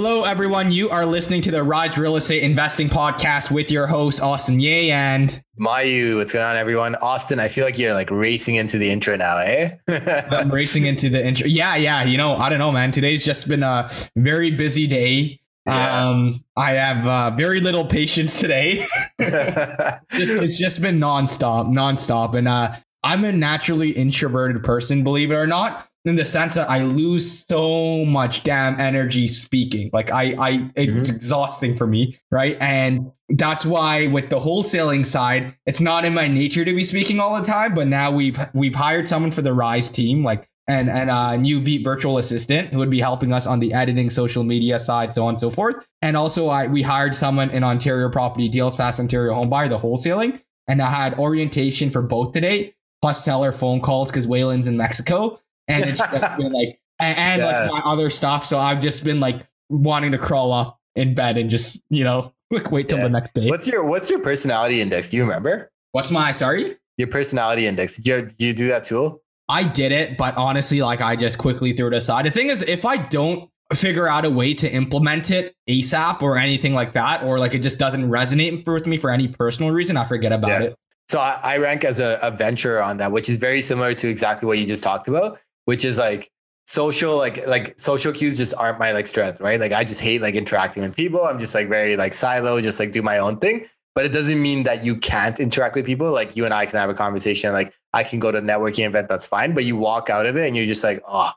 Hello, 0.00 0.22
everyone. 0.22 0.70
You 0.70 0.90
are 0.90 1.04
listening 1.04 1.42
to 1.42 1.50
the 1.50 1.64
Rise 1.64 1.98
Real 1.98 2.14
Estate 2.14 2.44
Investing 2.44 2.88
Podcast 2.88 3.50
with 3.50 3.68
your 3.68 3.88
host, 3.88 4.22
Austin 4.22 4.60
Ye 4.60 4.92
and 4.92 5.42
Mayu. 5.58 6.18
What's 6.18 6.32
going 6.32 6.44
on, 6.44 6.54
everyone? 6.54 6.94
Austin, 7.02 7.40
I 7.40 7.48
feel 7.48 7.64
like 7.64 7.80
you're 7.80 7.94
like 7.94 8.08
racing 8.08 8.54
into 8.54 8.78
the 8.78 8.92
intro 8.92 9.16
now, 9.16 9.38
eh? 9.38 9.74
I'm 9.88 10.52
racing 10.52 10.86
into 10.86 11.10
the 11.10 11.26
intro. 11.26 11.48
Yeah, 11.48 11.74
yeah. 11.74 12.04
You 12.04 12.16
know, 12.16 12.36
I 12.36 12.48
don't 12.48 12.60
know, 12.60 12.70
man. 12.70 12.92
Today's 12.92 13.24
just 13.24 13.48
been 13.48 13.64
a 13.64 13.90
very 14.14 14.52
busy 14.52 14.86
day. 14.86 15.40
Yeah. 15.66 16.06
Um, 16.06 16.44
I 16.56 16.74
have 16.74 17.04
uh, 17.04 17.36
very 17.36 17.58
little 17.58 17.84
patience 17.84 18.38
today. 18.38 18.86
it's 19.18 20.56
just 20.60 20.80
been 20.80 21.00
nonstop, 21.00 21.66
nonstop. 21.70 22.36
And 22.36 22.46
uh, 22.46 22.76
I'm 23.02 23.24
a 23.24 23.32
naturally 23.32 23.90
introverted 23.90 24.62
person, 24.62 25.02
believe 25.02 25.32
it 25.32 25.34
or 25.34 25.48
not 25.48 25.87
in 26.08 26.16
the 26.16 26.24
sense 26.24 26.54
that 26.54 26.68
I 26.68 26.82
lose 26.82 27.46
so 27.46 28.04
much 28.04 28.42
damn 28.42 28.80
energy 28.80 29.28
speaking. 29.28 29.90
Like 29.92 30.10
I, 30.10 30.34
I, 30.38 30.70
it's 30.74 30.90
mm-hmm. 30.90 31.16
exhausting 31.16 31.76
for 31.76 31.86
me, 31.86 32.18
right? 32.30 32.56
And 32.60 33.12
that's 33.28 33.66
why 33.66 34.06
with 34.06 34.30
the 34.30 34.40
wholesaling 34.40 35.04
side, 35.04 35.54
it's 35.66 35.80
not 35.80 36.04
in 36.04 36.14
my 36.14 36.28
nature 36.28 36.64
to 36.64 36.74
be 36.74 36.82
speaking 36.82 37.20
all 37.20 37.38
the 37.38 37.46
time. 37.46 37.74
But 37.74 37.88
now 37.88 38.10
we've 38.10 38.38
we've 38.54 38.74
hired 38.74 39.06
someone 39.06 39.30
for 39.30 39.42
the 39.42 39.52
Rise 39.52 39.90
team, 39.90 40.24
like 40.24 40.48
and 40.66 40.88
and 40.88 41.10
a 41.10 41.36
new 41.36 41.60
v- 41.60 41.82
virtual 41.82 42.18
assistant 42.18 42.72
who 42.72 42.78
would 42.78 42.90
be 42.90 43.00
helping 43.00 43.32
us 43.32 43.46
on 43.46 43.58
the 43.58 43.72
editing, 43.74 44.10
social 44.10 44.44
media 44.44 44.78
side, 44.78 45.14
so 45.14 45.24
on 45.24 45.30
and 45.30 45.40
so 45.40 45.50
forth. 45.50 45.86
And 46.00 46.16
also, 46.16 46.48
I 46.48 46.66
we 46.66 46.82
hired 46.82 47.14
someone 47.14 47.50
in 47.50 47.62
Ontario 47.62 48.08
Property 48.08 48.48
Deals, 48.48 48.76
Fast 48.76 48.98
Ontario 48.98 49.34
Home 49.34 49.50
Buyer, 49.50 49.68
the 49.68 49.78
wholesaling, 49.78 50.40
and 50.66 50.80
I 50.80 50.90
had 50.90 51.18
orientation 51.18 51.90
for 51.90 52.02
both 52.02 52.32
today, 52.32 52.74
plus 53.02 53.24
seller 53.24 53.52
phone 53.52 53.80
calls 53.80 54.10
because 54.10 54.26
Waylon's 54.26 54.68
in 54.68 54.76
Mexico 54.76 55.38
and 55.68 55.84
it's 55.84 55.98
just 55.98 56.36
been 56.38 56.52
like 56.52 56.80
and, 57.00 57.18
and 57.18 57.40
yeah. 57.40 57.68
like 57.68 57.72
my 57.72 57.90
other 57.90 58.10
stuff. 58.10 58.46
So 58.46 58.58
I've 58.58 58.80
just 58.80 59.04
been 59.04 59.20
like 59.20 59.46
wanting 59.68 60.12
to 60.12 60.18
crawl 60.18 60.52
up 60.52 60.80
in 60.96 61.14
bed 61.14 61.36
and 61.36 61.50
just 61.50 61.82
you 61.90 62.04
know 62.04 62.32
wait 62.70 62.88
till 62.88 62.98
yeah. 62.98 63.04
the 63.04 63.10
next 63.10 63.34
day. 63.34 63.48
What's 63.48 63.68
your 63.68 63.84
What's 63.84 64.10
your 64.10 64.20
personality 64.20 64.80
index? 64.80 65.10
Do 65.10 65.16
you 65.16 65.24
remember? 65.24 65.70
What's 65.92 66.10
my 66.10 66.32
sorry? 66.32 66.76
Your 66.96 67.08
personality 67.08 67.66
index. 67.66 67.96
Did 67.96 68.06
you, 68.06 68.22
did 68.22 68.42
you 68.42 68.52
do 68.52 68.68
that 68.68 68.84
tool? 68.84 69.22
I 69.48 69.64
did 69.64 69.92
it, 69.92 70.18
but 70.18 70.36
honestly, 70.36 70.82
like 70.82 71.00
I 71.00 71.16
just 71.16 71.38
quickly 71.38 71.72
threw 71.72 71.86
it 71.86 71.94
aside. 71.94 72.26
The 72.26 72.30
thing 72.30 72.50
is, 72.50 72.62
if 72.62 72.84
I 72.84 72.96
don't 72.96 73.48
figure 73.72 74.08
out 74.08 74.24
a 74.24 74.30
way 74.30 74.52
to 74.54 74.70
implement 74.70 75.30
it 75.30 75.54
ASAP 75.68 76.22
or 76.22 76.36
anything 76.36 76.74
like 76.74 76.92
that, 76.92 77.22
or 77.22 77.38
like 77.38 77.54
it 77.54 77.60
just 77.60 77.78
doesn't 77.78 78.10
resonate 78.10 78.66
with 78.66 78.86
me 78.86 78.98
for 78.98 79.10
any 79.10 79.28
personal 79.28 79.70
reason, 79.70 79.96
I 79.96 80.06
forget 80.06 80.32
about 80.32 80.48
yeah. 80.48 80.62
it. 80.64 80.76
So 81.08 81.18
I, 81.20 81.38
I 81.42 81.56
rank 81.58 81.84
as 81.84 81.98
a, 81.98 82.18
a 82.22 82.30
venture 82.30 82.82
on 82.82 82.98
that, 82.98 83.12
which 83.12 83.30
is 83.30 83.38
very 83.38 83.62
similar 83.62 83.94
to 83.94 84.08
exactly 84.08 84.46
what 84.46 84.58
you 84.58 84.66
just 84.66 84.84
talked 84.84 85.08
about 85.08 85.38
which 85.68 85.84
is 85.84 85.98
like 85.98 86.30
social 86.64 87.18
like 87.18 87.46
like 87.46 87.78
social 87.78 88.10
cues 88.10 88.38
just 88.38 88.54
aren't 88.54 88.78
my 88.78 88.92
like 88.92 89.06
strength 89.06 89.38
right? 89.38 89.60
Like 89.60 89.72
i 89.72 89.84
just 89.84 90.00
hate 90.00 90.22
like 90.22 90.34
interacting 90.34 90.82
with 90.82 90.96
people. 90.96 91.22
I'm 91.22 91.38
just 91.38 91.54
like 91.54 91.68
very 91.68 91.94
like 91.94 92.14
silo 92.14 92.58
just 92.62 92.80
like 92.80 92.90
do 92.90 93.02
my 93.02 93.18
own 93.18 93.38
thing. 93.38 93.66
But 93.94 94.06
it 94.06 94.12
doesn't 94.12 94.40
mean 94.40 94.62
that 94.62 94.82
you 94.82 94.96
can't 94.96 95.38
interact 95.38 95.74
with 95.74 95.84
people. 95.84 96.10
Like 96.10 96.36
you 96.36 96.46
and 96.46 96.54
i 96.54 96.64
can 96.64 96.78
have 96.78 96.88
a 96.88 96.94
conversation. 96.94 97.52
Like 97.52 97.74
i 97.92 98.02
can 98.02 98.18
go 98.18 98.32
to 98.32 98.38
a 98.38 98.40
networking 98.40 98.86
event 98.86 99.10
that's 99.10 99.26
fine. 99.26 99.54
But 99.54 99.66
you 99.66 99.76
walk 99.76 100.08
out 100.08 100.24
of 100.24 100.38
it 100.38 100.46
and 100.46 100.56
you're 100.56 100.64
just 100.64 100.82
like 100.82 101.02
oh 101.06 101.32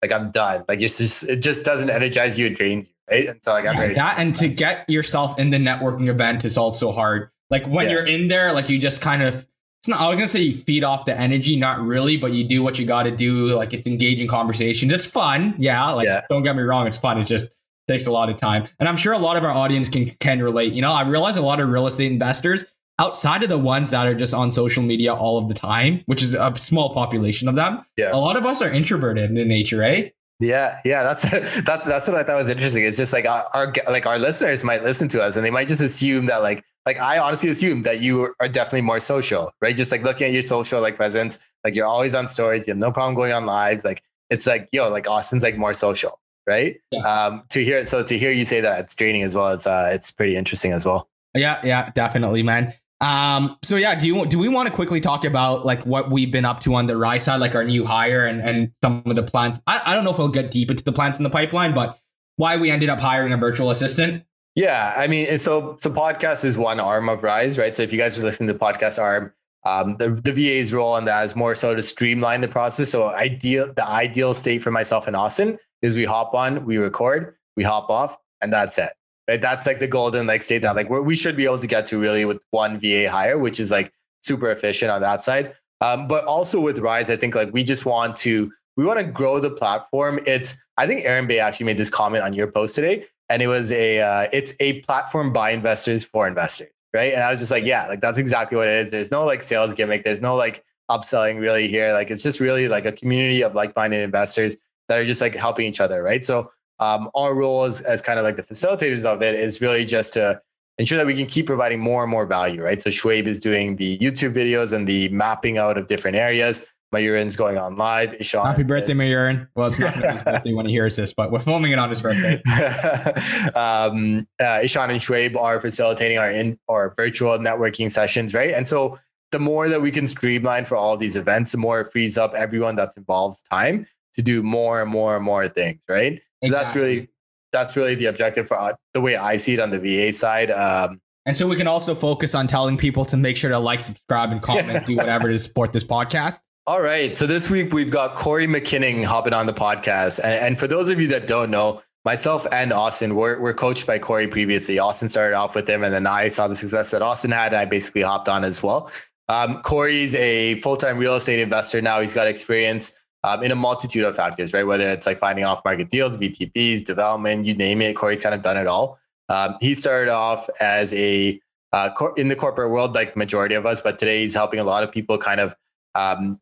like 0.00 0.12
i'm 0.12 0.30
done. 0.30 0.64
Like 0.68 0.80
it's 0.80 0.98
just 0.98 1.28
it 1.28 1.40
just 1.40 1.64
doesn't 1.64 1.90
energize 1.90 2.38
you 2.38 2.46
it 2.46 2.54
drains 2.54 2.86
you 2.86 2.94
right? 3.10 3.28
And 3.30 3.40
so 3.42 3.52
like 3.52 3.66
i'm 3.66 3.74
yeah, 3.74 3.80
very 3.80 3.94
that 3.94 4.16
and 4.16 4.36
to 4.36 4.46
get 4.46 4.88
yourself 4.88 5.36
in 5.40 5.50
the 5.50 5.58
networking 5.58 6.08
event 6.08 6.44
is 6.44 6.56
also 6.56 6.92
hard. 6.92 7.30
Like 7.50 7.66
when 7.66 7.86
yeah. 7.86 7.94
you're 7.94 8.06
in 8.06 8.28
there 8.28 8.52
like 8.52 8.68
you 8.68 8.78
just 8.78 9.00
kind 9.02 9.24
of 9.24 9.44
it's 9.82 9.88
not, 9.88 10.00
I 10.00 10.08
was 10.08 10.16
gonna 10.16 10.28
say 10.28 10.42
you 10.42 10.54
feed 10.54 10.84
off 10.84 11.06
the 11.06 11.18
energy, 11.18 11.56
not 11.56 11.80
really, 11.80 12.16
but 12.16 12.32
you 12.32 12.46
do 12.46 12.62
what 12.62 12.78
you 12.78 12.86
got 12.86 13.02
to 13.02 13.10
do. 13.10 13.48
Like 13.48 13.74
it's 13.74 13.84
engaging 13.84 14.28
conversations. 14.28 14.92
It's 14.92 15.08
fun, 15.08 15.56
yeah. 15.58 15.90
Like 15.90 16.06
yeah. 16.06 16.22
don't 16.30 16.44
get 16.44 16.54
me 16.54 16.62
wrong, 16.62 16.86
it's 16.86 16.98
fun. 16.98 17.20
It 17.20 17.24
just 17.24 17.50
takes 17.88 18.06
a 18.06 18.12
lot 18.12 18.30
of 18.30 18.36
time, 18.36 18.68
and 18.78 18.88
I'm 18.88 18.96
sure 18.96 19.12
a 19.12 19.18
lot 19.18 19.36
of 19.36 19.42
our 19.42 19.50
audience 19.50 19.88
can 19.88 20.10
can 20.20 20.40
relate. 20.40 20.72
You 20.72 20.82
know, 20.82 20.92
I 20.92 21.08
realize 21.08 21.36
a 21.36 21.42
lot 21.42 21.58
of 21.58 21.68
real 21.68 21.88
estate 21.88 22.12
investors 22.12 22.64
outside 23.00 23.42
of 23.42 23.48
the 23.48 23.58
ones 23.58 23.90
that 23.90 24.06
are 24.06 24.14
just 24.14 24.32
on 24.34 24.52
social 24.52 24.84
media 24.84 25.12
all 25.12 25.36
of 25.36 25.48
the 25.48 25.54
time, 25.54 26.04
which 26.06 26.22
is 26.22 26.34
a 26.34 26.54
small 26.56 26.94
population 26.94 27.48
of 27.48 27.56
them. 27.56 27.84
Yeah. 27.96 28.12
A 28.12 28.18
lot 28.18 28.36
of 28.36 28.46
us 28.46 28.62
are 28.62 28.70
introverted 28.70 29.36
in 29.36 29.48
nature, 29.48 29.82
eh? 29.82 30.10
Yeah, 30.38 30.78
yeah, 30.84 31.02
that's 31.02 31.22
that's 31.62 31.86
that's 31.86 32.08
what 32.08 32.16
I 32.18 32.22
thought 32.22 32.36
was 32.36 32.48
interesting. 32.48 32.84
It's 32.84 32.98
just 32.98 33.12
like 33.12 33.26
our, 33.26 33.44
our 33.52 33.72
like 33.90 34.06
our 34.06 34.20
listeners 34.20 34.62
might 34.62 34.84
listen 34.84 35.08
to 35.08 35.22
us 35.24 35.34
and 35.34 35.44
they 35.44 35.50
might 35.50 35.66
just 35.66 35.80
assume 35.80 36.26
that 36.26 36.42
like 36.44 36.64
like 36.86 36.98
I 36.98 37.18
honestly 37.18 37.50
assume 37.50 37.82
that 37.82 38.00
you 38.00 38.34
are 38.40 38.48
definitely 38.48 38.82
more 38.82 39.00
social, 39.00 39.52
right? 39.60 39.76
Just 39.76 39.92
like 39.92 40.02
looking 40.02 40.26
at 40.26 40.32
your 40.32 40.42
social 40.42 40.80
like 40.80 40.96
presence, 40.96 41.38
like 41.64 41.74
you're 41.74 41.86
always 41.86 42.14
on 42.14 42.28
stories, 42.28 42.66
you 42.66 42.72
have 42.72 42.78
no 42.78 42.92
problem 42.92 43.14
going 43.14 43.32
on 43.32 43.46
lives. 43.46 43.84
Like 43.84 44.02
it's 44.30 44.46
like 44.46 44.68
yo, 44.72 44.88
like 44.90 45.08
Austin's 45.08 45.42
like 45.42 45.56
more 45.56 45.74
social, 45.74 46.20
right? 46.46 46.76
Yeah. 46.90 47.00
Um, 47.00 47.44
to 47.50 47.64
hear 47.64 47.86
so 47.86 48.02
to 48.02 48.18
hear 48.18 48.32
you 48.32 48.44
say 48.44 48.60
that 48.60 48.80
it's 48.80 48.94
draining 48.94 49.22
as 49.22 49.34
well, 49.34 49.52
it's 49.52 49.66
uh, 49.66 49.90
it's 49.92 50.10
pretty 50.10 50.36
interesting 50.36 50.72
as 50.72 50.84
well. 50.84 51.08
Yeah, 51.34 51.60
yeah, 51.64 51.90
definitely, 51.90 52.42
man. 52.42 52.74
Um, 53.00 53.56
so 53.62 53.76
yeah, 53.76 53.96
do 53.96 54.06
you 54.06 54.26
do 54.26 54.38
we 54.38 54.48
want 54.48 54.68
to 54.68 54.74
quickly 54.74 55.00
talk 55.00 55.24
about 55.24 55.66
like 55.66 55.84
what 55.84 56.10
we've 56.10 56.30
been 56.30 56.44
up 56.44 56.60
to 56.60 56.74
on 56.74 56.86
the 56.86 56.96
Rise 56.96 57.24
side, 57.24 57.40
like 57.40 57.54
our 57.54 57.64
new 57.64 57.84
hire 57.84 58.26
and 58.26 58.40
and 58.40 58.72
some 58.82 59.02
of 59.06 59.16
the 59.16 59.24
plans? 59.24 59.60
I, 59.66 59.82
I 59.84 59.94
don't 59.94 60.04
know 60.04 60.10
if 60.10 60.18
we'll 60.18 60.28
get 60.28 60.50
deep 60.50 60.70
into 60.70 60.84
the 60.84 60.92
plans 60.92 61.16
in 61.16 61.24
the 61.24 61.30
pipeline, 61.30 61.74
but 61.74 61.98
why 62.36 62.56
we 62.56 62.70
ended 62.70 62.88
up 62.88 63.00
hiring 63.00 63.32
a 63.32 63.36
virtual 63.36 63.70
assistant. 63.70 64.24
Yeah, 64.54 64.92
I 64.96 65.06
mean, 65.06 65.38
so 65.38 65.78
so 65.80 65.90
podcast 65.90 66.44
is 66.44 66.58
one 66.58 66.78
arm 66.78 67.08
of 67.08 67.22
Rise, 67.22 67.58
right? 67.58 67.74
So 67.74 67.82
if 67.82 67.92
you 67.92 67.98
guys 67.98 68.20
are 68.20 68.24
listening 68.24 68.48
to 68.48 68.58
podcast 68.58 69.00
arm, 69.00 69.32
um, 69.64 69.96
the 69.96 70.10
the 70.10 70.32
VA's 70.32 70.72
role 70.72 70.92
on 70.92 71.06
that 71.06 71.24
is 71.24 71.34
more 71.34 71.54
so 71.54 71.74
to 71.74 71.82
streamline 71.82 72.42
the 72.42 72.48
process. 72.48 72.90
So 72.90 73.06
ideal, 73.08 73.72
the 73.72 73.88
ideal 73.88 74.34
state 74.34 74.62
for 74.62 74.70
myself 74.70 75.06
and 75.06 75.16
Austin 75.16 75.58
is 75.80 75.96
we 75.96 76.04
hop 76.04 76.34
on, 76.34 76.66
we 76.66 76.76
record, 76.76 77.34
we 77.56 77.64
hop 77.64 77.88
off, 77.88 78.16
and 78.42 78.52
that's 78.52 78.78
it 78.78 78.92
right? 79.28 79.40
That's 79.40 79.66
like 79.66 79.78
the 79.78 79.88
golden 79.88 80.26
like 80.26 80.42
state 80.42 80.62
that 80.62 80.76
like 80.76 80.90
we 80.90 81.16
should 81.16 81.36
be 81.36 81.44
able 81.44 81.58
to 81.58 81.66
get 81.66 81.86
to 81.86 81.98
really 81.98 82.24
with 82.24 82.40
one 82.50 82.78
VA 82.78 83.10
hire, 83.10 83.38
which 83.38 83.60
is 83.60 83.70
like 83.70 83.92
super 84.20 84.50
efficient 84.50 84.90
on 84.90 85.00
that 85.00 85.22
side. 85.22 85.54
Um, 85.80 86.06
but 86.06 86.24
also 86.24 86.60
with 86.60 86.78
Rise, 86.78 87.10
I 87.10 87.16
think 87.16 87.34
like 87.34 87.52
we 87.52 87.64
just 87.64 87.86
want 87.86 88.16
to 88.18 88.52
we 88.76 88.84
want 88.84 88.98
to 89.00 89.04
grow 89.04 89.38
the 89.40 89.50
platform. 89.50 90.20
It's 90.26 90.56
I 90.76 90.86
think 90.86 91.04
Aaron 91.04 91.26
Bay 91.26 91.38
actually 91.38 91.66
made 91.66 91.78
this 91.78 91.90
comment 91.90 92.24
on 92.24 92.32
your 92.32 92.50
post 92.50 92.74
today, 92.74 93.06
and 93.32 93.40
it 93.40 93.46
was 93.46 93.72
a 93.72 94.00
uh, 94.00 94.28
it's 94.30 94.54
a 94.60 94.80
platform 94.82 95.32
by 95.32 95.50
investors 95.52 96.04
for 96.04 96.28
investors, 96.28 96.70
right? 96.92 97.14
And 97.14 97.22
I 97.22 97.30
was 97.30 97.40
just 97.40 97.50
like, 97.50 97.64
yeah, 97.64 97.86
like 97.88 98.02
that's 98.02 98.18
exactly 98.18 98.58
what 98.58 98.68
it 98.68 98.78
is. 98.78 98.90
There's 98.90 99.10
no 99.10 99.24
like 99.24 99.42
sales 99.42 99.72
gimmick. 99.72 100.04
There's 100.04 100.20
no 100.20 100.36
like 100.36 100.62
upselling 100.90 101.40
really 101.40 101.66
here. 101.66 101.94
Like 101.94 102.10
it's 102.10 102.22
just 102.22 102.40
really 102.40 102.68
like 102.68 102.84
a 102.84 102.92
community 102.92 103.42
of 103.42 103.54
like-minded 103.54 104.02
investors 104.04 104.58
that 104.88 104.98
are 104.98 105.06
just 105.06 105.22
like 105.22 105.34
helping 105.34 105.66
each 105.66 105.80
other, 105.80 106.02
right? 106.02 106.22
So 106.24 106.52
um, 106.78 107.08
our 107.14 107.34
role 107.34 107.64
as, 107.64 107.80
as 107.80 108.02
kind 108.02 108.18
of 108.18 108.24
like 108.24 108.36
the 108.36 108.42
facilitators 108.42 109.06
of 109.06 109.22
it 109.22 109.34
is 109.34 109.62
really 109.62 109.86
just 109.86 110.12
to 110.14 110.42
ensure 110.76 110.98
that 110.98 111.06
we 111.06 111.14
can 111.14 111.26
keep 111.26 111.46
providing 111.46 111.80
more 111.80 112.02
and 112.02 112.10
more 112.10 112.26
value, 112.26 112.62
right? 112.62 112.82
So 112.82 112.90
Schwabe 112.90 113.26
is 113.26 113.40
doing 113.40 113.76
the 113.76 113.96
YouTube 113.98 114.34
videos 114.34 114.74
and 114.74 114.86
the 114.86 115.08
mapping 115.08 115.56
out 115.56 115.78
of 115.78 115.86
different 115.86 116.16
areas. 116.16 116.66
Mayurin's 116.92 117.36
going 117.36 117.58
on 117.58 117.76
live. 117.76 118.14
Ishan 118.20 118.42
Happy 118.42 118.62
birthday, 118.62 118.92
Mayurin. 118.92 119.48
Well, 119.54 119.68
it's 119.68 119.80
not 119.80 119.94
his 119.94 120.22
birthday 120.24 120.52
when 120.52 120.66
he 120.66 120.72
hears 120.72 120.96
this, 120.96 121.14
but 121.14 121.32
we're 121.32 121.40
filming 121.40 121.72
it 121.72 121.78
on 121.78 121.90
his 121.90 122.02
birthday. 122.02 122.34
um, 123.54 124.26
uh, 124.40 124.60
Ishan 124.62 124.90
and 124.90 125.00
Schwabe 125.00 125.36
are 125.36 125.60
facilitating 125.60 126.18
our 126.18 126.30
in 126.30 126.58
our 126.68 126.92
virtual 126.94 127.38
networking 127.38 127.90
sessions, 127.90 128.34
right? 128.34 128.52
And 128.52 128.68
so 128.68 128.98
the 129.30 129.38
more 129.38 129.68
that 129.68 129.80
we 129.80 129.90
can 129.90 130.06
streamline 130.06 130.66
for 130.66 130.76
all 130.76 130.96
these 130.96 131.16
events, 131.16 131.52
the 131.52 131.58
more 131.58 131.80
it 131.80 131.90
frees 131.90 132.18
up 132.18 132.34
everyone 132.34 132.76
that's 132.76 132.96
involved 132.96 133.42
time 133.50 133.86
to 134.14 134.22
do 134.22 134.42
more 134.42 134.82
and 134.82 134.90
more 134.90 135.16
and 135.16 135.24
more 135.24 135.48
things, 135.48 135.80
right? 135.88 136.20
So 136.42 136.48
exactly. 136.48 136.50
that's 136.50 136.76
really 136.76 137.08
that's 137.52 137.76
really 137.76 137.94
the 137.94 138.06
objective 138.06 138.48
for 138.48 138.58
uh, 138.58 138.74
the 138.94 139.00
way 139.00 139.16
I 139.16 139.36
see 139.36 139.54
it 139.54 139.60
on 139.60 139.70
the 139.70 139.78
VA 139.78 140.12
side. 140.12 140.50
Um, 140.50 141.00
and 141.24 141.36
so 141.36 141.46
we 141.46 141.56
can 141.56 141.68
also 141.68 141.94
focus 141.94 142.34
on 142.34 142.46
telling 142.46 142.76
people 142.76 143.04
to 143.06 143.16
make 143.16 143.36
sure 143.36 143.50
to 143.50 143.58
like, 143.58 143.80
subscribe, 143.80 144.32
and 144.32 144.42
comment, 144.42 144.86
do 144.86 144.96
whatever 144.96 145.28
to 145.28 145.38
support 145.38 145.72
this 145.72 145.84
podcast. 145.84 146.40
All 146.64 146.80
right. 146.80 147.16
So 147.16 147.26
this 147.26 147.50
week 147.50 147.72
we've 147.72 147.90
got 147.90 148.14
Corey 148.14 148.46
McKinnon 148.46 149.02
hopping 149.02 149.34
on 149.34 149.46
the 149.46 149.52
podcast. 149.52 150.20
And, 150.22 150.32
and 150.32 150.58
for 150.58 150.68
those 150.68 150.90
of 150.90 151.00
you 151.00 151.08
that 151.08 151.26
don't 151.26 151.50
know, 151.50 151.82
myself 152.04 152.46
and 152.52 152.72
Austin 152.72 153.16
were, 153.16 153.36
were 153.40 153.52
coached 153.52 153.84
by 153.84 153.98
Corey 153.98 154.28
previously. 154.28 154.78
Austin 154.78 155.08
started 155.08 155.34
off 155.34 155.56
with 155.56 155.68
him, 155.68 155.82
and 155.82 155.92
then 155.92 156.06
I 156.06 156.28
saw 156.28 156.46
the 156.46 156.54
success 156.54 156.92
that 156.92 157.02
Austin 157.02 157.32
had, 157.32 157.52
and 157.52 157.56
I 157.56 157.64
basically 157.64 158.02
hopped 158.02 158.28
on 158.28 158.44
as 158.44 158.62
well. 158.62 158.92
Um, 159.28 159.60
Corey's 159.62 160.14
a 160.14 160.54
full 160.56 160.76
time 160.76 160.98
real 160.98 161.16
estate 161.16 161.40
investor 161.40 161.82
now. 161.82 162.00
He's 162.00 162.14
got 162.14 162.28
experience 162.28 162.94
um, 163.24 163.42
in 163.42 163.50
a 163.50 163.56
multitude 163.56 164.04
of 164.04 164.14
factors, 164.14 164.52
right? 164.52 164.64
Whether 164.64 164.88
it's 164.88 165.06
like 165.06 165.18
finding 165.18 165.44
off 165.44 165.64
market 165.64 165.90
deals, 165.90 166.16
VTBs, 166.16 166.84
development, 166.84 167.44
you 167.44 167.54
name 167.54 167.82
it. 167.82 167.96
Corey's 167.96 168.22
kind 168.22 168.36
of 168.36 168.42
done 168.42 168.56
it 168.56 168.68
all. 168.68 169.00
Um, 169.28 169.56
he 169.60 169.74
started 169.74 170.12
off 170.12 170.48
as 170.60 170.94
a 170.94 171.40
uh, 171.72 171.90
cor- 171.92 172.14
in 172.16 172.28
the 172.28 172.36
corporate 172.36 172.70
world, 172.70 172.94
like 172.94 173.16
majority 173.16 173.56
of 173.56 173.66
us, 173.66 173.80
but 173.80 173.98
today 173.98 174.22
he's 174.22 174.34
helping 174.34 174.60
a 174.60 174.64
lot 174.64 174.84
of 174.84 174.92
people 174.92 175.18
kind 175.18 175.40
of 175.40 175.56
um, 175.94 176.38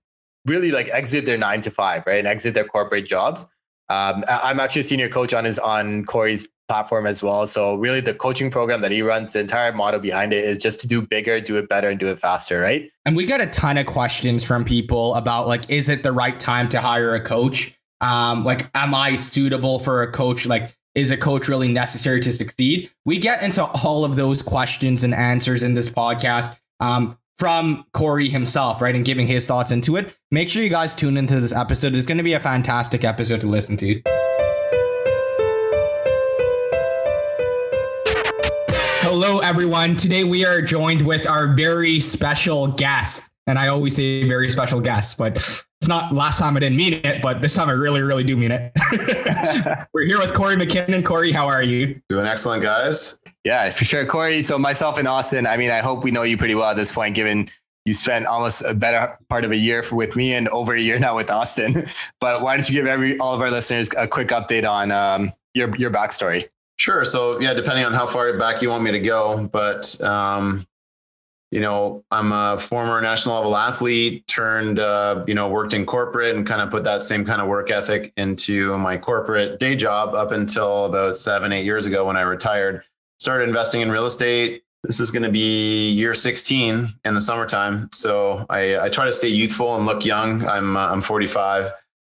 really 0.47 0.71
like 0.71 0.89
exit 0.89 1.27
their 1.27 1.39
nine 1.39 1.61
to 1.63 1.71
five, 1.71 2.05
right, 2.07 2.19
and 2.19 2.29
exit 2.29 2.55
their 2.55 2.65
corporate 2.65 3.07
jobs. 3.07 3.47
Um, 3.89 4.25
I'm 4.29 4.61
actually 4.61 4.83
a 4.83 4.85
senior 4.85 5.09
coach 5.09 5.35
on 5.35 5.45
his 5.45 5.59
on 5.59 6.05
Corey's 6.05 6.47
platform 6.69 7.05
as 7.05 7.21
well. 7.21 7.49
So 7.49 7.75
really, 7.75 8.01
the 8.01 8.15
coaching 8.15 8.51
program 8.51 8.81
that 8.83 8.93
he 8.93 9.03
runs, 9.03 9.33
the 9.33 9.41
entire 9.41 9.73
motto 9.73 9.99
behind 9.99 10.33
it 10.33 10.45
is 10.45 10.57
just 10.57 10.81
to 10.81 10.89
do 10.89 11.03
bigger, 11.03 11.41
do 11.41 11.57
it 11.57 11.69
better, 11.69 11.89
and 11.89 11.99
do 11.99 12.07
it 12.07 12.19
faster, 12.19 12.61
right? 12.61 12.89
And 13.05 13.17
we 13.17 13.27
get 13.27 13.41
a 13.41 13.47
ton 13.47 13.77
of 13.77 13.87
questions 13.87 14.45
from 14.45 14.65
people 14.65 15.17
about 15.17 15.49
like, 15.49 15.69
is 15.69 15.89
it 15.89 16.05
the 16.05 16.13
right 16.13 16.39
time 16.39 16.69
to 16.69 16.81
hire 16.81 17.15
a 17.15 17.21
coach? 17.21 17.77
Um, 18.01 18.45
like, 18.45 18.71
am 18.75 18.95
I 18.95 19.17
suitable 19.17 19.81
for 19.81 20.03
a 20.03 20.13
coach? 20.13 20.47
Like, 20.47 20.75
is 20.95 21.11
a 21.11 21.17
coach 21.17 21.49
really 21.49 21.69
necessary 21.69 22.21
to 22.21 22.33
succeed? 22.33 22.91
We 23.05 23.19
get 23.19 23.43
into 23.43 23.65
all 23.65 24.05
of 24.05 24.17
those 24.17 24.43
questions 24.43 25.03
and 25.03 25.13
answers 25.13 25.63
in 25.63 25.75
this 25.75 25.89
podcast 25.89 26.57
um, 26.79 27.19
from 27.41 27.87
Corey 27.95 28.29
himself, 28.29 28.83
right? 28.83 28.95
And 28.95 29.03
giving 29.03 29.27
his 29.27 29.47
thoughts 29.47 29.73
into 29.73 29.97
it. 29.97 30.15
Make 30.31 30.51
sure 30.51 30.63
you 30.63 30.69
guys 30.69 30.95
tune 30.95 31.17
into 31.17 31.41
this 31.41 31.55
episode. 31.55 31.97
It's 31.97 32.07
going 32.07 32.19
to 32.19 32.25
be 32.25 32.35
a 32.35 32.41
fantastic 32.41 33.03
episode 33.03 33.41
to 33.41 33.47
listen 33.47 33.79
to. 33.79 34.03
Hello, 39.03 39.39
everyone. 39.39 39.97
Today 39.97 40.23
we 40.23 40.45
are 40.45 40.61
joined 40.61 41.01
with 41.01 41.27
our 41.27 41.55
very 41.55 41.99
special 41.99 42.69
guest. 42.69 43.31
And 43.47 43.59
I 43.59 43.69
always 43.69 43.97
say 43.97 44.29
very 44.29 44.51
special 44.51 44.81
guest, 44.81 45.17
but 45.17 45.65
it's 45.81 45.89
not 45.89 46.15
last 46.15 46.39
time 46.39 46.59
I 46.59 46.61
didn't 46.61 46.77
mean 46.77 46.93
it, 46.93 47.23
but 47.23 47.41
this 47.41 47.55
time 47.55 47.71
I 47.71 47.73
really, 47.73 48.03
really 48.03 48.23
do 48.23 48.37
mean 48.37 48.53
it. 48.53 48.71
We're 49.95 50.05
here 50.05 50.19
with 50.19 50.35
Corey 50.35 50.55
McKinnon. 50.55 51.03
Corey, 51.03 51.33
how 51.33 51.47
are 51.47 51.63
you? 51.63 52.03
Doing 52.11 52.27
excellent, 52.27 52.63
guys. 52.63 53.19
Yeah, 53.45 53.71
for 53.71 53.87
sure. 53.87 54.05
Corey, 54.05 54.43
so 54.43 54.59
myself 54.59 54.99
and 54.99 55.09
Austin, 55.09 55.47
I 55.47 55.57
mean, 55.57 55.71
I 55.71 55.79
hope 55.79 56.05
we 56.05 56.11
know 56.11 56.23
you 56.23 56.37
pretty 56.37 56.55
well 56.55 56.71
at 56.71 56.77
this 56.77 56.93
point, 56.93 57.15
given 57.15 57.49
you 57.87 57.95
spent 57.95 58.27
almost 58.27 58.63
a 58.69 58.75
better 58.75 59.19
part 59.31 59.47
of 59.47 59.53
a 59.53 59.57
year 59.57 59.83
for, 59.83 59.97
with 59.97 60.17
me 60.17 60.35
and 60.35 60.49
over 60.49 60.75
a 60.75 60.81
year 60.81 60.99
now 60.99 61.17
with 61.17 61.31
Austin. 61.31 61.85
But 62.21 62.43
why 62.43 62.59
don't 62.59 62.69
you 62.69 62.75
give 62.75 62.87
every 62.87 63.19
all 63.19 63.35
of 63.35 63.41
our 63.41 63.51
listeners 63.51 63.89
a 63.97 64.07
quick 64.07 64.29
update 64.29 64.69
on 64.69 64.93
um, 64.93 65.31
your 65.55 65.75
your 65.77 65.91
backstory? 65.91 66.51
Sure. 66.77 67.07
So 67.07 67.41
yeah, 67.41 67.55
depending 67.55 67.87
on 67.87 67.95
how 67.95 68.07
far 68.07 68.37
back 68.37 68.61
you 68.61 68.69
want 68.69 68.85
me 68.85 68.91
to 68.93 69.01
go, 69.01 69.49
but 69.51 69.99
um, 70.03 70.67
you 71.51 71.61
know, 71.61 72.05
I'm 72.13 72.33
a 72.33 72.59
former 72.59 73.01
national 73.01 73.35
level 73.35 73.57
athlete, 73.57 74.27
turned, 74.29 74.79
uh, 74.79 75.25
you 75.27 75.35
know, 75.35 75.49
worked 75.49 75.75
in 75.75 75.85
corporate 75.85 76.37
and 76.37 76.47
kind 76.47 76.63
of 76.63 76.71
put 76.71 76.85
that 76.85 77.03
same 77.03 77.25
kind 77.25 77.43
of 77.43 77.49
work 77.49 77.71
ethic 77.71 78.13
into 78.17 78.77
my 78.79 78.97
corporate 78.97 79.59
day 79.59 79.75
job 79.75 80.15
up 80.15 80.31
until 80.31 80.85
about 80.85 81.19
seven, 81.19 81.53
eight 81.53 81.65
years 81.65 81.87
ago 81.87 82.07
when 82.07 82.17
I 82.17 82.23
retired. 82.23 82.85
Started 83.19 83.49
investing 83.49 83.81
in 83.81 83.91
real 83.91 84.07
estate. 84.07 84.63
This 84.85 85.01
is 85.01 85.11
going 85.11 85.25
to 85.25 85.31
be 85.31 85.91
year 85.91 86.15
16 86.15 86.89
in 87.05 87.15
the 87.15 87.21
summertime. 87.21 87.89
So 87.93 88.47
I, 88.49 88.79
I 88.79 88.89
try 88.89 89.07
to 89.07 89.13
stay 89.13 89.29
youthful 89.29 89.77
and 89.77 89.87
look 89.87 90.07
young. 90.07 90.47
I'm, 90.47 90.77
uh, 90.77 90.89
I'm 90.89 91.03
45, 91.03 91.73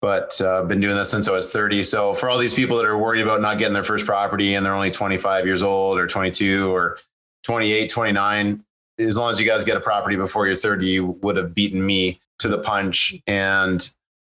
but 0.03 0.39
I've 0.41 0.47
uh, 0.47 0.63
been 0.65 0.81
doing 0.81 0.97
this 0.97 1.11
since 1.11 1.29
I 1.29 1.33
was 1.33 1.53
30. 1.53 1.85
So 1.85 2.15
for 2.15 2.29
all 2.29 2.37
these 2.37 2.53
people 2.53 2.77
that 2.79 2.85
are 2.85 2.99
worried 2.99 3.23
about 3.23 3.41
not 3.41 3.59
getting 3.59 3.75
their 3.75 3.85
first 3.85 4.07
property 4.07 4.57
and 4.57 4.67
they're 4.67 4.75
only 4.75 4.91
25 4.91 5.47
years 5.47 5.63
old 5.63 5.99
or 5.99 6.09
22 6.09 6.75
or 6.75 6.99
28, 7.45 7.89
29, 7.89 8.65
as 9.01 9.19
long 9.19 9.31
as 9.31 9.41
you 9.41 9.47
guys 9.47 9.65
get 9.65 9.77
a 9.77 9.81
property 9.81 10.17
before 10.17 10.47
you're 10.47 10.57
30, 10.57 10.87
you 10.87 11.07
would 11.23 11.37
have 11.37 11.55
beaten 11.55 11.85
me 11.85 12.21
to 12.39 12.49
the 12.49 12.59
punch. 12.59 13.15
And, 13.27 13.89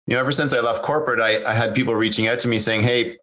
you 0.08 0.16
know, 0.16 0.20
ever 0.20 0.32
since 0.32 0.54
I 0.54 0.60
left 0.60 0.84
corporate, 0.84 1.20
I, 1.20 1.44
I 1.50 1.54
had 1.54 1.76
people 1.76 1.96
reaching 1.96 2.28
out 2.28 2.40
to 2.40 2.48
me 2.48 2.60
saying, 2.60 2.84
Hey, 2.84 3.18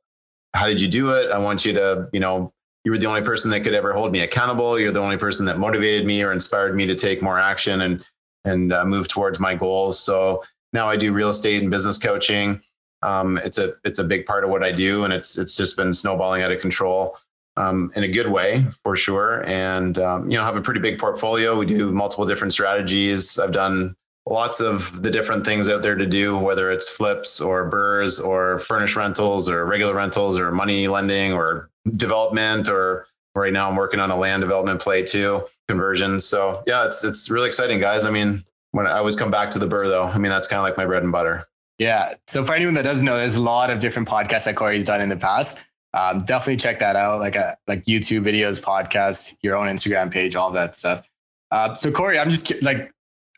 how 0.55 0.67
did 0.67 0.81
you 0.81 0.89
do 0.89 1.11
it? 1.11 1.31
I 1.31 1.39
want 1.39 1.65
you 1.65 1.73
to, 1.75 2.09
you 2.13 2.21
know, 2.21 2.53
you 2.85 2.91
were 2.91 2.99
the 2.99 3.07
only 3.07 3.23
person 3.23 3.51
that 3.53 3.61
could 3.61 3.75
ever 3.75 3.93
hold 3.93 4.13
me 4.13 4.21
accountable. 4.21 4.79
You're 4.79 4.93
the 4.93 5.01
only 5.01 5.17
person 5.17 5.47
that 5.47 5.59
motivated 5.59 6.07
me 6.07 6.23
or 6.23 6.33
inspired 6.33 6.75
me 6.75 6.87
to 6.87 6.95
take 6.95 7.23
more 7.23 7.39
action 7.39 7.81
and, 7.83 8.05
and 8.45 8.73
uh, 8.73 8.85
move 8.85 9.09
towards 9.09 9.39
my 9.39 9.55
goals. 9.55 10.01
So 10.01 10.43
now 10.73 10.89
I 10.89 10.97
do 10.97 11.13
real 11.13 11.29
estate 11.29 11.63
and 11.63 11.71
business 11.71 11.97
coaching. 11.97 12.61
Um, 13.03 13.39
it's 13.39 13.59
a, 13.59 13.75
it's 13.85 14.01
a 14.01 14.05
big 14.05 14.27
part 14.27 14.43
of 14.43 14.51
what 14.51 14.65
I 14.65 14.73
do. 14.73 15.05
And 15.05 15.13
it's, 15.13 15.39
it's 15.39 15.57
just 15.57 15.77
been 15.77 15.93
snowballing 15.93 16.43
out 16.43 16.51
of 16.51 16.61
control 16.61 17.17
um, 17.57 17.93
in 17.95 18.05
a 18.05 18.09
good 18.09 18.29
way 18.29 18.65
for 18.83 18.97
sure. 18.97 19.45
And, 19.47 19.99
um, 19.99 20.31
you 20.31 20.37
know, 20.37 20.45
have 20.45 20.57
a 20.57 20.63
pretty 20.63 20.81
big 20.81 20.99
portfolio. 20.99 21.57
We 21.57 21.67
do 21.67 21.91
multiple 21.91 22.27
different 22.27 22.53
strategies. 22.53 23.39
I've 23.39 23.53
done 23.53 23.95
lots 24.27 24.61
of 24.61 25.03
the 25.03 25.11
different 25.11 25.45
things 25.45 25.69
out 25.69 25.83
there 25.83 25.97
to 25.97 26.07
do, 26.07 26.37
whether 26.39 26.71
it's 26.71 26.89
flips 26.89 27.41
or 27.41 27.69
burrs 27.69 28.21
or 28.21 28.59
furnished 28.59 28.97
rentals 28.97 29.51
or 29.51 29.67
regular 29.67 29.95
rentals 29.95 30.39
or 30.39 30.53
money 30.53 30.89
lending 30.89 31.33
or 31.33 31.71
development 31.97 32.69
or 32.69 33.07
right 33.35 33.53
now 33.53 33.69
I'm 33.69 33.77
working 33.77 34.01
on 34.01 34.11
a 34.11 34.17
land 34.17 34.43
development 34.43 34.81
play 34.81 35.03
too, 35.03 35.45
conversions. 35.69 36.25
So 36.25 36.63
yeah, 36.67 36.87
it's, 36.87 37.03
it's 37.05 37.31
really 37.31 37.49
exciting 37.49 37.81
guys. 37.81 38.07
I 38.07 38.11
mean, 38.11 38.45
when 38.71 38.87
I 38.87 38.99
always 38.99 39.17
come 39.17 39.31
back 39.31 39.51
to 39.53 39.59
the 39.59 39.67
burr 39.67 39.89
though, 39.89 40.05
I 40.05 40.19
mean, 40.19 40.31
that's 40.31 40.49
kind 40.49 40.59
of 40.59 40.65
like 40.65 40.77
my 40.77 40.87
bread 40.87 41.03
and 41.03 41.13
butter. 41.13 41.45
Yeah. 41.79 42.07
So 42.29 42.45
for 42.45 42.55
anyone 42.55 42.75
that 42.75 42.85
doesn't 42.85 43.05
know, 43.05 43.17
there's 43.17 43.37
a 43.37 43.41
lot 43.41 43.71
of 43.71 43.81
different 43.81 44.09
podcasts 44.09 44.45
that 44.45 44.55
Corey's 44.55 44.87
done 44.87 45.01
in 45.01 45.09
the 45.09 45.17
past 45.17 45.59
um, 45.95 46.25
definitely 46.25 46.57
check 46.57 46.79
that 46.79 46.97
out. 46.97 47.19
Like 47.21 47.37
a 47.37 47.41
uh, 47.41 47.55
like 47.69 47.85
YouTube 47.85 48.25
videos, 48.25 48.61
podcasts, 48.61 49.37
your 49.43 49.57
own 49.57 49.67
Instagram 49.69 50.11
page, 50.11 50.35
all 50.37 50.51
that 50.53 50.77
stuff. 50.77 51.09
Uh, 51.51 51.75
so 51.75 51.91
Corey, 51.91 52.19
I'm 52.19 52.31
just 52.31 52.63
like, 52.63 52.91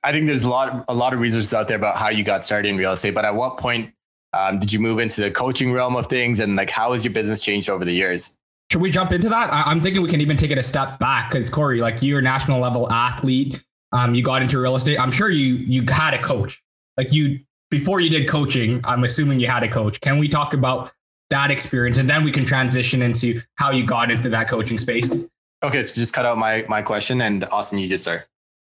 I 0.04 0.12
think 0.12 0.26
there's 0.26 0.44
a 0.44 0.48
lot 0.48 0.84
a 0.88 0.94
lot 0.94 1.12
of 1.12 1.20
resources 1.20 1.52
out 1.52 1.68
there 1.68 1.76
about 1.76 1.96
how 1.96 2.10
you 2.10 2.22
got 2.22 2.44
started 2.44 2.68
in 2.68 2.76
real 2.76 2.92
estate. 2.92 3.14
But 3.14 3.24
at 3.24 3.34
what 3.34 3.58
point 3.58 3.92
um, 4.32 4.58
did 4.58 4.72
you 4.72 4.78
move 4.78 4.98
into 4.98 5.20
the 5.20 5.30
coaching 5.30 5.72
realm 5.72 5.96
of 5.96 6.06
things, 6.06 6.40
and 6.40 6.56
like 6.56 6.70
how 6.70 6.92
has 6.92 7.04
your 7.04 7.12
business 7.12 7.44
changed 7.44 7.68
over 7.68 7.84
the 7.84 7.92
years? 7.92 8.36
Should 8.70 8.80
we 8.80 8.90
jump 8.90 9.12
into 9.12 9.28
that? 9.28 9.52
I- 9.52 9.70
am 9.70 9.80
thinking 9.80 10.02
we 10.02 10.08
can 10.08 10.20
even 10.20 10.36
take 10.36 10.50
it 10.50 10.58
a 10.58 10.62
step 10.62 10.98
back 10.98 11.30
because 11.30 11.50
Corey, 11.50 11.80
like 11.80 12.02
you're 12.02 12.20
a 12.20 12.22
national 12.22 12.60
level 12.60 12.90
athlete. 12.90 13.62
Um, 13.92 14.14
you 14.14 14.22
got 14.22 14.42
into 14.42 14.58
real 14.58 14.76
estate. 14.76 14.98
I'm 14.98 15.12
sure 15.12 15.30
you 15.30 15.54
you 15.54 15.84
had 15.88 16.14
a 16.14 16.22
coach. 16.22 16.62
Like 16.96 17.12
you 17.12 17.40
before 17.70 18.00
you 18.00 18.10
did 18.10 18.28
coaching. 18.28 18.80
I'm 18.84 19.02
assuming 19.02 19.40
you 19.40 19.48
had 19.48 19.64
a 19.64 19.68
coach. 19.68 20.00
Can 20.00 20.18
we 20.18 20.28
talk 20.28 20.54
about 20.54 20.92
that 21.34 21.50
experience, 21.50 21.98
and 21.98 22.08
then 22.08 22.22
we 22.22 22.30
can 22.30 22.44
transition 22.44 23.02
into 23.02 23.40
how 23.56 23.72
you 23.72 23.84
got 23.84 24.10
into 24.10 24.28
that 24.28 24.48
coaching 24.48 24.78
space. 24.78 25.28
Okay, 25.64 25.82
so 25.82 25.94
just 25.94 26.14
cut 26.14 26.24
out 26.24 26.38
my 26.38 26.64
my 26.68 26.80
question, 26.80 27.20
and 27.20 27.44
Austin, 27.46 27.80
you 27.80 27.88
just 27.88 28.04
start. 28.04 28.26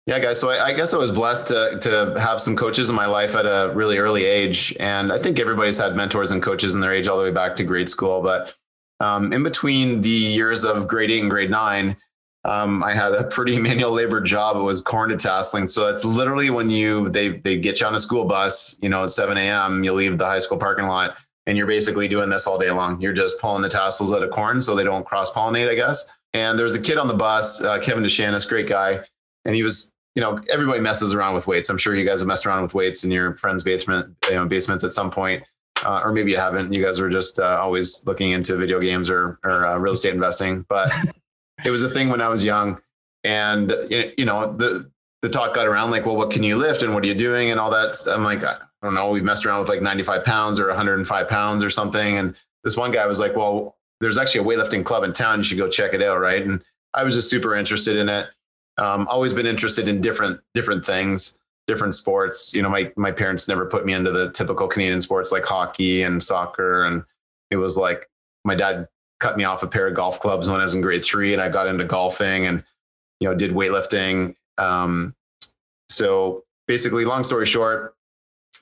Yeah, 0.06 0.19
guys. 0.19 0.40
So 0.40 0.50
I, 0.50 0.66
I, 0.66 0.72
guess 0.75 0.93
I 0.93 0.99
was 0.99 1.12
blessed 1.12 1.49
to 1.49 1.78
to 1.82 2.19
have 2.19 2.40
some 2.40 2.56
coaches 2.56 2.88
in 2.88 2.96
my 2.96 3.06
life 3.06 3.37
at 3.37 3.44
a 3.44 3.72
really 3.75 3.99
early 3.99 4.25
age, 4.25 4.75
and 4.81 5.12
I 5.12 5.19
think 5.19 5.38
everybody's 5.38 5.78
had 5.78 5.94
mentors 5.94 6.31
and 6.31 6.43
coaches 6.43 6.75
in 6.75 6.81
their 6.81 6.93
age 6.93 7.06
all 7.06 7.19
the 7.19 7.25
way 7.25 7.31
back 7.31 7.55
to 7.56 7.64
grade 7.64 7.90
school. 7.90 8.22
But 8.22 8.56
um, 8.99 9.32
in 9.32 9.43
between 9.43 10.00
the 10.00 10.08
years 10.08 10.64
of 10.64 10.88
grade 10.88 11.10
eight 11.10 11.20
and 11.20 11.31
grade 11.31 11.50
nine, 11.50 11.96
um, 12.44 12.82
I 12.82 12.94
had 12.94 13.12
a 13.12 13.24
pretty 13.24 13.58
manual 13.69 13.93
labor 13.93 14.22
job. 14.22 14.56
It 14.56 14.62
was 14.62 14.81
corn 14.81 15.10
detasseling. 15.10 15.69
So 15.69 15.89
it's 15.89 16.05
literally 16.05 16.48
when 16.48 16.70
you 16.70 17.10
they 17.10 17.29
they 17.29 17.58
get 17.58 17.82
you 17.82 17.86
on 17.86 17.94
a 17.94 17.98
school 17.98 18.24
bus, 18.24 18.79
you 18.81 18.89
know, 18.89 19.05
at 19.05 19.10
7 19.10 19.36
a.m. 19.36 19.84
You 19.84 19.93
leave 19.93 20.17
the 20.17 20.27
high 20.27 20.39
school 20.39 20.58
parking 20.58 20.86
lot 20.86 21.19
and 21.46 21.58
you're 21.58 21.67
basically 21.67 22.08
doing 22.08 22.29
this 22.29 22.46
all 22.46 22.58
day 22.58 22.70
long. 22.70 23.01
You're 23.01 23.13
just 23.13 23.41
pulling 23.41 23.63
the 23.63 23.69
tassels 23.69 24.13
out 24.13 24.22
of 24.22 24.31
corn 24.31 24.60
so 24.60 24.74
they 24.74 24.84
don't 24.84 25.05
cross 25.05 25.31
pollinate, 25.31 25.69
I 25.69 25.74
guess. 25.74 26.10
And 26.32 26.58
there 26.58 26.65
was 26.65 26.74
a 26.74 26.82
kid 26.82 26.98
on 26.98 27.06
the 27.06 27.15
bus, 27.15 27.63
uh, 27.63 27.79
Kevin 27.81 28.03
DeShanis, 28.03 28.48
great 28.48 28.67
guy, 28.67 29.01
and 29.44 29.55
he 29.55 29.63
was, 29.63 29.93
you 30.15 30.20
know, 30.20 30.41
everybody 30.51 30.81
messes 30.81 31.15
around 31.15 31.34
with 31.34 31.46
weights. 31.46 31.69
I'm 31.69 31.79
sure 31.79 31.94
you 31.94 32.05
guys 32.05 32.20
have 32.20 32.29
messed 32.29 32.46
around 32.46 32.63
with 32.63 32.74
weights 32.74 33.05
in 33.05 33.10
your 33.10 33.36
friend's 33.36 33.63
basement, 33.63 34.17
you 34.29 34.34
know, 34.34 34.46
basements 34.46 34.82
at 34.84 34.93
some 34.93 35.10
point, 35.10 35.44
uh, 35.84 36.01
or 36.03 36.13
maybe 36.13 36.32
you 36.32 36.36
haven't. 36.36 36.72
You 36.72 36.82
guys 36.82 37.01
were 37.01 37.08
just 37.08 37.39
uh, 37.39 37.58
always 37.60 38.05
looking 38.06 38.31
into 38.31 38.56
video 38.56 38.81
games 38.81 39.10
or 39.10 39.39
or 39.44 39.67
uh, 39.67 39.79
real 39.79 39.93
estate 39.93 40.15
investing, 40.15 40.65
but 40.69 40.91
it 41.65 41.70
was 41.70 41.82
a 41.82 41.91
thing 41.91 42.08
when 42.08 42.20
I 42.20 42.29
was 42.29 42.44
young, 42.44 42.81
and 43.22 43.72
you 43.91 44.24
know 44.24 44.56
the 44.56 44.91
the 45.22 45.31
talk 45.31 45.55
got 45.55 45.67
around 45.67 45.91
like, 45.91 46.05
well, 46.05 46.17
what 46.17 46.31
can 46.31 46.43
you 46.43 46.56
lift 46.56 46.82
and 46.82 46.93
what 46.94 47.03
are 47.03 47.06
you 47.06 47.15
doing 47.15 47.51
and 47.51 47.58
all 47.58 47.70
that. 47.70 47.96
I'm 48.08 48.24
like, 48.24 48.43
I 48.84 48.86
don't 48.86 48.94
know, 48.94 49.08
we've 49.08 49.24
messed 49.24 49.46
around 49.46 49.60
with 49.60 49.70
like 49.70 49.81
95 49.81 50.24
pounds 50.26 50.60
or 50.60 50.67
105 50.67 51.26
pounds 51.26 51.64
or 51.64 51.70
something. 51.70 52.19
And 52.19 52.36
this 52.64 52.76
one 52.76 52.91
guy 52.91 53.06
was 53.06 53.19
like, 53.19 53.34
well, 53.34 53.79
there's 54.03 54.19
actually 54.19 54.43
a 54.43 54.44
weightlifting 54.44 54.84
club 54.84 55.05
in 55.05 55.14
town. 55.14 55.38
You 55.38 55.43
should 55.44 55.56
go 55.56 55.70
check 55.70 55.94
it 55.94 56.03
out. 56.03 56.20
Right. 56.20 56.44
And 56.44 56.62
I 56.93 57.03
was 57.03 57.14
just 57.14 57.31
super 57.31 57.55
interested 57.55 57.96
in 57.96 58.10
it. 58.10 58.26
Um, 58.76 59.08
always 59.08 59.32
been 59.32 59.46
interested 59.46 59.88
in 59.88 60.03
different, 60.03 60.38
different 60.53 60.84
things, 60.84 61.43
different 61.67 61.94
sports. 61.94 62.53
You 62.53 62.60
know, 62.60 62.69
my, 62.69 62.93
my 62.94 63.10
parents 63.10 63.48
never 63.48 63.64
put 63.64 63.86
me 63.86 63.94
into 63.94 64.10
the 64.10 64.31
typical 64.32 64.69
Canadian 64.69 65.00
sports 65.00 65.32
like 65.32 65.46
hockey 65.46 66.03
and 66.03 66.22
soccer. 66.22 66.84
And 66.84 67.05
it 67.50 67.56
was 67.56 67.79
like, 67.79 68.10
my 68.44 68.55
dad 68.55 68.86
cut 69.19 69.38
me 69.38 69.44
off 69.44 69.62
a 69.62 69.67
pair 69.67 69.86
of 69.86 69.94
golf 69.94 70.20
clubs 70.20 70.50
when 70.50 70.60
I 70.60 70.64
was 70.64 70.74
in 70.74 70.82
grade 70.82 71.06
three 71.06 71.32
and 71.32 71.41
I 71.41 71.48
got 71.48 71.69
into 71.69 71.86
golfing 71.86 72.44
and, 72.44 72.62
you 73.19 73.31
know, 73.31 73.34
did 73.34 73.53
weightlifting. 73.53 74.36
Um, 74.58 75.14
so 75.88 76.44
basically 76.69 77.06
long 77.06 77.24
story 77.24 77.46
short, 77.46 77.94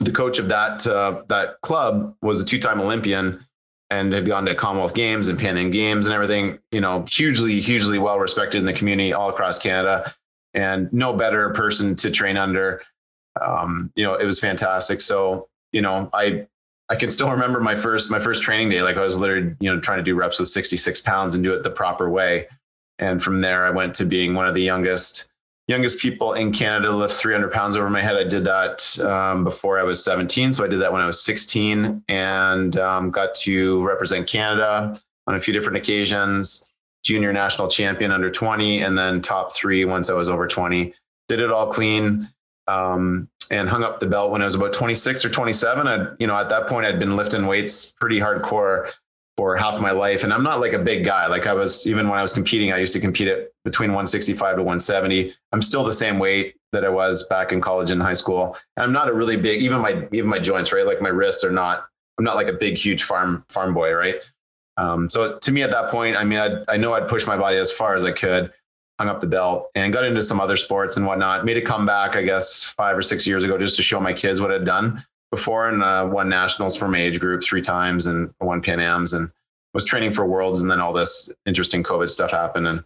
the 0.00 0.12
coach 0.12 0.38
of 0.38 0.48
that 0.48 0.86
uh, 0.86 1.22
that 1.28 1.60
club 1.62 2.14
was 2.22 2.42
a 2.42 2.44
two-time 2.44 2.80
Olympian 2.80 3.44
and 3.90 4.12
had 4.12 4.26
gone 4.26 4.46
to 4.46 4.54
Commonwealth 4.54 4.94
Games 4.94 5.28
and 5.28 5.38
Pan 5.38 5.58
Am 5.58 5.70
Games 5.70 6.06
and 6.06 6.14
everything. 6.14 6.58
You 6.70 6.80
know, 6.80 7.04
hugely, 7.08 7.60
hugely 7.60 7.98
well 7.98 8.18
respected 8.18 8.58
in 8.58 8.64
the 8.64 8.72
community 8.72 9.12
all 9.12 9.28
across 9.28 9.58
Canada, 9.58 10.10
and 10.54 10.92
no 10.92 11.12
better 11.12 11.50
person 11.50 11.94
to 11.96 12.10
train 12.10 12.36
under. 12.36 12.82
Um, 13.40 13.92
you 13.94 14.04
know, 14.04 14.14
it 14.14 14.26
was 14.26 14.40
fantastic. 14.40 15.00
So, 15.00 15.48
you 15.72 15.82
know, 15.82 16.08
I 16.12 16.46
I 16.88 16.94
can 16.94 17.10
still 17.10 17.30
remember 17.30 17.60
my 17.60 17.74
first 17.74 18.10
my 18.10 18.18
first 18.18 18.42
training 18.42 18.70
day. 18.70 18.82
Like 18.82 18.96
I 18.96 19.00
was 19.02 19.18
literally, 19.18 19.54
you 19.60 19.72
know, 19.72 19.80
trying 19.80 19.98
to 19.98 20.04
do 20.04 20.14
reps 20.14 20.38
with 20.38 20.48
66 20.48 21.00
pounds 21.02 21.34
and 21.34 21.44
do 21.44 21.52
it 21.52 21.62
the 21.62 21.70
proper 21.70 22.10
way. 22.10 22.48
And 22.98 23.22
from 23.22 23.40
there, 23.40 23.64
I 23.64 23.70
went 23.70 23.94
to 23.96 24.04
being 24.04 24.34
one 24.34 24.46
of 24.46 24.54
the 24.54 24.62
youngest 24.62 25.28
youngest 25.68 26.00
people 26.00 26.34
in 26.34 26.52
Canada 26.52 26.88
to 26.88 26.96
lift 26.96 27.14
300 27.14 27.52
pounds 27.52 27.76
over 27.76 27.88
my 27.88 28.00
head. 28.00 28.16
I 28.16 28.24
did 28.24 28.44
that 28.44 28.98
um, 29.00 29.44
before 29.44 29.78
I 29.78 29.82
was 29.82 30.04
17. 30.04 30.52
So 30.52 30.64
I 30.64 30.68
did 30.68 30.80
that 30.80 30.92
when 30.92 31.00
I 31.00 31.06
was 31.06 31.22
16 31.22 32.02
and 32.08 32.76
um, 32.78 33.10
got 33.10 33.34
to 33.36 33.86
represent 33.86 34.28
Canada 34.28 34.98
on 35.26 35.34
a 35.36 35.40
few 35.40 35.54
different 35.54 35.78
occasions. 35.78 36.68
Junior 37.04 37.32
national 37.32 37.68
champion 37.68 38.12
under 38.12 38.30
20, 38.30 38.82
and 38.82 38.96
then 38.96 39.20
top 39.20 39.52
three 39.52 39.84
once 39.84 40.08
I 40.08 40.14
was 40.14 40.28
over 40.28 40.46
20. 40.46 40.92
Did 41.26 41.40
it 41.40 41.50
all 41.50 41.66
clean. 41.66 42.28
Um, 42.68 43.28
and 43.50 43.68
hung 43.68 43.82
up 43.82 44.00
the 44.00 44.06
belt 44.06 44.30
when 44.30 44.40
I 44.40 44.46
was 44.46 44.54
about 44.54 44.72
26 44.72 45.24
or 45.24 45.28
27. 45.28 45.86
I, 45.86 46.06
you 46.18 46.26
know, 46.26 46.36
at 46.36 46.48
that 46.48 46.68
point, 46.68 46.86
I'd 46.86 46.98
been 46.98 47.16
lifting 47.16 47.46
weights 47.46 47.92
pretty 48.00 48.18
hardcore 48.18 48.90
for 49.36 49.56
half 49.56 49.80
my 49.80 49.92
life. 49.92 50.24
And 50.24 50.32
I'm 50.32 50.42
not 50.42 50.60
like 50.60 50.72
a 50.72 50.78
big 50.78 51.04
guy. 51.04 51.26
Like 51.26 51.46
I 51.46 51.54
was, 51.54 51.86
even 51.86 52.08
when 52.08 52.18
I 52.18 52.22
was 52.22 52.32
competing, 52.32 52.72
I 52.72 52.78
used 52.78 52.92
to 52.92 53.00
compete 53.00 53.28
at 53.28 53.48
between 53.64 53.90
165 53.90 54.56
to 54.56 54.62
170. 54.62 55.32
I'm 55.52 55.62
still 55.62 55.84
the 55.84 55.92
same 55.92 56.18
weight 56.18 56.56
that 56.72 56.84
I 56.84 56.90
was 56.90 57.26
back 57.28 57.52
in 57.52 57.60
college 57.60 57.90
and 57.90 58.02
high 58.02 58.12
school. 58.12 58.56
And 58.76 58.84
I'm 58.84 58.92
not 58.92 59.08
a 59.08 59.14
really 59.14 59.36
big, 59.36 59.62
even 59.62 59.80
my, 59.80 60.06
even 60.12 60.28
my 60.28 60.38
joints, 60.38 60.72
right? 60.72 60.86
Like 60.86 61.00
my 61.00 61.08
wrists 61.08 61.44
are 61.44 61.50
not, 61.50 61.86
I'm 62.18 62.24
not 62.24 62.36
like 62.36 62.48
a 62.48 62.52
big, 62.52 62.76
huge 62.76 63.04
farm, 63.04 63.44
farm 63.48 63.72
boy. 63.72 63.92
Right. 63.94 64.16
Um, 64.76 65.08
so 65.08 65.38
to 65.38 65.52
me 65.52 65.62
at 65.62 65.70
that 65.70 65.90
point, 65.90 66.16
I 66.16 66.24
mean, 66.24 66.38
I'd, 66.38 66.64
I 66.68 66.76
know 66.76 66.92
I'd 66.92 67.08
push 67.08 67.26
my 67.26 67.36
body 67.36 67.56
as 67.56 67.70
far 67.70 67.94
as 67.94 68.04
I 68.04 68.12
could, 68.12 68.52
hung 68.98 69.08
up 69.08 69.20
the 69.20 69.26
belt 69.26 69.70
and 69.74 69.92
got 69.92 70.04
into 70.04 70.22
some 70.22 70.40
other 70.40 70.56
sports 70.56 70.96
and 70.96 71.06
whatnot, 71.06 71.44
made 71.44 71.56
a 71.56 71.62
comeback, 71.62 72.16
I 72.16 72.22
guess 72.22 72.62
five 72.62 72.96
or 72.96 73.02
six 73.02 73.26
years 73.26 73.44
ago, 73.44 73.58
just 73.58 73.76
to 73.76 73.82
show 73.82 73.98
my 73.98 74.12
kids 74.12 74.40
what 74.40 74.52
I'd 74.52 74.64
done 74.64 75.02
before 75.32 75.70
and 75.70 75.82
uh, 75.82 76.06
won 76.12 76.28
nationals 76.28 76.76
for 76.76 76.86
my 76.86 76.98
age 76.98 77.18
group 77.18 77.42
three 77.42 77.62
times 77.62 78.06
and 78.06 78.32
won 78.40 78.60
Pan 78.60 78.78
Ams 78.78 79.14
and 79.14 79.32
was 79.72 79.82
training 79.82 80.12
for 80.12 80.26
worlds. 80.26 80.60
And 80.60 80.70
then 80.70 80.78
all 80.78 80.92
this 80.92 81.32
interesting 81.46 81.82
COVID 81.82 82.10
stuff 82.10 82.30
happened 82.30 82.68
and 82.68 82.84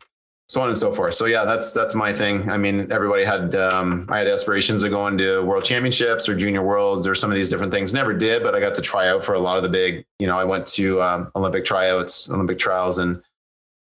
so 0.49 0.63
on 0.63 0.69
and 0.69 0.79
so 0.79 0.95
forth. 0.95 1.15
So 1.15 1.27
yeah, 1.27 1.45
that's, 1.45 1.73
that's 1.73 1.97
my 1.97 2.13
thing. 2.13 2.49
I 2.49 2.57
mean, 2.57 2.93
everybody 2.93 3.25
had, 3.25 3.57
um, 3.57 4.07
I 4.09 4.19
had 4.19 4.29
aspirations 4.29 4.85
of 4.85 4.93
going 4.93 5.19
to 5.19 5.41
world 5.41 5.65
championships 5.65 6.29
or 6.29 6.37
junior 6.37 6.63
worlds 6.63 7.09
or 7.09 7.17
some 7.17 7.31
of 7.31 7.35
these 7.35 7.51
different 7.51 7.73
things. 7.73 7.93
Never 7.93 8.15
did, 8.15 8.45
but 8.45 8.55
I 8.55 8.61
got 8.61 8.77
to 8.77 8.83
try 8.83 9.09
out 9.09 9.25
for 9.25 9.35
a 9.35 9.41
lot 9.41 9.57
of 9.57 9.65
the 9.65 9.69
big, 9.69 10.07
you 10.21 10.29
know, 10.29 10.39
I 10.39 10.45
went 10.45 10.69
to 10.69 11.03
um, 11.03 11.33
Olympic 11.35 11.65
tryouts, 11.65 12.31
Olympic 12.31 12.61
trials 12.61 13.01
in 13.01 13.21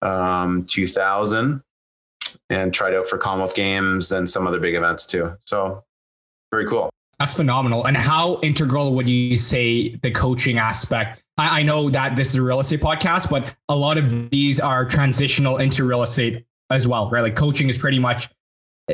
um, 0.01 0.65
2000 0.65 1.63
and 2.49 2.73
tried 2.73 2.93
out 2.93 3.07
for 3.07 3.17
Commonwealth 3.17 3.55
Games 3.55 4.11
and 4.11 4.29
some 4.29 4.45
other 4.45 4.59
big 4.59 4.75
events 4.75 5.05
too. 5.05 5.37
So 5.45 5.85
very 6.51 6.67
cool. 6.67 6.89
That's 7.19 7.35
phenomenal. 7.35 7.85
And 7.85 7.97
how 7.97 8.39
integral 8.41 8.95
would 8.95 9.09
you 9.09 9.35
say 9.35 9.89
the 9.89 10.11
coaching 10.11 10.57
aspect? 10.57 11.21
I, 11.37 11.59
I, 11.59 11.63
know 11.63 11.89
that 11.89 12.15
this 12.15 12.29
is 12.29 12.35
a 12.35 12.41
real 12.41 12.61
estate 12.61 12.79
podcast, 12.79 13.29
but 13.29 13.53
a 13.67 13.75
lot 13.75 13.97
of 13.97 14.29
these 14.29 14.61
are 14.61 14.85
transitional 14.85 15.57
into 15.57 15.83
real 15.83 16.01
estate 16.01 16.45
as 16.69 16.87
well, 16.87 17.09
right? 17.09 17.21
Like 17.21 17.35
coaching 17.35 17.67
is 17.67 17.77
pretty 17.77 17.99
much 17.99 18.29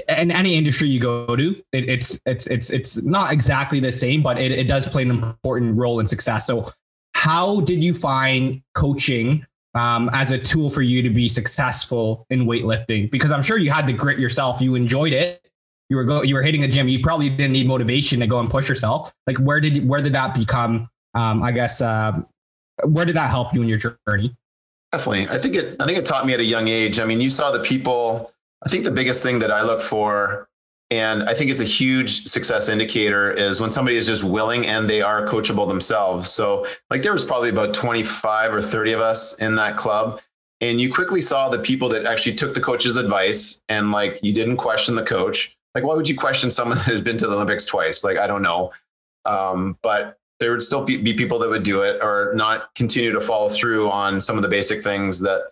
in 0.09 0.31
any 0.31 0.55
industry 0.55 0.87
you 0.87 0.99
go 0.99 1.35
to, 1.35 1.55
it, 1.71 1.89
it's 1.89 2.19
it's 2.25 2.47
it's 2.47 2.69
it's 2.69 3.03
not 3.03 3.31
exactly 3.31 3.79
the 3.79 3.91
same, 3.91 4.21
but 4.21 4.39
it, 4.39 4.51
it 4.51 4.67
does 4.67 4.87
play 4.87 5.03
an 5.03 5.11
important 5.11 5.77
role 5.77 5.99
in 5.99 6.05
success. 6.05 6.47
So, 6.47 6.71
how 7.13 7.61
did 7.61 7.83
you 7.83 7.93
find 7.93 8.61
coaching 8.73 9.45
um, 9.73 10.09
as 10.13 10.31
a 10.31 10.37
tool 10.37 10.69
for 10.69 10.81
you 10.81 11.01
to 11.01 11.09
be 11.09 11.27
successful 11.27 12.25
in 12.29 12.45
weightlifting? 12.45 13.09
Because 13.09 13.31
I'm 13.31 13.43
sure 13.43 13.57
you 13.57 13.71
had 13.71 13.87
the 13.87 13.93
grit 13.93 14.19
yourself. 14.19 14.61
You 14.61 14.75
enjoyed 14.75 15.13
it. 15.13 15.41
You 15.89 15.97
were 15.97 16.03
go, 16.03 16.23
you 16.23 16.35
were 16.35 16.41
hitting 16.41 16.61
the 16.61 16.67
gym. 16.67 16.87
You 16.87 16.99
probably 17.01 17.29
didn't 17.29 17.51
need 17.51 17.67
motivation 17.67 18.19
to 18.19 18.27
go 18.27 18.39
and 18.39 18.49
push 18.49 18.67
yourself. 18.67 19.13
Like 19.27 19.37
where 19.37 19.59
did 19.59 19.87
where 19.87 20.01
did 20.01 20.13
that 20.13 20.33
become? 20.33 20.89
Um, 21.13 21.43
I 21.43 21.51
guess 21.51 21.81
uh, 21.81 22.21
where 22.83 23.05
did 23.05 23.15
that 23.15 23.29
help 23.29 23.53
you 23.53 23.61
in 23.61 23.69
your 23.69 23.77
journey? 23.77 24.35
Definitely, 24.91 25.27
I 25.29 25.39
think 25.39 25.55
it. 25.55 25.75
I 25.79 25.85
think 25.85 25.97
it 25.97 26.05
taught 26.05 26.25
me 26.25 26.33
at 26.33 26.39
a 26.39 26.45
young 26.45 26.67
age. 26.67 26.99
I 26.99 27.05
mean, 27.05 27.21
you 27.21 27.29
saw 27.29 27.51
the 27.51 27.59
people. 27.59 28.31
I 28.65 28.69
think 28.69 28.83
the 28.83 28.91
biggest 28.91 29.21
thing 29.21 29.39
that 29.39 29.51
I 29.51 29.61
look 29.61 29.81
for 29.81 30.47
and 30.91 31.23
I 31.23 31.33
think 31.33 31.49
it's 31.49 31.61
a 31.61 31.65
huge 31.65 32.27
success 32.27 32.69
indicator 32.69 33.31
is 33.31 33.59
when 33.59 33.71
somebody 33.71 33.97
is 33.97 34.05
just 34.05 34.23
willing 34.23 34.67
and 34.67 34.87
they 34.87 35.01
are 35.01 35.25
coachable 35.25 35.67
themselves. 35.67 36.29
So, 36.29 36.67
like, 36.91 37.01
there 37.01 37.13
was 37.13 37.25
probably 37.25 37.49
about 37.49 37.73
25 37.73 38.53
or 38.53 38.61
30 38.61 38.93
of 38.93 39.01
us 39.01 39.39
in 39.39 39.55
that 39.55 39.77
club. 39.77 40.21
And 40.61 40.79
you 40.79 40.93
quickly 40.93 41.21
saw 41.21 41.49
the 41.49 41.59
people 41.59 41.89
that 41.89 42.05
actually 42.05 42.35
took 42.35 42.53
the 42.53 42.61
coach's 42.61 42.97
advice 42.97 43.61
and, 43.67 43.91
like, 43.91 44.19
you 44.21 44.31
didn't 44.31 44.57
question 44.57 44.95
the 44.95 45.03
coach. 45.03 45.57
Like, 45.75 45.83
why 45.83 45.93
would 45.93 46.09
you 46.09 46.15
question 46.15 46.49
someone 46.49 46.77
that 46.79 46.87
has 46.87 47.01
been 47.01 47.17
to 47.17 47.27
the 47.27 47.35
Olympics 47.35 47.65
twice? 47.65 48.03
Like, 48.03 48.17
I 48.17 48.25
don't 48.25 48.41
know. 48.41 48.71
Um, 49.25 49.77
but 49.81 50.17
there 50.39 50.51
would 50.51 50.63
still 50.63 50.83
be, 50.83 51.13
people 51.13 51.39
that 51.39 51.49
would 51.49 51.63
do 51.63 51.81
it 51.81 51.99
or 52.01 52.33
not 52.35 52.73
continue 52.75 53.11
to 53.11 53.21
follow 53.21 53.49
through 53.49 53.89
on 53.89 54.19
some 54.19 54.37
of 54.37 54.43
the 54.43 54.49
basic 54.49 54.83
things 54.83 55.19
that 55.21 55.43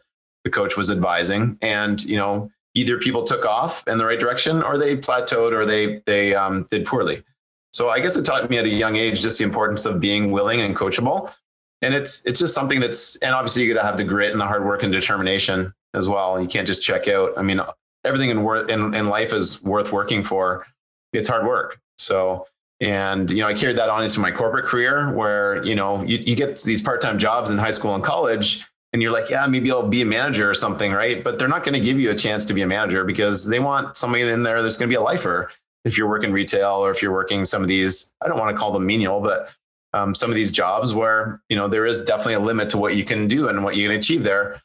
the 0.44 0.50
coach 0.50 0.76
was 0.76 0.90
advising. 0.92 1.58
And, 1.62 2.04
you 2.04 2.18
know, 2.18 2.52
either 2.76 2.98
people 2.98 3.24
took 3.24 3.46
off 3.46 3.88
in 3.88 3.98
the 3.98 4.06
right 4.06 4.20
direction 4.20 4.64
or 4.64 4.78
they 4.78 4.98
plateaued 4.98 5.52
or 5.52 5.66
they 5.66 6.02
they 6.06 6.36
um, 6.36 6.68
did 6.70 6.86
poorly. 6.86 7.24
So 7.72 7.90
I 7.90 8.00
guess 8.00 8.16
it 8.18 8.24
taught 8.24 8.50
me 8.50 8.58
at 8.58 8.66
a 8.66 8.70
young 8.70 8.96
age 8.96 9.22
just 9.22 9.40
the 9.40 9.46
importance 9.46 9.86
of 9.86 10.00
being 10.00 10.32
willing 10.32 10.62
and 10.62 10.76
coachable. 10.76 11.34
And 11.82 11.94
it's 11.94 12.24
it's 12.26 12.40
just 12.40 12.54
something 12.54 12.80
that's 12.80 13.16
and 13.18 13.34
obviously 13.34 13.64
you 13.64 13.74
got 13.74 13.82
to 13.82 13.86
have 13.86 13.98
the 13.98 14.04
grit 14.04 14.32
and 14.32 14.40
the 14.40 14.46
hard 14.46 14.66
work 14.66 14.84
and 14.84 14.92
determination 14.92 15.74
as 15.94 16.08
well. 16.10 16.42
You 16.42 16.48
can't 16.48 16.68
just 16.68 16.84
check 16.84 17.08
out. 17.08 17.34
I 17.38 17.42
mean, 17.42 17.62
everything 18.04 18.30
in 18.30 18.44
worth 18.44 18.70
in, 18.70 18.94
in 18.94 19.08
life 19.08 19.34
is 19.34 19.62
worth 19.64 19.92
working 19.92 20.24
for. 20.24 20.66
It's 21.14 21.28
hard 21.28 21.46
work. 21.46 21.80
So 21.98 22.48
and 22.84 23.32
you 23.32 23.42
know, 23.42 23.48
I 23.48 23.54
carried 23.54 23.78
that 23.78 23.90
on 23.90 24.04
into 24.04 24.20
my 24.20 24.32
corporate 24.32 24.66
career 24.66 25.14
where 25.14 25.64
you 25.64 25.76
know 25.76 26.04
you, 26.04 26.18
you 26.18 26.36
get 26.36 26.62
these 26.64 26.82
part 26.82 27.02
time 27.02 27.18
jobs 27.18 27.50
in 27.50 27.58
high 27.58 27.72
school 27.72 27.96
and 27.96 28.04
college, 28.04 28.66
and 28.92 29.02
you're 29.02 29.12
like, 29.12 29.30
yeah, 29.30 29.46
maybe 29.48 29.72
I'll 29.72 29.88
be 29.88 30.02
a 30.02 30.06
manager 30.06 30.50
or 30.50 30.54
something, 30.54 30.92
right? 30.92 31.24
But 31.24 31.40
they're 31.40 31.48
not 31.48 31.64
going 31.64 31.76
to 31.76 31.80
give 31.80 32.00
you 32.00 32.12
a 32.12 32.16
chance 32.16 32.46
to 32.46 32.54
be 32.54 32.62
a 32.62 32.68
manager 32.68 33.06
because 33.06 33.48
they 33.48 33.60
want 33.60 33.96
somebody 33.96 34.24
in 34.24 34.44
there 34.44 34.62
that's 34.62 34.78
going 34.78 34.90
to 34.90 34.92
be 34.92 34.98
a 34.98 35.02
lifer. 35.02 35.50
If 35.86 35.98
you're 35.98 36.10
working 36.10 36.32
retail 36.32 36.86
or 36.86 36.92
if 36.92 37.02
you're 37.02 37.12
working 37.12 37.46
some 37.46 37.62
of 37.62 37.68
these, 37.68 38.12
I 38.22 38.28
don't 38.28 38.40
want 38.40 38.52
to 38.52 38.58
call 38.58 38.72
them 38.72 38.86
menial, 38.86 39.22
but 39.22 39.54
um, 39.94 40.16
some 40.16 40.30
of 40.30 40.36
these 40.36 40.52
jobs 40.52 40.94
where 40.94 41.42
you 41.50 41.56
know 41.56 41.68
there 41.68 41.86
is 41.86 42.04
definitely 42.04 42.34
a 42.34 42.40
limit 42.40 42.70
to 42.72 42.78
what 42.78 42.96
you 42.96 43.06
can 43.06 43.28
do 43.28 43.48
and 43.48 43.64
what 43.64 43.78
you 43.78 43.88
can 43.88 43.98
achieve 43.98 44.24
there. 44.24 44.62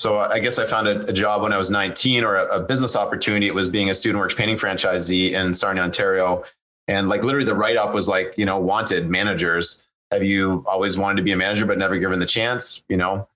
So 0.00 0.16
I 0.16 0.38
guess 0.38 0.58
I 0.58 0.64
found 0.64 0.88
a, 0.88 1.04
a 1.04 1.12
job 1.12 1.42
when 1.42 1.52
I 1.52 1.58
was 1.58 1.70
19 1.70 2.24
or 2.24 2.36
a, 2.36 2.56
a, 2.56 2.60
business 2.60 2.96
opportunity. 2.96 3.48
It 3.48 3.54
was 3.54 3.68
being 3.68 3.90
a 3.90 3.94
Student 3.94 4.18
Works 4.18 4.32
painting 4.32 4.56
franchisee 4.56 5.32
in 5.32 5.52
Sarnia, 5.52 5.82
Ontario, 5.82 6.42
and 6.88 7.10
like 7.10 7.22
literally 7.22 7.44
the 7.44 7.54
write 7.54 7.76
up 7.76 7.92
was 7.92 8.08
like, 8.08 8.32
you 8.38 8.46
know, 8.46 8.58
wanted 8.58 9.10
managers. 9.10 9.86
Have 10.10 10.24
you 10.24 10.64
always 10.66 10.96
wanted 10.96 11.16
to 11.18 11.22
be 11.22 11.32
a 11.32 11.36
manager 11.36 11.66
but 11.66 11.76
never 11.76 11.98
given 11.98 12.18
the 12.18 12.24
chance? 12.24 12.82
You 12.88 12.96
know, 12.96 13.28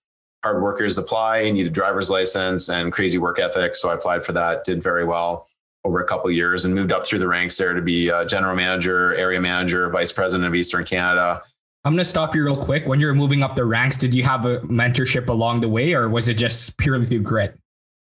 hard 0.42 0.62
workers 0.62 0.96
apply, 0.96 1.50
need 1.50 1.66
a 1.66 1.70
driver's 1.70 2.08
license 2.08 2.70
and 2.70 2.90
crazy 2.90 3.18
work 3.18 3.38
ethic. 3.38 3.76
So 3.76 3.90
I 3.90 3.94
applied 3.94 4.24
for 4.24 4.32
that, 4.32 4.64
did 4.64 4.82
very 4.82 5.04
well 5.04 5.46
over 5.84 6.00
a 6.00 6.06
couple 6.06 6.30
years 6.30 6.64
and 6.64 6.74
moved 6.74 6.92
up 6.92 7.06
through 7.06 7.18
the 7.18 7.28
ranks 7.28 7.58
there 7.58 7.74
to 7.74 7.82
be 7.82 8.10
general 8.26 8.56
manager, 8.56 9.14
area 9.16 9.38
manager, 9.38 9.90
vice 9.90 10.12
president 10.12 10.48
of 10.48 10.54
Eastern 10.54 10.86
Canada. 10.86 11.42
I'm 11.84 11.92
going 11.92 11.98
to 11.98 12.04
stop 12.04 12.34
you 12.34 12.44
real 12.44 12.56
quick. 12.56 12.86
When 12.86 12.98
you 13.00 13.06
were 13.06 13.14
moving 13.14 13.42
up 13.42 13.56
the 13.56 13.64
ranks, 13.64 13.98
did 13.98 14.14
you 14.14 14.22
have 14.22 14.46
a 14.46 14.60
mentorship 14.60 15.28
along 15.28 15.60
the 15.60 15.68
way 15.68 15.92
or 15.92 16.08
was 16.08 16.28
it 16.28 16.34
just 16.34 16.78
purely 16.78 17.06
through 17.06 17.20
grit? 17.20 17.58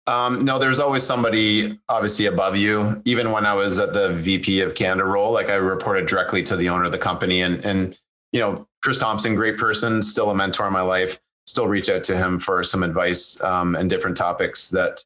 Um, 0.07 0.43
no, 0.43 0.57
there's 0.57 0.79
always 0.79 1.03
somebody 1.03 1.79
obviously 1.87 2.25
above 2.25 2.57
you. 2.57 3.01
Even 3.05 3.31
when 3.31 3.45
I 3.45 3.53
was 3.53 3.79
at 3.79 3.93
the 3.93 4.09
VP 4.09 4.61
of 4.61 4.75
Canada 4.75 5.05
role, 5.05 5.31
like 5.31 5.49
I 5.49 5.55
reported 5.55 6.07
directly 6.07 6.43
to 6.43 6.55
the 6.55 6.67
owner 6.69 6.85
of 6.85 6.91
the 6.91 6.97
company 6.97 7.41
and, 7.41 7.63
and, 7.63 7.97
you 8.31 8.39
know, 8.39 8.67
Chris 8.81 8.97
Thompson, 8.97 9.35
great 9.35 9.57
person, 9.57 10.01
still 10.01 10.29
a 10.29 10.35
mentor 10.35 10.67
in 10.67 10.73
my 10.73 10.81
life 10.81 11.19
still 11.49 11.67
reach 11.67 11.89
out 11.89 12.03
to 12.03 12.15
him 12.15 12.39
for 12.39 12.63
some 12.63 12.83
advice 12.83 13.41
um, 13.41 13.75
and 13.75 13.89
different 13.89 14.15
topics 14.15 14.69
that 14.69 15.03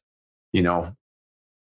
you 0.52 0.62
know 0.62 0.94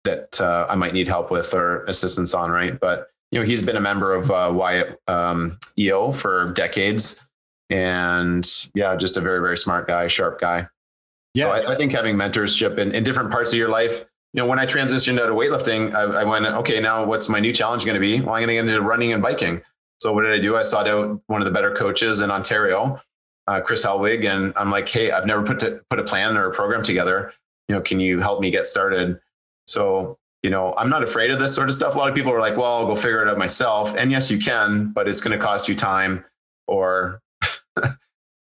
that 0.04 0.40
uh, 0.40 0.66
I 0.68 0.74
might 0.74 0.92
need 0.92 1.08
help 1.08 1.30
with 1.30 1.54
or 1.54 1.84
assistance 1.84 2.34
on. 2.34 2.50
Right, 2.50 2.78
but 2.78 3.08
you 3.30 3.40
know 3.40 3.44
he's 3.44 3.62
been 3.62 3.76
a 3.76 3.80
member 3.80 4.14
of 4.14 4.30
uh, 4.30 4.50
Wyatt 4.54 5.00
um, 5.08 5.58
EO 5.78 6.12
for 6.12 6.52
decades, 6.52 7.20
and 7.70 8.46
yeah, 8.74 8.96
just 8.96 9.16
a 9.16 9.20
very 9.20 9.40
very 9.40 9.58
smart 9.58 9.86
guy, 9.86 10.08
sharp 10.08 10.40
guy. 10.40 10.68
Yeah, 11.34 11.56
so 11.58 11.70
I, 11.70 11.74
I, 11.74 11.76
think 11.76 11.92
having 11.92 12.16
mentorship 12.16 12.78
in, 12.78 12.92
in 12.92 13.04
different 13.04 13.30
parts 13.30 13.52
of 13.52 13.58
your 13.58 13.68
life. 13.68 14.04
You 14.32 14.42
know, 14.42 14.46
when 14.46 14.58
I 14.58 14.66
transitioned 14.66 15.18
out 15.18 15.30
of 15.30 15.34
weightlifting, 15.34 15.94
I, 15.94 16.22
I 16.22 16.24
went, 16.24 16.44
okay, 16.46 16.80
now 16.80 17.04
what's 17.04 17.28
my 17.28 17.40
new 17.40 17.52
challenge 17.52 17.84
going 17.84 17.94
to 17.94 18.00
be? 18.00 18.20
Well, 18.20 18.34
I'm 18.34 18.42
going 18.42 18.48
to 18.48 18.54
get 18.54 18.68
into 18.68 18.82
running 18.82 19.12
and 19.12 19.22
biking. 19.22 19.62
So 19.98 20.12
what 20.12 20.24
did 20.24 20.32
I 20.32 20.38
do? 20.38 20.56
I 20.56 20.62
sought 20.62 20.88
out 20.88 21.22
one 21.26 21.40
of 21.40 21.46
the 21.46 21.50
better 21.50 21.72
coaches 21.72 22.20
in 22.20 22.30
Ontario 22.30 23.00
uh, 23.46 23.60
Chris 23.60 23.84
Helwig, 23.84 24.24
and 24.24 24.52
I'm 24.56 24.70
like, 24.70 24.88
hey, 24.88 25.10
I've 25.10 25.26
never 25.26 25.42
put 25.42 25.60
to, 25.60 25.80
put 25.88 25.98
a 25.98 26.04
plan 26.04 26.36
or 26.36 26.48
a 26.48 26.52
program 26.52 26.82
together. 26.82 27.32
You 27.68 27.76
know, 27.76 27.80
can 27.80 28.00
you 28.00 28.20
help 28.20 28.40
me 28.40 28.50
get 28.50 28.66
started? 28.66 29.18
So, 29.66 30.18
you 30.42 30.50
know, 30.50 30.74
I'm 30.76 30.88
not 30.88 31.02
afraid 31.02 31.30
of 31.30 31.38
this 31.38 31.54
sort 31.54 31.68
of 31.68 31.74
stuff. 31.74 31.94
A 31.94 31.98
lot 31.98 32.08
of 32.08 32.14
people 32.14 32.32
are 32.32 32.40
like, 32.40 32.56
well, 32.56 32.76
I'll 32.78 32.86
go 32.86 32.96
figure 32.96 33.22
it 33.22 33.28
out 33.28 33.38
myself. 33.38 33.96
And 33.96 34.10
yes, 34.10 34.30
you 34.30 34.38
can, 34.38 34.92
but 34.92 35.08
it's 35.08 35.20
going 35.20 35.36
to 35.36 35.44
cost 35.44 35.68
you 35.68 35.74
time 35.74 36.24
or, 36.66 37.20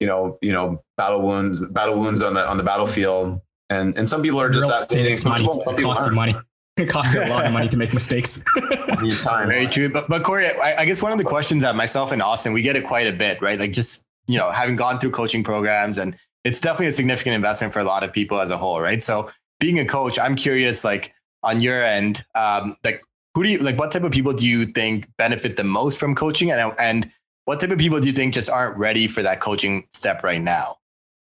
you 0.01 0.07
know, 0.07 0.39
you 0.43 0.53
know, 0.53 0.83
battle 0.97 1.23
wounds, 1.23 1.61
battle 1.61 1.99
wounds 1.99 2.23
on 2.23 2.35
the 2.35 2.47
on 2.49 2.57
the 2.57 2.65
battlefield. 2.65 3.41
And 3.71 3.97
and 3.97 4.09
some 4.09 4.23
people 4.23 4.41
are 4.41 4.51
just 4.51 4.69
that 4.69 4.89
coachable. 4.89 5.63
Some 5.63 5.77
people 5.77 5.93
are 5.93 6.11
money. 6.11 6.35
It 6.77 6.89
costs 6.89 7.15
you 7.15 7.23
a 7.23 7.31
lot 7.31 7.47
of 7.47 7.53
money 7.53 7.69
to 7.69 7.77
make 7.77 7.95
mistakes. 7.95 8.43
time. 9.23 9.47
Very 9.47 9.69
true. 9.69 9.89
But, 9.89 10.09
but 10.09 10.25
Corey, 10.25 10.47
I, 10.47 10.75
I 10.81 10.85
guess 10.85 11.01
one 11.01 11.13
of 11.13 11.19
the 11.19 11.25
questions 11.25 11.63
that 11.63 11.77
myself 11.77 12.11
and 12.11 12.21
Austin, 12.21 12.53
we 12.53 12.63
get 12.63 12.75
it 12.75 12.85
quite 12.85 13.07
a 13.07 13.13
bit, 13.13 13.41
right? 13.41 13.61
Like 13.61 13.71
just 13.71 14.05
you 14.27 14.39
know, 14.39 14.51
having 14.51 14.75
gone 14.75 14.99
through 14.99 15.13
coaching 15.13 15.45
programs 15.45 15.99
and 15.99 16.17
it's 16.45 16.61
definitely 16.61 16.89
a 16.89 16.93
significant 16.93 17.35
investment 17.35 17.73
for 17.73 17.79
a 17.79 17.85
lot 17.85 18.03
of 18.03 18.13
people 18.13 18.41
as 18.41 18.51
a 18.51 18.57
whole, 18.57 18.81
right? 18.81 19.03
So 19.03 19.31
being 19.61 19.79
a 19.79 19.87
coach, 19.87 20.19
I'm 20.19 20.37
curious, 20.37 20.85
like 20.85 21.15
on 21.45 21.61
your 21.61 21.83
end, 21.83 22.25
um, 22.35 22.77
like 22.85 23.03
who 23.35 23.43
do 23.43 23.51
you 23.51 23.59
like? 23.59 23.79
What 23.79 23.93
type 23.93 24.03
of 24.03 24.13
people 24.13 24.33
do 24.33 24.47
you 24.47 24.65
think 24.65 25.09
benefit 25.17 25.57
the 25.57 25.65
most 25.65 25.99
from 25.99 26.15
coaching, 26.15 26.51
and 26.51 26.73
and 26.79 27.11
what 27.45 27.61
type 27.61 27.71
of 27.71 27.79
people 27.79 28.01
do 28.01 28.07
you 28.07 28.13
think 28.13 28.35
just 28.35 28.49
aren't 28.49 28.79
ready 28.79 29.07
for 29.07 29.23
that 29.23 29.41
coaching 29.41 29.87
step 29.93 30.23
right 30.23 30.41
now? 30.41 30.77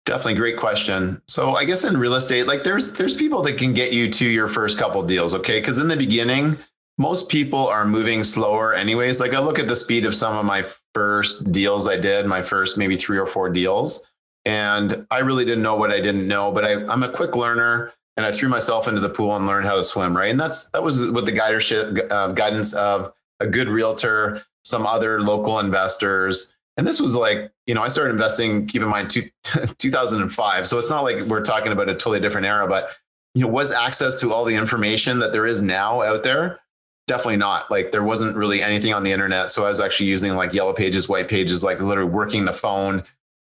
Definitely 0.06 0.34
great 0.34 0.58
question. 0.58 1.22
So 1.26 1.54
I 1.54 1.64
guess 1.64 1.84
in 1.84 1.96
real 1.96 2.14
estate, 2.14 2.46
like 2.46 2.62
there's 2.62 2.92
there's 2.92 3.14
people 3.14 3.42
that 3.42 3.58
can 3.58 3.72
get 3.72 3.92
you 3.92 4.10
to 4.10 4.28
your 4.28 4.48
first 4.48 4.78
couple 4.78 5.02
deals, 5.02 5.34
okay? 5.34 5.60
Because 5.60 5.78
in 5.78 5.88
the 5.88 5.96
beginning, 5.96 6.58
most 6.98 7.30
people 7.30 7.66
are 7.68 7.86
moving 7.86 8.22
slower 8.22 8.74
anyways. 8.74 9.18
Like 9.18 9.32
I 9.32 9.40
look 9.40 9.58
at 9.58 9.66
the 9.66 9.76
speed 9.76 10.04
of 10.04 10.14
some 10.14 10.36
of 10.36 10.44
my 10.44 10.64
first 10.92 11.50
deals 11.50 11.88
I 11.88 11.98
did, 11.98 12.26
my 12.26 12.42
first 12.42 12.76
maybe 12.76 12.96
three 12.96 13.18
or 13.18 13.26
four 13.26 13.48
deals. 13.48 14.06
And 14.44 15.06
I 15.10 15.20
really 15.20 15.46
didn't 15.46 15.62
know 15.62 15.74
what 15.74 15.90
I 15.90 16.00
didn't 16.00 16.28
know, 16.28 16.52
but 16.52 16.64
I, 16.64 16.84
I'm 16.86 17.02
a 17.02 17.08
quick 17.08 17.34
learner 17.34 17.92
and 18.16 18.24
I 18.24 18.32
threw 18.32 18.48
myself 18.48 18.88
into 18.88 19.00
the 19.00 19.08
pool 19.08 19.34
and 19.36 19.46
learned 19.46 19.66
how 19.66 19.76
to 19.76 19.84
swim. 19.84 20.16
Right. 20.16 20.30
And 20.30 20.38
that's, 20.38 20.68
that 20.68 20.82
was 20.82 21.10
with 21.10 21.26
the 21.26 21.32
guidership, 21.32 22.10
uh, 22.10 22.28
guidance 22.28 22.74
of 22.74 23.12
a 23.40 23.46
good 23.46 23.68
realtor, 23.68 24.42
some 24.64 24.86
other 24.86 25.20
local 25.20 25.58
investors. 25.58 26.52
And 26.76 26.86
this 26.86 27.00
was 27.00 27.14
like, 27.14 27.52
you 27.66 27.74
know, 27.74 27.82
I 27.82 27.88
started 27.88 28.10
investing, 28.10 28.66
keep 28.66 28.82
in 28.82 28.88
mind, 28.88 29.10
two, 29.10 29.28
2005. 29.78 30.66
So 30.66 30.78
it's 30.78 30.90
not 30.90 31.02
like 31.02 31.20
we're 31.24 31.42
talking 31.42 31.72
about 31.72 31.88
a 31.88 31.94
totally 31.94 32.20
different 32.20 32.46
era, 32.46 32.66
but, 32.66 32.90
you 33.34 33.42
know, 33.42 33.48
was 33.48 33.72
access 33.72 34.18
to 34.20 34.32
all 34.32 34.44
the 34.44 34.54
information 34.54 35.18
that 35.20 35.32
there 35.32 35.46
is 35.46 35.60
now 35.62 36.02
out 36.02 36.22
there 36.22 36.60
definitely 37.06 37.36
not 37.36 37.70
like 37.70 37.90
there 37.90 38.02
wasn't 38.02 38.34
really 38.34 38.62
anything 38.62 38.94
on 38.94 39.02
the 39.02 39.12
internet 39.12 39.50
so 39.50 39.64
i 39.64 39.68
was 39.68 39.80
actually 39.80 40.06
using 40.06 40.34
like 40.34 40.54
yellow 40.54 40.72
pages 40.72 41.08
white 41.08 41.28
pages 41.28 41.62
like 41.62 41.80
literally 41.80 42.10
working 42.10 42.44
the 42.44 42.52
phone 42.52 43.02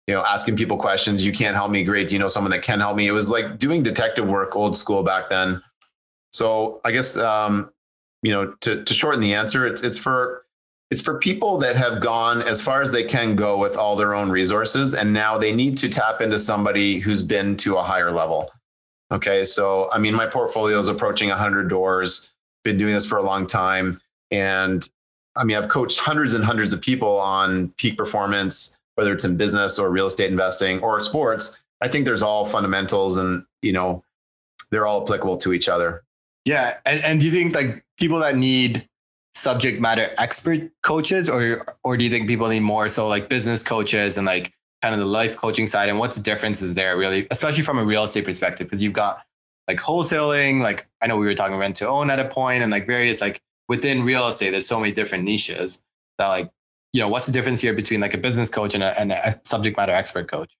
you 0.06 0.14
know 0.14 0.24
asking 0.24 0.56
people 0.56 0.76
questions 0.76 1.24
you 1.24 1.32
can't 1.32 1.54
help 1.54 1.70
me 1.70 1.82
great 1.82 2.08
do 2.08 2.14
you 2.14 2.18
know 2.18 2.28
someone 2.28 2.50
that 2.50 2.62
can 2.62 2.80
help 2.80 2.96
me 2.96 3.06
it 3.06 3.12
was 3.12 3.30
like 3.30 3.58
doing 3.58 3.82
detective 3.82 4.28
work 4.28 4.56
old 4.56 4.76
school 4.76 5.02
back 5.02 5.28
then 5.28 5.62
so 6.32 6.80
i 6.84 6.90
guess 6.90 7.16
um 7.16 7.70
you 8.22 8.32
know 8.32 8.52
to 8.60 8.82
to 8.84 8.94
shorten 8.94 9.20
the 9.20 9.34
answer 9.34 9.66
it's 9.66 9.82
it's 9.82 9.98
for 9.98 10.44
it's 10.90 11.02
for 11.02 11.18
people 11.18 11.56
that 11.56 11.74
have 11.74 12.00
gone 12.00 12.42
as 12.42 12.60
far 12.60 12.82
as 12.82 12.92
they 12.92 13.02
can 13.02 13.34
go 13.34 13.56
with 13.56 13.76
all 13.76 13.96
their 13.96 14.14
own 14.14 14.30
resources 14.30 14.92
and 14.92 15.12
now 15.12 15.38
they 15.38 15.52
need 15.54 15.76
to 15.78 15.88
tap 15.88 16.20
into 16.20 16.38
somebody 16.38 16.98
who's 16.98 17.22
been 17.22 17.56
to 17.56 17.76
a 17.76 17.82
higher 17.82 18.10
level 18.10 18.50
okay 19.12 19.44
so 19.44 19.88
i 19.92 19.98
mean 19.98 20.14
my 20.14 20.26
portfolio 20.26 20.78
is 20.78 20.88
approaching 20.88 21.28
100 21.28 21.68
doors 21.68 22.32
been 22.64 22.78
doing 22.78 22.94
this 22.94 23.06
for 23.06 23.18
a 23.18 23.22
long 23.22 23.46
time. 23.46 24.00
And 24.30 24.88
I 25.36 25.44
mean, 25.44 25.56
I've 25.56 25.68
coached 25.68 25.98
hundreds 25.98 26.34
and 26.34 26.44
hundreds 26.44 26.72
of 26.72 26.80
people 26.80 27.18
on 27.18 27.70
peak 27.76 27.96
performance, 27.96 28.76
whether 28.94 29.12
it's 29.12 29.24
in 29.24 29.36
business 29.36 29.78
or 29.78 29.90
real 29.90 30.06
estate 30.06 30.30
investing 30.30 30.80
or 30.80 31.00
sports. 31.00 31.58
I 31.80 31.88
think 31.88 32.04
there's 32.04 32.22
all 32.22 32.44
fundamentals 32.44 33.16
and, 33.16 33.44
you 33.62 33.72
know, 33.72 34.04
they're 34.70 34.86
all 34.86 35.02
applicable 35.02 35.38
to 35.38 35.52
each 35.52 35.68
other. 35.68 36.04
Yeah. 36.44 36.70
And, 36.86 37.02
and 37.04 37.20
do 37.20 37.26
you 37.26 37.32
think 37.32 37.54
like 37.54 37.84
people 37.98 38.20
that 38.20 38.36
need 38.36 38.88
subject 39.34 39.80
matter 39.80 40.08
expert 40.18 40.70
coaches 40.82 41.28
or, 41.28 41.64
or 41.84 41.96
do 41.96 42.04
you 42.04 42.10
think 42.10 42.28
people 42.28 42.48
need 42.48 42.60
more 42.62 42.88
so 42.88 43.08
like 43.08 43.28
business 43.28 43.62
coaches 43.62 44.16
and 44.18 44.26
like 44.26 44.52
kind 44.82 44.94
of 44.94 45.00
the 45.00 45.06
life 45.06 45.36
coaching 45.36 45.66
side 45.66 45.88
and 45.88 45.98
what's 45.98 46.16
the 46.16 46.22
differences 46.22 46.74
there 46.74 46.96
really, 46.96 47.26
especially 47.30 47.62
from 47.62 47.78
a 47.78 47.84
real 47.84 48.04
estate 48.04 48.24
perspective? 48.24 48.66
Because 48.66 48.82
you've 48.84 48.92
got 48.92 49.22
like 49.68 49.78
wholesaling, 49.78 50.60
like 50.60 50.86
I 51.00 51.06
know 51.06 51.16
we 51.16 51.26
were 51.26 51.34
talking 51.34 51.56
rent 51.56 51.76
to 51.76 51.88
own 51.88 52.10
at 52.10 52.18
a 52.18 52.26
point 52.26 52.62
and 52.62 52.70
like 52.70 52.86
various 52.86 53.20
like 53.20 53.40
within 53.68 54.04
real 54.04 54.28
estate, 54.28 54.50
there's 54.50 54.66
so 54.66 54.78
many 54.78 54.92
different 54.92 55.24
niches 55.24 55.82
that 56.18 56.28
like, 56.28 56.50
you 56.92 57.00
know, 57.00 57.08
what's 57.08 57.26
the 57.26 57.32
difference 57.32 57.60
here 57.60 57.72
between 57.72 58.00
like 58.00 58.14
a 58.14 58.18
business 58.18 58.50
coach 58.50 58.74
and 58.74 58.82
a, 58.82 58.92
and 59.00 59.12
a 59.12 59.34
subject 59.44 59.76
matter 59.76 59.92
expert 59.92 60.28
coach? 60.28 60.56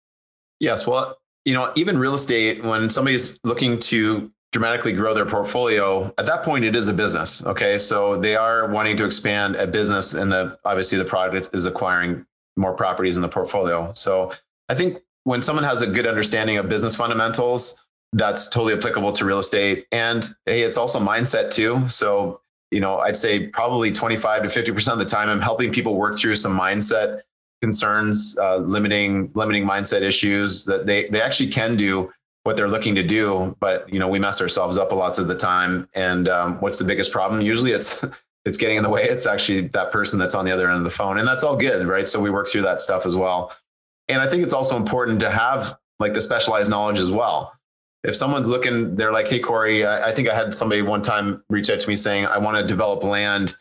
Yes. 0.61 0.87
Well, 0.87 1.19
you 1.45 1.55
know, 1.55 1.73
even 1.77 1.99
real 1.99 2.15
estate, 2.15 2.62
when 2.65 2.89
somebody's 2.89 3.39
looking 3.45 3.79
to 3.81 4.31
dramatically 4.53 4.93
grow 4.93 5.15
their 5.15 5.27
portfolio, 5.27 6.07
at 6.19 6.27
that 6.27 6.43
point 6.43 6.65
it 6.65 6.77
is 6.77 6.89
a 6.89 6.95
business. 6.95 7.45
Okay. 7.45 7.79
So 7.79 8.18
they 8.18 8.37
are 8.37 8.68
wanting 8.71 8.97
to 8.99 9.05
expand 9.05 9.57
a 9.57 9.66
business 9.66 10.14
and 10.14 10.31
the 10.31 10.59
obviously 10.64 10.99
the 10.99 11.05
product 11.05 11.51
is 11.53 11.66
acquiring 11.66 12.27
more 12.57 12.75
properties 12.75 13.16
in 13.16 13.23
the 13.23 13.29
portfolio. 13.29 13.92
So 13.95 14.33
I 14.68 14.75
think 14.75 14.99
when 15.25 15.42
someone 15.42 15.64
has 15.64 15.83
a 15.83 15.87
good 15.87 16.07
understanding 16.07 16.59
of 16.59 16.68
business 16.68 16.95
fundamentals, 16.95 17.79
that's 18.12 18.49
totally 18.49 18.75
applicable 18.75 19.12
to 19.12 19.25
real 19.25 19.38
estate. 19.38 19.87
And 19.90 20.29
hey, 20.47 20.62
it's 20.62 20.77
also 20.77 21.01
mindset 21.01 21.51
too. 21.51 21.88
So, 21.88 22.40
you 22.73 22.81
know, 22.81 22.99
I'd 22.99 23.17
say 23.17 23.47
probably 23.47 23.93
25 23.93 24.43
to 24.45 24.49
50% 24.49 24.93
of 24.93 24.99
the 24.99 25.05
time 25.05 25.29
I'm 25.29 25.41
helping 25.41 25.71
people 25.71 25.95
work 25.95 26.17
through 26.17 26.37
some 26.37 26.59
mindset 26.59 27.21
concerns, 27.61 28.37
uh, 28.41 28.57
limiting, 28.57 29.31
limiting 29.35 29.65
mindset 29.65 30.03
issues 30.03 30.65
that 30.65 30.87
they, 30.87 31.09
they 31.09 31.21
actually 31.21 31.51
can 31.51 31.77
do 31.77 32.13
what 32.45 32.57
they're 32.57 32.69
looking 32.69 32.95
to 32.97 33.03
do. 33.03 33.57
But, 33.61 33.93
you 33.93 34.01
know, 34.01 34.09
we 34.09 34.19
mess 34.19 34.41
ourselves 34.41 34.79
up 34.79 34.91
a 34.91 34.95
lot 34.95 35.19
of 35.19 35.29
the 35.29 35.37
time. 35.37 35.89
And 35.95 36.29
um, 36.29 36.61
what's 36.61 36.79
the 36.79 36.85
biggest 36.85 37.13
problem? 37.13 37.41
Usually 37.41 37.71
it's, 37.71 38.05
it's 38.45 38.59
getting 38.59 38.79
in 38.79 38.83
the 38.83 38.91
way. 38.91 39.05
It's 39.05 39.27
actually 39.27 39.69
that 39.69 39.93
person 39.93 40.19
that's 40.19 40.35
on 40.35 40.45
the 40.45 40.51
other 40.51 40.69
end 40.69 40.79
of 40.79 40.85
the 40.85 40.91
phone. 40.91 41.19
And 41.19 41.29
that's 41.29 41.45
all 41.45 41.57
good. 41.57 41.87
Right. 41.87 42.09
So 42.09 42.21
we 42.21 42.31
work 42.31 42.49
through 42.49 42.63
that 42.63 42.81
stuff 42.81 43.07
as 43.07 43.15
well. 43.15 43.55
And 44.09 44.21
I 44.21 44.27
think 44.27 44.43
it's 44.43 44.55
also 44.55 44.77
important 44.77 45.21
to 45.21 45.31
have 45.31 45.79
like 46.01 46.15
the 46.15 46.21
specialized 46.21 46.71
knowledge 46.71 46.99
as 46.99 47.11
well 47.11 47.53
if 48.05 48.17
someone's 48.17 48.49
looking, 48.49 48.97
they're 48.97 49.12
like, 49.12 49.29
"Hey, 49.29 49.38
Corey, 49.38 49.85
I, 49.85 50.09
I 50.09 50.12
think 50.12 50.29
I 50.29 50.35
had 50.35 50.55
somebody 50.55 50.83
one 50.83 51.03
time 51.03 51.43
reach 51.51 51.71
out 51.71 51.81
to 51.81 51.88
me 51.88 51.97
saying 51.97 52.27
I 52.27 52.38
want 52.38 52.57
to 52.57 52.65
develop 52.65 53.03
land." 53.03 53.55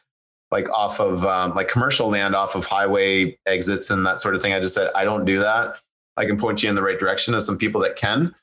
like 0.51 0.69
off 0.69 0.99
of 0.99 1.25
um, 1.25 1.55
like 1.55 1.69
commercial 1.69 2.09
land 2.09 2.35
off 2.35 2.55
of 2.55 2.65
highway 2.65 3.37
exits 3.45 3.89
and 3.89 4.05
that 4.05 4.19
sort 4.19 4.35
of 4.35 4.41
thing. 4.41 4.53
I 4.53 4.59
just 4.59 4.75
said 4.75 4.91
I 4.93 5.05
don't 5.05 5.25
do 5.25 5.39
that. 5.39 5.77
I 6.17 6.25
can 6.25 6.37
point 6.37 6.61
you 6.61 6.69
in 6.69 6.75
the 6.75 6.83
right 6.83 6.99
direction 6.99 7.33
of 7.33 7.41
some 7.41 7.57
people 7.57 7.79
that 7.81 7.95
can, 7.95 8.35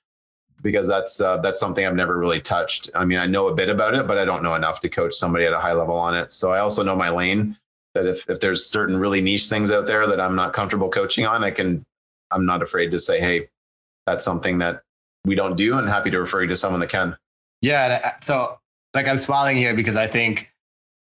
because 0.62 0.88
that's 0.88 1.20
uh, 1.20 1.36
that's 1.38 1.60
something 1.60 1.86
I've 1.86 1.94
never 1.94 2.18
really 2.18 2.40
touched. 2.40 2.90
I 2.94 3.04
mean, 3.04 3.18
I 3.18 3.26
know 3.26 3.48
a 3.48 3.54
bit 3.54 3.68
about 3.68 3.94
it, 3.94 4.06
but 4.06 4.18
I 4.18 4.24
don't 4.24 4.42
know 4.42 4.54
enough 4.54 4.80
to 4.80 4.88
coach 4.88 5.14
somebody 5.14 5.44
at 5.44 5.52
a 5.52 5.60
high 5.60 5.74
level 5.74 5.96
on 5.96 6.14
it. 6.14 6.32
So 6.32 6.52
I 6.52 6.60
also 6.60 6.82
know 6.82 6.96
my 6.96 7.10
lane. 7.10 7.56
That 7.94 8.06
if 8.06 8.28
if 8.28 8.40
there's 8.40 8.66
certain 8.66 8.98
really 8.98 9.20
niche 9.20 9.48
things 9.48 9.72
out 9.72 9.86
there 9.86 10.06
that 10.06 10.20
I'm 10.20 10.36
not 10.36 10.52
comfortable 10.52 10.88
coaching 10.88 11.26
on, 11.26 11.44
I 11.44 11.50
can. 11.50 11.84
I'm 12.30 12.44
not 12.44 12.62
afraid 12.62 12.90
to 12.90 12.98
say, 12.98 13.20
hey, 13.20 13.48
that's 14.06 14.24
something 14.24 14.58
that 14.58 14.82
we 15.28 15.34
don't 15.34 15.56
do 15.56 15.78
and 15.78 15.88
happy 15.88 16.10
to 16.10 16.18
refer 16.18 16.42
you 16.42 16.48
to 16.48 16.56
someone 16.56 16.80
that 16.80 16.90
can. 16.90 17.16
Yeah. 17.62 18.00
Uh, 18.04 18.08
so 18.18 18.58
like 18.94 19.08
I'm 19.08 19.18
smiling 19.18 19.56
here 19.56 19.74
because 19.74 19.96
I 19.96 20.06
think 20.06 20.50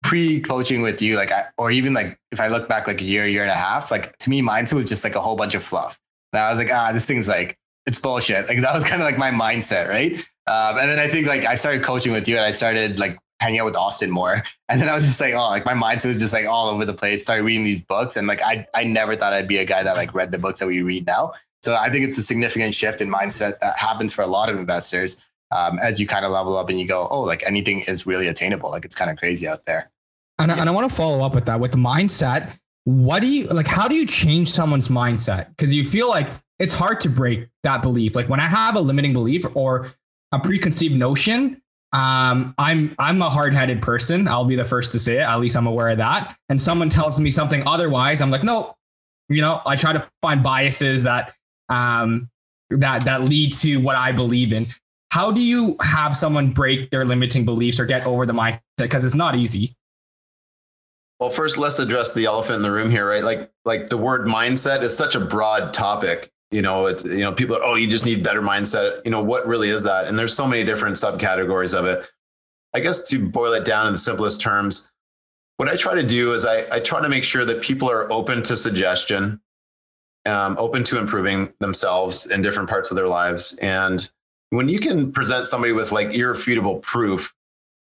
pre 0.04 0.39
coaching 0.39 0.82
with 0.82 1.01
you, 1.01 1.17
like, 1.17 1.32
I, 1.32 1.43
or 1.58 1.71
even 1.71 1.93
like 1.93 2.19
if 2.32 2.39
I 2.39 2.47
look 2.47 2.69
back 2.69 2.88
like 2.88 3.01
a 3.01 3.06
year, 3.06 3.28
year 3.28 3.43
and 3.43 3.51
a 3.51 3.56
half, 3.56 3.91
like 3.91 4.17
to 4.19 4.30
me, 4.30 4.41
mindset 4.41 4.73
was 4.73 4.88
just 4.88 5.04
like 5.04 5.15
a 5.15 5.21
whole 5.21 5.36
bunch 5.36 5.56
of 5.56 5.63
fluff. 5.63 5.99
And 6.34 6.41
I 6.41 6.49
was 6.54 6.63
like, 6.63 6.73
ah, 6.73 6.91
this 6.93 7.08
thing's 7.08 7.28
like, 7.28 7.56
it's 7.86 7.99
bullshit. 7.99 8.47
Like 8.47 8.62
that 8.62 8.73
was 8.73 8.84
kind 8.88 9.01
of 9.01 9.08
like 9.08 9.17
my 9.17 9.32
mindset. 9.32 9.88
Right. 9.88 10.13
Um, 10.47 10.78
and 10.78 10.89
then 10.89 10.99
I 10.99 11.08
think 11.08 11.28
like 11.28 11.45
I 11.45 11.56
started 11.56 11.84
coaching 11.84 12.13
with 12.13 12.28
you 12.28 12.36
and 12.36 12.45
I 12.45 12.51
started 12.51 12.99
like 12.99 13.17
hanging 13.41 13.60
out 13.60 13.65
with 13.65 13.75
Austin 13.75 14.12
more. 14.12 14.43
And 14.67 14.82
then 14.82 14.89
I 14.89 14.95
was 14.95 15.04
just 15.04 15.21
like, 15.21 15.36
oh, 15.36 15.49
like 15.49 15.63
my 15.63 15.75
mindset 15.75 16.08
was 16.08 16.19
just 16.19 16.34
like 16.34 16.47
all 16.47 16.69
over 16.69 16.86
the 16.86 16.93
place. 16.95 17.21
Started 17.21 17.43
reading 17.43 17.63
these 17.63 17.82
books. 17.82 18.17
And 18.17 18.25
like 18.25 18.41
I 18.43 18.65
I 18.73 18.84
never 18.84 19.15
thought 19.15 19.32
I'd 19.32 19.47
be 19.47 19.60
a 19.60 19.65
guy 19.65 19.84
that 19.84 19.95
like 19.95 20.12
read 20.15 20.32
the 20.32 20.39
books 20.39 20.58
that 20.58 20.65
we 20.65 20.82
read 20.82 21.06
now. 21.06 21.34
So 21.65 21.75
I 21.75 21.89
think 21.89 22.06
it's 22.06 22.19
a 22.19 22.21
significant 22.21 22.75
shift 22.75 23.01
in 23.01 23.12
mindset 23.12 23.58
that 23.58 23.73
happens 23.75 24.13
for 24.13 24.21
a 24.21 24.28
lot 24.28 24.49
of 24.49 24.58
investors 24.58 25.19
um, 25.49 25.80
as 25.80 25.99
you 25.99 26.06
kind 26.06 26.23
of 26.23 26.32
level 26.32 26.56
up 26.58 26.69
and 26.69 26.80
you 26.80 26.88
go, 26.88 27.08
oh, 27.10 27.21
like 27.21 27.41
anything 27.47 27.80
is 27.88 28.06
really 28.06 28.28
attainable. 28.28 28.69
Like 28.69 28.86
it's 28.86 28.93
kind 28.93 29.10
of 29.10 29.17
crazy 29.17 29.47
out 29.47 29.65
there. 29.65 29.89
And, 30.38 30.51
yeah. 30.51 30.60
and 30.60 30.69
I 30.69 30.71
want 30.71 30.88
to 30.88 30.95
follow 30.95 31.25
up 31.25 31.34
with 31.34 31.47
that 31.47 31.60
with 31.60 31.71
the 31.71 31.80
mindset. 31.80 32.51
What 32.84 33.23
do 33.23 33.28
you 33.28 33.47
like? 33.47 33.65
How 33.65 33.88
do 33.88 33.95
you 33.95 34.06
change 34.06 34.51
someone's 34.51 34.89
mindset? 34.89 35.49
Because 35.49 35.73
you 35.73 35.84
feel 35.84 36.08
like 36.08 36.28
it's 36.60 36.75
hard 36.75 36.99
to 36.99 37.10
break 37.10 37.47
that 37.63 37.82
belief. 37.82 38.13
Like 38.13 38.30
when 38.30 38.39
I 38.39 38.47
have 38.47 38.75
a 38.75 38.82
limiting 38.82 39.13
belief 39.13 39.43
or 39.56 39.88
a 40.32 40.39
preconceived 40.39 40.95
notion, 40.95 41.63
um, 41.93 42.54
I'm 42.60 42.93
I'm 42.99 43.23
a 43.23 43.30
hard-headed 43.32 43.82
person. 43.82 44.28
I'll 44.28 44.45
be 44.45 44.56
the 44.56 44.65
first 44.65 44.91
to 44.91 44.99
say 44.99 45.15
it. 45.15 45.21
At 45.21 45.39
least 45.39 45.58
I'm 45.58 45.65
aware 45.65 45.89
of 45.89 45.97
that. 45.97 46.38
And 46.47 46.62
someone 46.62 46.91
tells 46.91 47.19
me 47.19 47.32
something 47.32 47.67
otherwise, 47.67 48.21
I'm 48.21 48.30
like, 48.30 48.43
no. 48.43 48.75
You 49.30 49.41
know, 49.41 49.62
I 49.65 49.75
try 49.75 49.93
to 49.93 50.08
find 50.21 50.43
biases 50.43 51.01
that 51.01 51.34
um, 51.69 52.30
that 52.69 53.06
that 53.06 53.23
lead 53.23 53.54
to 53.54 53.78
what 53.78 53.95
I 53.95 54.12
believe 54.12 54.54
in. 54.54 54.65
How 55.12 55.32
do 55.32 55.41
you 55.41 55.78
have 55.82 56.15
someone 56.15 56.51
break 56.51 56.89
their 56.89 57.06
limiting 57.06 57.45
beliefs 57.45 57.80
or 57.80 57.86
get 57.86 58.06
over 58.06 58.25
the 58.25 58.34
mindset? 58.34 58.62
Because 58.78 59.06
it's 59.06 59.15
not 59.15 59.36
easy. 59.36 59.75
Well, 61.19 61.30
first, 61.30 61.58
let's 61.58 61.80
address 61.80 62.13
the 62.13 62.25
elephant 62.25 62.58
in 62.58 62.62
the 62.62 62.71
room 62.71 62.91
here, 62.91 63.08
right? 63.08 63.23
Like, 63.23 63.49
like 63.63 63.88
the 63.88 63.97
word 63.97 64.28
mindset 64.28 64.82
is 64.82 64.95
such 64.97 65.15
a 65.15 65.19
broad 65.19 65.73
topic. 65.73 66.32
You 66.51 66.62
know, 66.62 66.86
it's 66.88 67.06
you 67.06 67.19
know, 67.19 67.32
people 67.32 67.56
are, 67.56 67.63
oh, 67.63 67.75
you 67.75 67.88
just 67.88 68.06
need 68.06 68.23
better 68.23 68.41
mindset. 68.41 69.01
You 69.06 69.12
know, 69.12 69.23
what 69.23 69.47
really 69.47 69.69
is 69.69 69.86
that? 69.86 70.08
And 70.08 70.19
there's 70.19 70.36
so 70.36 70.47
many 70.47 70.63
different 70.63 70.97
subcategories 70.97 71.78
of 71.78 71.86
it. 71.86 72.12
I 72.73 72.82
guess 72.82 73.08
to 73.10 73.25
boil 73.30 73.54
it 73.54 73.63
down 73.63 73.88
in 73.88 73.93
the 73.93 73.99
simplest 73.99 74.41
terms, 74.41 74.91
what 75.58 75.69
I 75.69 75.78
try 75.78 75.95
to 75.95 76.04
do 76.04 76.34
is 76.34 76.45
I, 76.45 76.65
I 76.69 76.80
try 76.82 77.01
to 77.01 77.08
make 77.08 77.23
sure 77.23 77.45
that 77.45 77.62
people 77.62 77.89
are 77.89 78.12
open 78.12 78.43
to 78.43 78.58
suggestion 78.58 79.39
um, 80.25 80.55
open 80.59 80.83
to 80.85 80.97
improving 80.97 81.53
themselves 81.59 82.25
in 82.25 82.41
different 82.41 82.69
parts 82.69 82.91
of 82.91 82.97
their 82.97 83.07
lives. 83.07 83.57
And 83.61 84.09
when 84.49 84.69
you 84.69 84.79
can 84.79 85.11
present 85.11 85.45
somebody 85.45 85.73
with 85.73 85.91
like 85.91 86.13
irrefutable 86.13 86.77
proof 86.79 87.33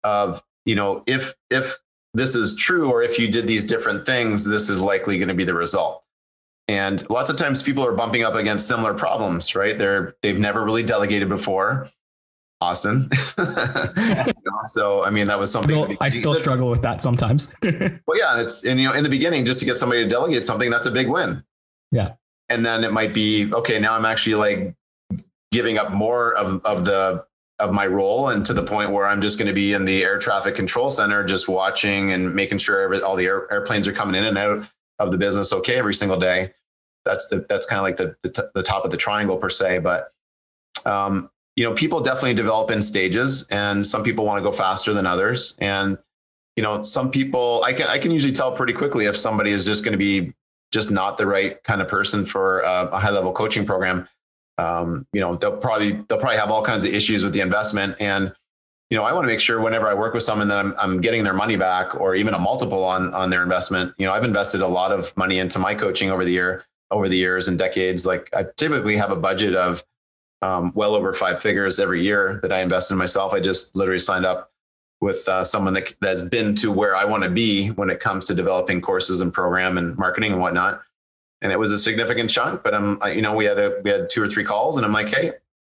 of, 0.03 0.43
you 0.65 0.75
know, 0.75 1.03
if 1.07 1.33
if 1.49 1.77
this 2.13 2.35
is 2.35 2.55
true 2.55 2.91
or 2.91 3.01
if 3.03 3.17
you 3.17 3.31
did 3.31 3.47
these 3.47 3.65
different 3.65 4.05
things, 4.05 4.45
this 4.45 4.69
is 4.69 4.81
likely 4.81 5.17
going 5.17 5.29
to 5.29 5.33
be 5.33 5.43
the 5.43 5.53
result. 5.53 6.03
And 6.67 7.07
lots 7.09 7.29
of 7.29 7.37
times 7.37 7.63
people 7.63 7.85
are 7.85 7.95
bumping 7.95 8.23
up 8.23 8.35
against 8.35 8.67
similar 8.67 8.93
problems, 8.93 9.55
right? 9.55 9.77
They're 9.77 10.15
they've 10.21 10.39
never 10.39 10.63
really 10.63 10.83
delegated 10.83 11.29
before. 11.29 11.89
Austin. 12.61 13.09
so, 14.65 15.03
I 15.03 15.09
mean, 15.09 15.27
that 15.27 15.39
was 15.39 15.51
something. 15.51 15.83
Still, 15.83 15.97
I 15.99 16.09
still 16.09 16.35
struggle 16.35 16.69
with 16.69 16.83
that 16.83 17.01
sometimes. 17.01 17.51
well, 17.63 18.17
yeah, 18.17 18.39
it's 18.39 18.63
and 18.63 18.79
you 18.79 18.87
know, 18.87 18.93
in 18.93 19.03
the 19.03 19.09
beginning, 19.09 19.45
just 19.45 19.59
to 19.61 19.65
get 19.65 19.77
somebody 19.77 20.03
to 20.03 20.09
delegate 20.09 20.43
something, 20.43 20.69
that's 20.69 20.85
a 20.85 20.91
big 20.91 21.09
win. 21.09 21.43
Yeah, 21.91 22.13
and 22.51 22.65
then 22.65 22.83
it 22.83 22.91
might 22.91 23.13
be 23.13 23.51
okay. 23.53 23.79
Now 23.79 23.93
I'm 23.93 24.05
actually 24.05 24.35
like 24.35 24.75
giving 25.51 25.77
up 25.77 25.91
more 25.91 26.35
of 26.35 26.63
of 26.65 26.85
the 26.85 27.25
of 27.59 27.73
my 27.73 27.87
role, 27.87 28.29
and 28.29 28.45
to 28.45 28.53
the 28.53 28.63
point 28.63 28.91
where 28.91 29.05
I'm 29.05 29.21
just 29.21 29.37
going 29.37 29.47
to 29.47 29.53
be 29.53 29.73
in 29.73 29.85
the 29.85 30.03
air 30.03 30.17
traffic 30.19 30.55
control 30.55 30.89
center, 30.89 31.23
just 31.23 31.47
watching 31.47 32.11
and 32.11 32.33
making 32.33 32.57
sure 32.57 32.81
every, 32.81 33.01
all 33.01 33.15
the 33.15 33.25
air, 33.25 33.51
airplanes 33.51 33.87
are 33.87 33.93
coming 33.93 34.15
in 34.15 34.25
and 34.25 34.37
out 34.37 34.67
of 34.99 35.11
the 35.11 35.17
business 35.17 35.53
okay 35.53 35.77
every 35.77 35.93
single 35.93 36.19
day. 36.19 36.51
That's 37.05 37.27
the 37.27 37.45
that's 37.49 37.65
kind 37.65 37.79
of 37.79 37.83
like 37.83 37.97
the 37.97 38.15
the, 38.23 38.29
t- 38.29 38.49
the 38.55 38.63
top 38.63 38.85
of 38.85 38.91
the 38.91 38.97
triangle 38.97 39.37
per 39.37 39.49
se, 39.49 39.79
but 39.79 40.11
um, 40.85 41.29
you 41.55 41.63
know, 41.63 41.73
people 41.73 42.01
definitely 42.01 42.33
develop 42.33 42.71
in 42.71 42.81
stages 42.81 43.45
and 43.49 43.85
some 43.85 44.03
people 44.03 44.25
want 44.25 44.37
to 44.37 44.43
go 44.43 44.51
faster 44.51 44.93
than 44.93 45.05
others. 45.05 45.55
And, 45.59 45.97
you 46.55 46.63
know, 46.63 46.83
some 46.83 47.11
people 47.11 47.63
I 47.65 47.73
can, 47.73 47.87
I 47.87 47.97
can 47.97 48.11
usually 48.11 48.33
tell 48.33 48.53
pretty 48.53 48.73
quickly 48.73 49.05
if 49.05 49.17
somebody 49.17 49.51
is 49.51 49.65
just 49.65 49.83
going 49.83 49.91
to 49.91 49.97
be 49.97 50.33
just 50.71 50.91
not 50.91 51.17
the 51.17 51.25
right 51.25 51.61
kind 51.63 51.81
of 51.81 51.87
person 51.87 52.25
for 52.25 52.61
a, 52.61 52.87
a 52.91 52.99
high 52.99 53.11
level 53.11 53.33
coaching 53.33 53.65
program. 53.65 54.07
Um, 54.57 55.07
you 55.13 55.21
know, 55.21 55.35
they'll 55.35 55.57
probably, 55.57 55.91
they'll 56.07 56.19
probably 56.19 56.37
have 56.37 56.51
all 56.51 56.63
kinds 56.63 56.85
of 56.85 56.93
issues 56.93 57.23
with 57.23 57.33
the 57.33 57.41
investment. 57.41 57.95
And, 57.99 58.33
you 58.89 58.97
know, 58.97 59.03
I 59.03 59.13
want 59.13 59.23
to 59.25 59.27
make 59.27 59.39
sure 59.39 59.59
whenever 59.61 59.87
I 59.87 59.93
work 59.93 60.13
with 60.13 60.23
someone 60.23 60.47
that 60.49 60.57
I'm, 60.57 60.75
I'm 60.77 61.01
getting 61.01 61.23
their 61.23 61.33
money 61.33 61.55
back 61.55 61.95
or 61.95 62.13
even 62.15 62.33
a 62.33 62.39
multiple 62.39 62.83
on, 62.83 63.13
on 63.13 63.29
their 63.29 63.41
investment. 63.41 63.93
You 63.97 64.05
know, 64.05 64.13
I've 64.13 64.25
invested 64.25 64.61
a 64.61 64.67
lot 64.67 64.91
of 64.91 65.15
money 65.17 65.39
into 65.39 65.59
my 65.59 65.73
coaching 65.73 66.11
over 66.11 66.23
the 66.23 66.31
year, 66.31 66.63
over 66.91 67.07
the 67.07 67.17
years 67.17 67.47
and 67.47 67.57
decades. 67.57 68.05
Like 68.05 68.29
I 68.35 68.45
typically 68.57 68.97
have 68.97 69.11
a 69.11 69.15
budget 69.15 69.55
of, 69.55 69.83
um, 70.43 70.71
well 70.75 70.95
over 70.95 71.13
five 71.13 71.41
figures 71.41 71.79
every 71.79 72.01
year 72.01 72.39
that 72.41 72.51
I 72.51 72.61
invest 72.61 72.91
in 72.91 72.97
myself. 72.97 73.33
I 73.33 73.39
just 73.39 73.75
literally 73.75 73.99
signed 73.99 74.25
up 74.25 74.50
with 75.01 75.27
uh, 75.27 75.43
someone 75.43 75.73
that 75.73 75.93
that's 75.99 76.21
been 76.21 76.55
to 76.55 76.71
where 76.71 76.95
I 76.95 77.03
want 77.03 77.23
to 77.23 77.29
be 77.29 77.69
when 77.69 77.89
it 77.89 77.99
comes 77.99 78.23
to 78.25 78.35
developing 78.35 78.79
courses 78.81 79.19
and 79.19 79.33
program 79.33 79.77
and 79.77 79.97
marketing 79.97 80.31
and 80.31 80.41
whatnot. 80.41 80.81
And 81.41 81.51
it 81.51 81.57
was 81.57 81.71
a 81.71 81.77
significant 81.77 82.29
chunk, 82.29 82.63
but 82.63 82.75
I'm, 82.75 83.01
I, 83.01 83.11
you 83.11 83.23
know, 83.23 83.33
we 83.33 83.45
had 83.45 83.57
a, 83.57 83.81
we 83.83 83.89
had 83.89 84.11
two 84.11 84.21
or 84.21 84.27
three 84.27 84.43
calls 84.43 84.77
and 84.77 84.85
I'm 84.85 84.93
like, 84.93 85.09
Hey, 85.09 85.31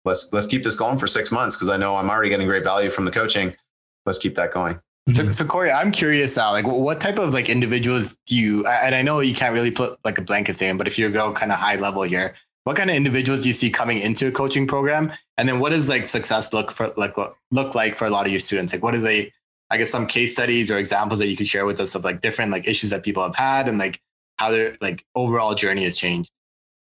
let's, 0.04 0.30
let's 0.32 0.46
keep 0.46 0.62
this 0.62 0.76
going 0.76 0.98
for 0.98 1.06
six 1.06 1.32
months. 1.32 1.56
Cause 1.56 1.70
I 1.70 1.78
know 1.78 1.96
I'm 1.96 2.10
already 2.10 2.28
getting 2.28 2.46
great 2.46 2.64
value 2.64 2.90
from 2.90 3.06
the 3.06 3.10
coaching. 3.10 3.56
Let's 4.04 4.18
keep 4.18 4.34
that 4.34 4.52
going. 4.52 4.78
So, 5.10 5.26
so 5.26 5.44
Corey, 5.44 5.70
I'm 5.70 5.90
curious 5.90 6.36
now, 6.36 6.52
like 6.52 6.66
what 6.66 6.98
type 6.98 7.18
of 7.18 7.34
like 7.34 7.50
individuals 7.50 8.16
do 8.26 8.36
you, 8.36 8.66
and 8.66 8.94
I 8.94 9.02
know 9.02 9.20
you 9.20 9.34
can't 9.34 9.52
really 9.52 9.70
put 9.70 9.98
like 10.02 10.16
a 10.16 10.22
blanket 10.22 10.56
saying, 10.56 10.78
but 10.78 10.86
if 10.86 10.98
you 10.98 11.10
go 11.10 11.30
kind 11.32 11.52
of 11.52 11.58
high 11.58 11.76
level 11.76 12.02
here, 12.02 12.34
what 12.64 12.76
kind 12.76 12.90
of 12.90 12.96
individuals 12.96 13.42
do 13.42 13.48
you 13.48 13.54
see 13.54 13.70
coming 13.70 13.98
into 13.98 14.26
a 14.26 14.32
coaching 14.32 14.66
program? 14.66 15.12
And 15.38 15.48
then 15.48 15.60
what 15.60 15.70
does 15.70 15.88
like 15.88 16.06
success 16.06 16.52
look 16.52 16.70
for 16.70 16.88
like 16.96 17.16
look 17.50 17.74
like 17.74 17.96
for 17.96 18.06
a 18.06 18.10
lot 18.10 18.26
of 18.26 18.32
your 18.32 18.40
students? 18.40 18.72
Like 18.72 18.82
what 18.82 18.94
are 18.94 19.00
they 19.00 19.32
i 19.70 19.78
guess 19.78 19.90
some 19.90 20.06
case 20.06 20.34
studies 20.34 20.70
or 20.70 20.78
examples 20.78 21.18
that 21.18 21.26
you 21.26 21.36
could 21.36 21.48
share 21.48 21.66
with 21.66 21.80
us 21.80 21.94
of 21.94 22.04
like 22.04 22.20
different 22.20 22.50
like 22.50 22.68
issues 22.68 22.90
that 22.90 23.02
people 23.02 23.22
have 23.22 23.34
had 23.34 23.66
and 23.66 23.78
like 23.78 24.00
how 24.38 24.50
their 24.50 24.76
like 24.80 25.04
overall 25.14 25.54
journey 25.54 25.84
has 25.84 25.96
changed? 25.96 26.30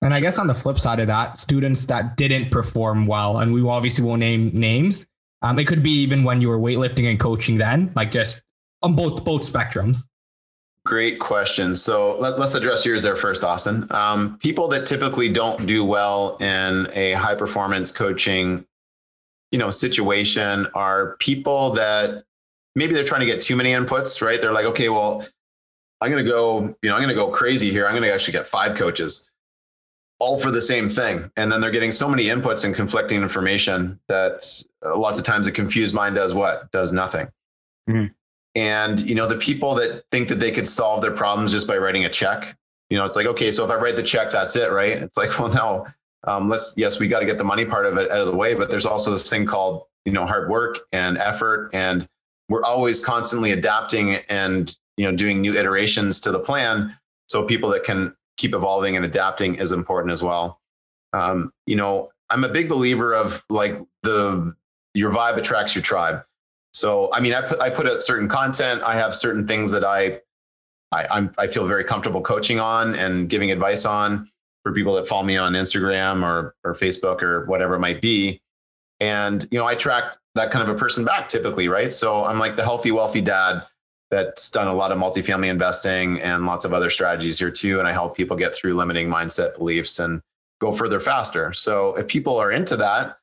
And 0.00 0.14
i 0.14 0.20
guess 0.20 0.38
on 0.38 0.46
the 0.46 0.54
flip 0.54 0.78
side 0.78 1.00
of 1.00 1.06
that 1.08 1.38
students 1.38 1.86
that 1.86 2.16
didn't 2.16 2.50
perform 2.50 3.06
well 3.06 3.38
and 3.38 3.52
we 3.52 3.62
obviously 3.62 4.04
won't 4.04 4.20
name 4.20 4.50
names 4.54 5.08
um, 5.42 5.58
it 5.58 5.66
could 5.66 5.82
be 5.82 5.90
even 5.90 6.24
when 6.24 6.40
you 6.40 6.48
were 6.48 6.58
weightlifting 6.58 7.10
and 7.10 7.18
coaching 7.18 7.58
then 7.58 7.92
like 7.96 8.10
just 8.10 8.42
on 8.82 8.94
both 8.94 9.24
both 9.24 9.42
spectrums 9.42 10.08
Great 10.88 11.18
question. 11.18 11.76
So 11.76 12.16
let, 12.16 12.38
us 12.38 12.54
address 12.54 12.86
yours 12.86 13.02
there 13.02 13.14
first, 13.14 13.44
Austin. 13.44 13.86
Um, 13.90 14.38
people 14.38 14.68
that 14.68 14.86
typically 14.86 15.28
don't 15.28 15.66
do 15.66 15.84
well 15.84 16.38
in 16.38 16.88
a 16.94 17.12
high 17.12 17.34
performance 17.34 17.92
coaching, 17.92 18.64
you 19.52 19.58
know, 19.58 19.68
situation 19.68 20.66
are 20.72 21.14
people 21.18 21.72
that 21.72 22.24
maybe 22.74 22.94
they're 22.94 23.04
trying 23.04 23.20
to 23.20 23.26
get 23.26 23.42
too 23.42 23.54
many 23.54 23.72
inputs, 23.72 24.22
right? 24.22 24.40
They're 24.40 24.54
like, 24.54 24.64
okay, 24.64 24.88
well, 24.88 25.26
I'm 26.00 26.10
going 26.10 26.24
to 26.24 26.30
go, 26.30 26.74
you 26.80 26.88
know, 26.88 26.94
I'm 26.94 27.02
going 27.02 27.14
to 27.14 27.14
go 27.14 27.28
crazy 27.28 27.70
here. 27.70 27.84
I'm 27.84 27.92
going 27.92 28.04
to 28.04 28.14
actually 28.14 28.32
get 28.32 28.46
five 28.46 28.74
coaches 28.74 29.30
all 30.18 30.38
for 30.38 30.50
the 30.50 30.62
same 30.62 30.88
thing. 30.88 31.30
And 31.36 31.52
then 31.52 31.60
they're 31.60 31.70
getting 31.70 31.92
so 31.92 32.08
many 32.08 32.28
inputs 32.28 32.64
and 32.64 32.74
conflicting 32.74 33.20
information 33.20 34.00
that 34.08 34.64
lots 34.82 35.18
of 35.18 35.26
times 35.26 35.46
a 35.46 35.52
confused 35.52 35.94
mind 35.94 36.16
does 36.16 36.32
what? 36.32 36.72
Does 36.72 36.92
nothing. 36.92 37.28
Mm-hmm. 37.90 38.06
And 38.54 39.00
you 39.00 39.14
know, 39.14 39.26
the 39.26 39.36
people 39.36 39.74
that 39.76 40.04
think 40.10 40.28
that 40.28 40.40
they 40.40 40.50
could 40.50 40.66
solve 40.66 41.02
their 41.02 41.12
problems 41.12 41.52
just 41.52 41.68
by 41.68 41.76
writing 41.76 42.04
a 42.04 42.08
check, 42.08 42.56
you 42.90 42.98
know, 42.98 43.04
it's 43.04 43.16
like, 43.16 43.26
okay, 43.26 43.52
so 43.52 43.64
if 43.64 43.70
I 43.70 43.74
write 43.74 43.96
the 43.96 44.02
check, 44.02 44.30
that's 44.30 44.56
it, 44.56 44.70
right? 44.70 44.92
It's 44.92 45.16
like, 45.16 45.38
well, 45.38 45.52
no, 45.52 45.86
um, 46.24 46.48
let's 46.48 46.74
yes, 46.76 46.98
we 46.98 47.08
got 47.08 47.20
to 47.20 47.26
get 47.26 47.38
the 47.38 47.44
money 47.44 47.64
part 47.64 47.86
of 47.86 47.96
it 47.96 48.10
out 48.10 48.18
of 48.18 48.26
the 48.26 48.36
way, 48.36 48.54
but 48.54 48.70
there's 48.70 48.86
also 48.86 49.10
this 49.10 49.28
thing 49.28 49.46
called 49.46 49.84
you 50.04 50.12
know 50.12 50.26
hard 50.26 50.48
work 50.48 50.78
and 50.92 51.18
effort, 51.18 51.70
and 51.72 52.06
we're 52.48 52.64
always 52.64 53.04
constantly 53.04 53.52
adapting 53.52 54.16
and 54.28 54.76
you 54.96 55.04
know 55.04 55.16
doing 55.16 55.40
new 55.40 55.54
iterations 55.54 56.20
to 56.22 56.32
the 56.32 56.40
plan. 56.40 56.96
So 57.28 57.44
people 57.44 57.68
that 57.70 57.84
can 57.84 58.16
keep 58.36 58.54
evolving 58.54 58.96
and 58.96 59.04
adapting 59.04 59.56
is 59.56 59.72
important 59.72 60.12
as 60.12 60.22
well. 60.22 60.60
Um, 61.12 61.52
you 61.66 61.76
know, 61.76 62.10
I'm 62.30 62.44
a 62.44 62.48
big 62.48 62.68
believer 62.68 63.14
of 63.14 63.44
like 63.48 63.78
the 64.02 64.54
your 64.94 65.12
vibe 65.12 65.36
attracts 65.36 65.74
your 65.74 65.82
tribe. 65.82 66.24
So, 66.78 67.10
I 67.12 67.20
mean, 67.20 67.34
I 67.34 67.42
put, 67.42 67.60
I 67.60 67.70
put 67.70 67.86
out 67.86 68.00
certain 68.00 68.28
content. 68.28 68.82
I 68.82 68.94
have 68.94 69.14
certain 69.14 69.46
things 69.46 69.72
that 69.72 69.84
I, 69.84 70.20
I, 70.92 71.06
I'm, 71.10 71.32
I 71.38 71.46
feel 71.48 71.66
very 71.66 71.84
comfortable 71.84 72.20
coaching 72.20 72.60
on 72.60 72.94
and 72.94 73.28
giving 73.28 73.50
advice 73.50 73.84
on 73.84 74.30
for 74.62 74.72
people 74.72 74.94
that 74.94 75.08
follow 75.08 75.24
me 75.24 75.36
on 75.36 75.54
Instagram 75.54 76.22
or, 76.22 76.54
or 76.64 76.74
Facebook 76.74 77.22
or 77.22 77.46
whatever 77.46 77.74
it 77.74 77.80
might 77.80 78.00
be. 78.00 78.40
And, 79.00 79.46
you 79.50 79.58
know, 79.58 79.66
I 79.66 79.74
track 79.74 80.16
that 80.34 80.50
kind 80.50 80.68
of 80.68 80.74
a 80.74 80.78
person 80.78 81.04
back 81.04 81.28
typically, 81.28 81.68
right? 81.68 81.92
So 81.92 82.24
I'm 82.24 82.38
like 82.38 82.56
the 82.56 82.64
healthy, 82.64 82.90
wealthy 82.90 83.20
dad 83.20 83.64
that's 84.10 84.50
done 84.50 84.68
a 84.68 84.74
lot 84.74 84.90
of 84.90 84.98
multifamily 84.98 85.48
investing 85.48 86.20
and 86.20 86.46
lots 86.46 86.64
of 86.64 86.72
other 86.72 86.90
strategies 86.90 87.38
here 87.38 87.50
too. 87.50 87.78
And 87.78 87.86
I 87.86 87.92
help 87.92 88.16
people 88.16 88.36
get 88.36 88.54
through 88.54 88.74
limiting 88.74 89.08
mindset 89.08 89.56
beliefs 89.58 89.98
and 89.98 90.22
go 90.60 90.72
further 90.72 91.00
faster. 91.00 91.52
So 91.52 91.94
if 91.96 92.08
people 92.08 92.38
are 92.38 92.50
into 92.50 92.76
that, 92.76 93.18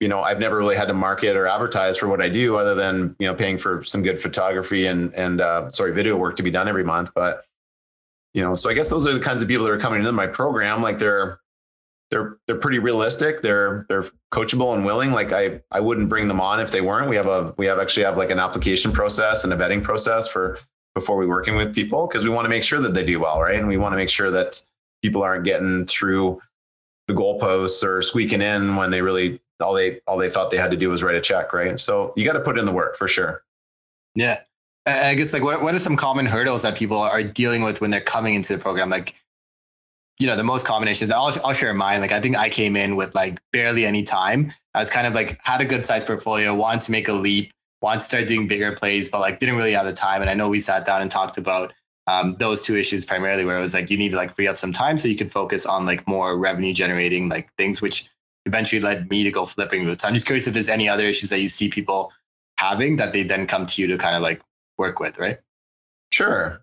you 0.00 0.08
know, 0.08 0.22
I've 0.22 0.38
never 0.38 0.56
really 0.56 0.76
had 0.76 0.88
to 0.88 0.94
market 0.94 1.36
or 1.36 1.46
advertise 1.46 1.98
for 1.98 2.08
what 2.08 2.22
I 2.22 2.30
do 2.30 2.56
other 2.56 2.74
than, 2.74 3.14
you 3.18 3.26
know, 3.26 3.34
paying 3.34 3.58
for 3.58 3.84
some 3.84 4.02
good 4.02 4.18
photography 4.18 4.86
and, 4.86 5.14
and, 5.14 5.42
uh, 5.42 5.68
sorry, 5.68 5.92
video 5.92 6.16
work 6.16 6.36
to 6.36 6.42
be 6.42 6.50
done 6.50 6.68
every 6.68 6.84
month. 6.84 7.12
But, 7.14 7.44
you 8.32 8.42
know, 8.42 8.54
so 8.54 8.70
I 8.70 8.74
guess 8.74 8.88
those 8.88 9.06
are 9.06 9.12
the 9.12 9.20
kinds 9.20 9.42
of 9.42 9.48
people 9.48 9.66
that 9.66 9.72
are 9.72 9.78
coming 9.78 10.00
into 10.00 10.12
my 10.12 10.26
program. 10.26 10.80
Like 10.80 10.98
they're, 10.98 11.38
they're, 12.10 12.38
they're 12.46 12.56
pretty 12.56 12.78
realistic. 12.78 13.42
They're, 13.42 13.84
they're 13.90 14.04
coachable 14.32 14.74
and 14.74 14.86
willing. 14.86 15.12
Like 15.12 15.32
I, 15.32 15.60
I 15.70 15.80
wouldn't 15.80 16.08
bring 16.08 16.28
them 16.28 16.40
on 16.40 16.60
if 16.60 16.70
they 16.70 16.80
weren't. 16.80 17.10
We 17.10 17.16
have 17.16 17.26
a, 17.26 17.54
we 17.58 17.66
have 17.66 17.78
actually 17.78 18.04
have 18.04 18.16
like 18.16 18.30
an 18.30 18.38
application 18.38 18.92
process 18.92 19.44
and 19.44 19.52
a 19.52 19.56
vetting 19.56 19.82
process 19.82 20.28
for 20.28 20.58
before 20.94 21.18
we 21.18 21.26
working 21.26 21.56
with 21.56 21.74
people 21.74 22.06
because 22.06 22.24
we 22.24 22.30
want 22.30 22.46
to 22.46 22.48
make 22.48 22.64
sure 22.64 22.80
that 22.80 22.94
they 22.94 23.04
do 23.04 23.20
well. 23.20 23.42
Right. 23.42 23.58
And 23.58 23.68
we 23.68 23.76
want 23.76 23.92
to 23.92 23.96
make 23.96 24.08
sure 24.08 24.30
that 24.30 24.62
people 25.02 25.22
aren't 25.22 25.44
getting 25.44 25.84
through 25.84 26.40
the 27.06 27.14
goalposts 27.14 27.84
or 27.84 28.00
squeaking 28.00 28.40
in 28.40 28.76
when 28.76 28.90
they 28.90 29.02
really 29.02 29.40
all 29.60 29.74
they 29.74 30.00
all 30.06 30.18
they 30.18 30.30
thought 30.30 30.50
they 30.50 30.56
had 30.56 30.70
to 30.70 30.76
do 30.76 30.88
was 30.88 31.02
write 31.02 31.14
a 31.14 31.20
check, 31.20 31.52
right? 31.52 31.80
So 31.80 32.12
you 32.16 32.24
got 32.24 32.34
to 32.34 32.40
put 32.40 32.58
in 32.58 32.66
the 32.66 32.72
work 32.72 32.96
for 32.96 33.08
sure. 33.08 33.42
Yeah. 34.14 34.40
I 34.86 35.14
guess 35.14 35.32
like 35.32 35.42
what 35.42 35.62
what 35.62 35.74
are 35.74 35.78
some 35.78 35.96
common 35.96 36.26
hurdles 36.26 36.62
that 36.62 36.76
people 36.76 36.96
are 36.96 37.22
dealing 37.22 37.62
with 37.62 37.80
when 37.80 37.90
they're 37.90 38.00
coming 38.00 38.34
into 38.34 38.56
the 38.56 38.62
program? 38.62 38.90
Like, 38.90 39.14
you 40.18 40.26
know, 40.26 40.36
the 40.36 40.44
most 40.44 40.66
common 40.66 40.88
issues. 40.88 41.10
I'll 41.10 41.32
I'll 41.44 41.52
share 41.52 41.74
mine. 41.74 42.00
Like 42.00 42.12
I 42.12 42.20
think 42.20 42.36
I 42.38 42.48
came 42.48 42.76
in 42.76 42.96
with 42.96 43.14
like 43.14 43.40
barely 43.52 43.84
any 43.84 44.02
time. 44.02 44.52
I 44.74 44.80
was 44.80 44.90
kind 44.90 45.06
of 45.06 45.14
like 45.14 45.38
had 45.44 45.60
a 45.60 45.64
good 45.64 45.84
size 45.84 46.04
portfolio, 46.04 46.54
wanted 46.54 46.82
to 46.82 46.92
make 46.92 47.08
a 47.08 47.12
leap, 47.12 47.52
wanted 47.82 48.00
to 48.00 48.06
start 48.06 48.26
doing 48.26 48.48
bigger 48.48 48.72
plays, 48.72 49.08
but 49.08 49.20
like 49.20 49.38
didn't 49.38 49.56
really 49.56 49.72
have 49.72 49.86
the 49.86 49.92
time. 49.92 50.22
And 50.22 50.30
I 50.30 50.34
know 50.34 50.48
we 50.48 50.60
sat 50.60 50.86
down 50.86 51.02
and 51.02 51.10
talked 51.10 51.38
about 51.38 51.72
um, 52.06 52.36
those 52.38 52.62
two 52.62 52.76
issues 52.76 53.04
primarily, 53.04 53.44
where 53.44 53.58
it 53.58 53.60
was 53.60 53.74
like 53.74 53.90
you 53.90 53.98
need 53.98 54.10
to 54.10 54.16
like 54.16 54.34
free 54.34 54.48
up 54.48 54.58
some 54.58 54.72
time 54.72 54.98
so 54.98 55.08
you 55.08 55.16
can 55.16 55.28
focus 55.28 55.66
on 55.66 55.84
like 55.84 56.06
more 56.08 56.38
revenue 56.38 56.72
generating 56.72 57.28
like 57.28 57.52
things, 57.54 57.80
which 57.82 58.08
eventually 58.50 58.80
led 58.80 59.08
me 59.10 59.22
to 59.22 59.30
go 59.30 59.46
flipping 59.46 59.86
routes. 59.86 60.04
I'm 60.04 60.14
just 60.14 60.26
curious 60.26 60.46
if 60.48 60.54
there's 60.54 60.68
any 60.68 60.88
other 60.88 61.04
issues 61.04 61.30
that 61.30 61.40
you 61.40 61.48
see 61.48 61.68
people 61.68 62.12
having 62.58 62.96
that 62.96 63.12
they 63.12 63.22
then 63.22 63.46
come 63.46 63.64
to 63.64 63.80
you 63.80 63.88
to 63.88 63.96
kind 63.96 64.16
of 64.16 64.22
like 64.22 64.42
work 64.76 64.98
with, 64.98 65.18
right? 65.18 65.38
Sure. 66.10 66.62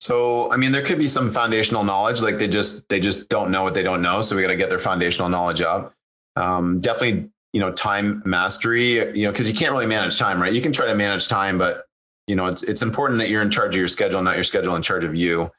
So, 0.00 0.50
I 0.50 0.56
mean, 0.56 0.72
there 0.72 0.82
could 0.82 0.98
be 0.98 1.08
some 1.08 1.30
foundational 1.30 1.84
knowledge, 1.84 2.22
like 2.22 2.38
they 2.38 2.48
just 2.48 2.88
they 2.88 3.00
just 3.00 3.28
don't 3.28 3.50
know 3.50 3.62
what 3.62 3.74
they 3.74 3.82
don't 3.82 4.02
know. 4.02 4.22
So 4.22 4.34
we 4.34 4.42
got 4.42 4.48
to 4.48 4.56
get 4.56 4.70
their 4.70 4.78
foundational 4.78 5.28
knowledge 5.28 5.60
up. 5.60 5.92
Um, 6.36 6.80
definitely, 6.80 7.30
you 7.52 7.60
know, 7.60 7.70
time 7.72 8.22
mastery. 8.24 9.16
You 9.16 9.26
know, 9.26 9.30
because 9.30 9.48
you 9.48 9.54
can't 9.54 9.72
really 9.72 9.86
manage 9.86 10.18
time, 10.18 10.42
right? 10.42 10.52
You 10.52 10.62
can 10.62 10.72
try 10.72 10.86
to 10.86 10.94
manage 10.94 11.28
time, 11.28 11.58
but 11.58 11.84
you 12.26 12.34
know, 12.36 12.46
it's 12.46 12.62
it's 12.62 12.82
important 12.82 13.18
that 13.20 13.28
you're 13.28 13.42
in 13.42 13.50
charge 13.50 13.74
of 13.74 13.78
your 13.78 13.88
schedule, 13.88 14.22
not 14.22 14.34
your 14.34 14.44
schedule 14.44 14.74
in 14.76 14.82
charge 14.82 15.04
of 15.04 15.14
you. 15.14 15.50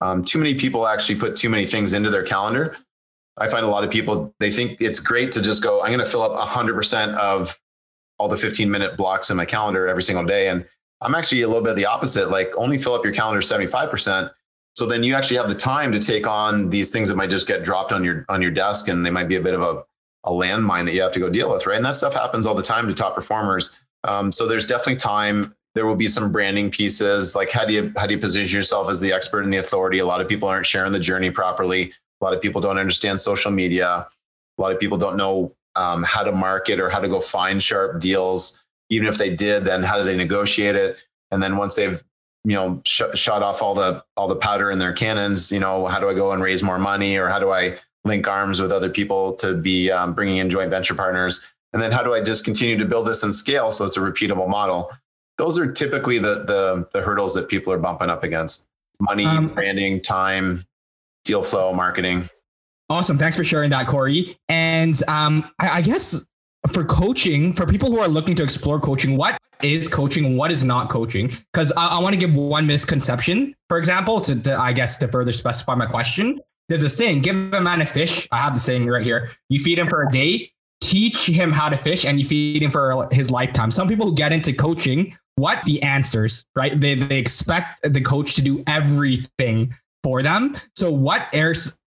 Um, 0.00 0.24
too 0.24 0.38
many 0.38 0.54
people 0.54 0.86
actually 0.86 1.18
put 1.18 1.36
too 1.36 1.48
many 1.48 1.66
things 1.66 1.94
into 1.94 2.10
their 2.10 2.24
calendar 2.24 2.76
I 3.38 3.48
find 3.48 3.64
a 3.64 3.68
lot 3.68 3.84
of 3.84 3.90
people, 3.90 4.34
they 4.38 4.50
think 4.50 4.80
it's 4.80 5.00
great 5.00 5.32
to 5.32 5.42
just 5.42 5.62
go, 5.62 5.82
I'm 5.82 5.88
going 5.88 5.98
to 5.98 6.06
fill 6.06 6.22
up 6.22 6.48
100% 6.48 7.14
of 7.16 7.58
all 8.18 8.28
the 8.28 8.36
15 8.36 8.70
minute 8.70 8.96
blocks 8.96 9.30
in 9.30 9.36
my 9.36 9.44
calendar 9.44 9.88
every 9.88 10.02
single 10.02 10.24
day. 10.24 10.48
And 10.48 10.64
I'm 11.00 11.14
actually 11.14 11.42
a 11.42 11.48
little 11.48 11.62
bit 11.62 11.74
the 11.74 11.86
opposite, 11.86 12.30
like 12.30 12.52
only 12.56 12.78
fill 12.78 12.94
up 12.94 13.04
your 13.04 13.12
calendar 13.12 13.40
75%. 13.40 14.30
So 14.76 14.86
then 14.86 15.02
you 15.02 15.14
actually 15.14 15.36
have 15.36 15.48
the 15.48 15.54
time 15.54 15.92
to 15.92 15.98
take 15.98 16.26
on 16.26 16.70
these 16.70 16.90
things 16.90 17.08
that 17.08 17.16
might 17.16 17.30
just 17.30 17.46
get 17.46 17.64
dropped 17.64 17.92
on 17.92 18.04
your, 18.04 18.24
on 18.28 18.40
your 18.40 18.50
desk 18.50 18.88
and 18.88 19.04
they 19.04 19.10
might 19.10 19.28
be 19.28 19.36
a 19.36 19.40
bit 19.40 19.54
of 19.54 19.60
a, 19.60 19.84
a 20.24 20.30
landmine 20.30 20.84
that 20.86 20.94
you 20.94 21.02
have 21.02 21.12
to 21.12 21.20
go 21.20 21.28
deal 21.28 21.52
with, 21.52 21.66
right? 21.66 21.76
And 21.76 21.84
that 21.84 21.96
stuff 21.96 22.14
happens 22.14 22.46
all 22.46 22.54
the 22.54 22.62
time 22.62 22.86
to 22.88 22.94
top 22.94 23.14
performers. 23.14 23.80
Um, 24.04 24.32
so 24.32 24.46
there's 24.46 24.66
definitely 24.66 24.96
time. 24.96 25.54
There 25.74 25.86
will 25.86 25.96
be 25.96 26.08
some 26.08 26.30
branding 26.30 26.70
pieces, 26.70 27.34
like 27.34 27.50
how 27.50 27.64
do 27.64 27.72
you 27.72 27.92
how 27.96 28.06
do 28.06 28.14
you 28.14 28.20
position 28.20 28.56
yourself 28.56 28.88
as 28.88 29.00
the 29.00 29.12
expert 29.12 29.42
and 29.42 29.52
the 29.52 29.56
authority? 29.56 29.98
A 29.98 30.06
lot 30.06 30.20
of 30.20 30.28
people 30.28 30.48
aren't 30.48 30.66
sharing 30.66 30.92
the 30.92 31.00
journey 31.00 31.30
properly. 31.30 31.92
A 32.24 32.28
lot 32.28 32.32
of 32.34 32.40
people 32.40 32.62
don't 32.62 32.78
understand 32.78 33.20
social 33.20 33.50
media. 33.50 34.08
A 34.56 34.62
lot 34.62 34.72
of 34.72 34.80
people 34.80 34.96
don't 34.96 35.18
know 35.18 35.54
um, 35.76 36.02
how 36.04 36.22
to 36.22 36.32
market 36.32 36.80
or 36.80 36.88
how 36.88 36.98
to 36.98 37.06
go 37.06 37.20
find 37.20 37.62
sharp 37.62 38.00
deals. 38.00 38.64
Even 38.88 39.06
if 39.06 39.18
they 39.18 39.34
did, 39.34 39.66
then 39.66 39.82
how 39.82 39.98
do 39.98 40.04
they 40.04 40.16
negotiate 40.16 40.74
it? 40.74 41.06
And 41.30 41.42
then 41.42 41.58
once 41.58 41.76
they've 41.76 42.02
you 42.44 42.54
know 42.56 42.80
sh- 42.86 43.02
shot 43.14 43.42
off 43.42 43.60
all 43.60 43.74
the 43.74 44.02
all 44.16 44.26
the 44.26 44.36
powder 44.36 44.70
in 44.70 44.78
their 44.78 44.94
cannons, 44.94 45.52
you 45.52 45.60
know 45.60 45.84
how 45.86 46.00
do 46.00 46.08
I 46.08 46.14
go 46.14 46.32
and 46.32 46.42
raise 46.42 46.62
more 46.62 46.78
money 46.78 47.18
or 47.18 47.28
how 47.28 47.38
do 47.38 47.52
I 47.52 47.76
link 48.06 48.26
arms 48.26 48.58
with 48.58 48.72
other 48.72 48.88
people 48.88 49.34
to 49.34 49.52
be 49.52 49.90
um, 49.90 50.14
bringing 50.14 50.38
in 50.38 50.48
joint 50.48 50.70
venture 50.70 50.94
partners? 50.94 51.46
And 51.74 51.82
then 51.82 51.92
how 51.92 52.02
do 52.02 52.14
I 52.14 52.22
just 52.22 52.42
continue 52.42 52.78
to 52.78 52.86
build 52.86 53.06
this 53.06 53.22
and 53.22 53.34
scale 53.34 53.70
so 53.70 53.84
it's 53.84 53.98
a 53.98 54.00
repeatable 54.00 54.48
model? 54.48 54.90
Those 55.36 55.58
are 55.58 55.70
typically 55.70 56.18
the 56.18 56.44
the, 56.46 56.88
the 56.94 57.02
hurdles 57.02 57.34
that 57.34 57.50
people 57.50 57.70
are 57.70 57.78
bumping 57.78 58.08
up 58.08 58.24
against: 58.24 58.66
money, 58.98 59.26
um, 59.26 59.48
branding, 59.48 60.00
time, 60.00 60.64
deal 61.24 61.42
flow, 61.42 61.72
marketing. 61.72 62.28
Awesome. 62.90 63.16
Thanks 63.18 63.36
for 63.36 63.44
sharing 63.44 63.70
that, 63.70 63.86
Corey. 63.86 64.36
And 64.48 64.94
um, 65.08 65.50
I, 65.58 65.78
I 65.78 65.80
guess 65.80 66.26
for 66.72 66.84
coaching, 66.84 67.54
for 67.54 67.66
people 67.66 67.90
who 67.90 67.98
are 67.98 68.08
looking 68.08 68.34
to 68.36 68.42
explore 68.42 68.78
coaching, 68.78 69.16
what 69.16 69.38
is 69.62 69.88
coaching? 69.88 70.36
What 70.36 70.50
is 70.50 70.64
not 70.64 70.90
coaching? 70.90 71.30
Because 71.52 71.72
I, 71.76 71.88
I 71.88 71.98
want 72.00 72.14
to 72.14 72.20
give 72.20 72.34
one 72.34 72.66
misconception, 72.66 73.54
for 73.68 73.78
example, 73.78 74.20
to, 74.22 74.40
to, 74.42 74.58
I 74.58 74.72
guess 74.72 74.98
to 74.98 75.08
further 75.08 75.32
specify 75.32 75.74
my 75.74 75.86
question. 75.86 76.40
There's 76.68 76.82
a 76.82 76.88
saying: 76.88 77.22
"Give 77.22 77.36
a 77.36 77.60
man 77.60 77.80
a 77.80 77.86
fish." 77.86 78.28
I 78.30 78.38
have 78.38 78.54
the 78.54 78.60
saying 78.60 78.86
right 78.86 79.02
here. 79.02 79.30
You 79.48 79.58
feed 79.58 79.78
him 79.78 79.86
for 79.86 80.02
a 80.02 80.10
day, 80.10 80.50
teach 80.80 81.26
him 81.26 81.52
how 81.52 81.68
to 81.68 81.76
fish, 81.76 82.04
and 82.04 82.18
you 82.18 82.26
feed 82.26 82.62
him 82.62 82.70
for 82.70 83.08
his 83.12 83.30
lifetime. 83.30 83.70
Some 83.70 83.88
people 83.88 84.06
who 84.06 84.14
get 84.14 84.32
into 84.32 84.52
coaching, 84.52 85.16
what 85.36 85.62
the 85.64 85.82
answers, 85.82 86.44
right? 86.56 86.78
They 86.78 86.94
they 86.94 87.18
expect 87.18 87.92
the 87.92 88.00
coach 88.00 88.34
to 88.36 88.42
do 88.42 88.62
everything 88.66 89.74
for 90.04 90.22
them. 90.22 90.54
So, 90.76 90.92
what 90.92 91.34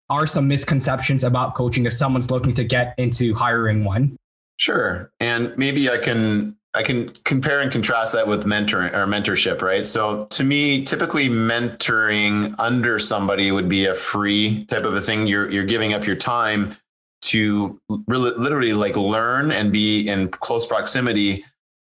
are 0.09 0.27
some 0.27 0.47
misconceptions 0.47 1.23
about 1.23 1.55
coaching 1.55 1.85
if 1.85 1.93
someone's 1.93 2.29
looking 2.29 2.53
to 2.55 2.65
get 2.65 2.95
into 2.97 3.33
hiring 3.33 3.85
one? 3.85 4.17
Sure. 4.57 5.11
And 5.21 5.55
maybe 5.57 5.89
I 5.89 5.99
can 5.99 6.57
I 6.73 6.83
can 6.83 7.09
compare 7.23 7.61
and 7.61 7.71
contrast 7.71 8.13
that 8.13 8.27
with 8.27 8.45
mentoring 8.45 8.93
or 8.93 9.05
mentorship, 9.05 9.61
right? 9.61 9.85
So 9.85 10.25
to 10.25 10.43
me, 10.43 10.83
typically 10.83 11.29
mentoring 11.29 12.53
under 12.59 12.99
somebody 12.99 13.51
would 13.51 13.69
be 13.69 13.85
a 13.85 13.93
free 13.93 14.65
type 14.65 14.83
of 14.83 14.95
a 14.95 15.01
thing. 15.01 15.27
You're 15.27 15.49
you're 15.49 15.65
giving 15.65 15.93
up 15.93 16.05
your 16.05 16.15
time 16.15 16.75
to 17.23 17.79
really 18.07 18.31
literally 18.31 18.73
like 18.73 18.95
learn 18.95 19.51
and 19.51 19.71
be 19.71 20.07
in 20.07 20.29
close 20.29 20.65
proximity, 20.65 21.43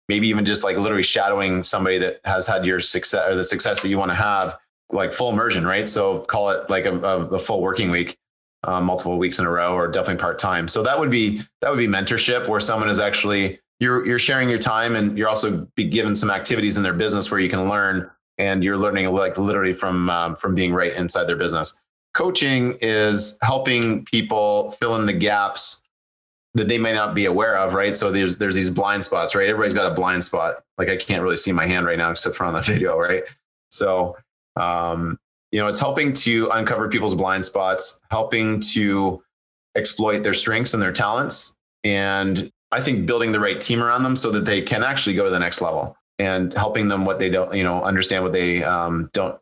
maybe 0.09 0.29
even 0.29 0.45
just 0.45 0.65
like 0.65 0.77
literally 0.77 1.03
shadowing 1.03 1.63
somebody 1.63 1.99
that 1.99 2.21
has 2.25 2.47
had 2.47 2.65
your 2.65 2.81
success 2.81 3.29
or 3.29 3.35
the 3.35 3.45
success 3.45 3.83
that 3.83 3.89
you 3.89 3.99
want 3.99 4.11
to 4.11 4.15
have 4.15 4.59
like 4.93 5.13
full 5.13 5.31
immersion, 5.31 5.67
right? 5.67 5.89
So 5.89 6.21
call 6.21 6.51
it 6.51 6.69
like 6.71 6.85
a, 6.85 6.99
a, 7.01 7.27
a 7.27 7.39
full 7.39 7.61
working 7.61 7.91
week, 7.91 8.17
uh, 8.65 8.81
multiple 8.81 9.19
weeks 9.19 9.39
in 9.39 9.47
a 9.47 9.51
row, 9.51 9.75
or 9.75 9.89
definitely 9.89 10.21
part 10.21 10.39
time. 10.39 10.69
So 10.69 10.83
that 10.83 10.99
would 10.99 11.11
be 11.11 11.41
that 11.61 11.71
would 11.71 11.79
be 11.79 11.89
mentorship, 11.89 12.49
where 12.49 12.61
someone 12.61 12.89
is 12.89 13.01
actually 13.01 13.59
you're 13.81 14.07
you're 14.07 14.19
sharing 14.19 14.49
your 14.49 14.59
time, 14.59 14.95
and 14.97 15.19
you're 15.19 15.29
also 15.29 15.67
be 15.75 15.85
given 15.85 16.15
some 16.15 16.31
activities 16.31 16.77
in 16.77 16.83
their 16.83 16.93
business 16.93 17.31
where 17.31 17.41
you 17.41 17.49
can 17.49 17.69
learn, 17.69 18.11
and 18.39 18.63
you're 18.63 18.77
learning 18.77 19.07
like 19.13 19.39
literally 19.39 19.73
from 19.73 20.09
um, 20.11 20.37
from 20.37 20.55
being 20.55 20.73
right 20.73 20.95
inside 20.95 21.25
their 21.25 21.37
business. 21.37 21.75
Coaching 22.15 22.77
is 22.83 23.39
helping 23.43 24.05
people 24.05 24.71
fill 24.73 24.97
in 24.97 25.07
the 25.07 25.15
gaps 25.15 25.83
that 26.55 26.69
they 26.69 26.77
may 26.77 26.93
not 26.93 27.15
be 27.15 27.25
aware 27.25 27.57
of, 27.57 27.75
right? 27.75 27.97
So 27.97 28.13
there's 28.13 28.37
there's 28.37 28.55
these 28.55 28.71
blind 28.71 29.05
spots, 29.05 29.35
right? 29.35 29.49
Everybody's 29.49 29.75
got 29.75 29.91
a 29.91 29.95
blind 29.95 30.23
spot. 30.25 30.57
Like 30.77 30.89
I 30.89 30.97
can't 30.97 31.23
really 31.23 31.37
see 31.37 31.53
my 31.53 31.67
hand 31.67 31.87
right 31.87 31.97
now 31.97 32.11
except 32.11 32.37
for 32.37 32.45
on 32.45 32.55
the 32.55 32.61
video, 32.73 32.99
right? 32.99 33.25
So 33.71 34.17
um, 34.57 35.19
you 35.51 35.61
know, 35.61 35.67
it's 35.67 35.81
helping 35.81 36.13
to 36.15 36.49
uncover 36.53 36.89
people's 36.89 37.15
blind 37.15 37.45
spots, 37.45 38.01
helping 38.11 38.61
to 38.73 39.23
exploit 39.77 40.23
their 40.23 40.35
strengths 40.35 40.75
and 40.75 40.83
their 40.83 40.93
talents, 40.93 41.55
and 41.85 42.51
I 42.71 42.81
think 42.81 43.07
building 43.07 43.33
the 43.33 43.41
right 43.41 43.61
team 43.61 43.83
around 43.83 44.03
them 44.03 44.17
so 44.17 44.31
that 44.31 44.45
they 44.45 44.63
can 44.63 44.83
actually 44.83 45.15
go 45.15 45.25
to 45.25 45.31
the 45.31 45.39
next 45.39 45.61
level 45.61 45.97
and 46.19 46.55
helping 46.55 46.89
them 46.89 47.05
what 47.05 47.19
they 47.19 47.29
don't, 47.29 47.55
you 47.55 47.65
know, 47.65 47.83
understand 47.83 48.25
what 48.25 48.33
they 48.33 48.65
um, 48.65 49.11
don't 49.13 49.39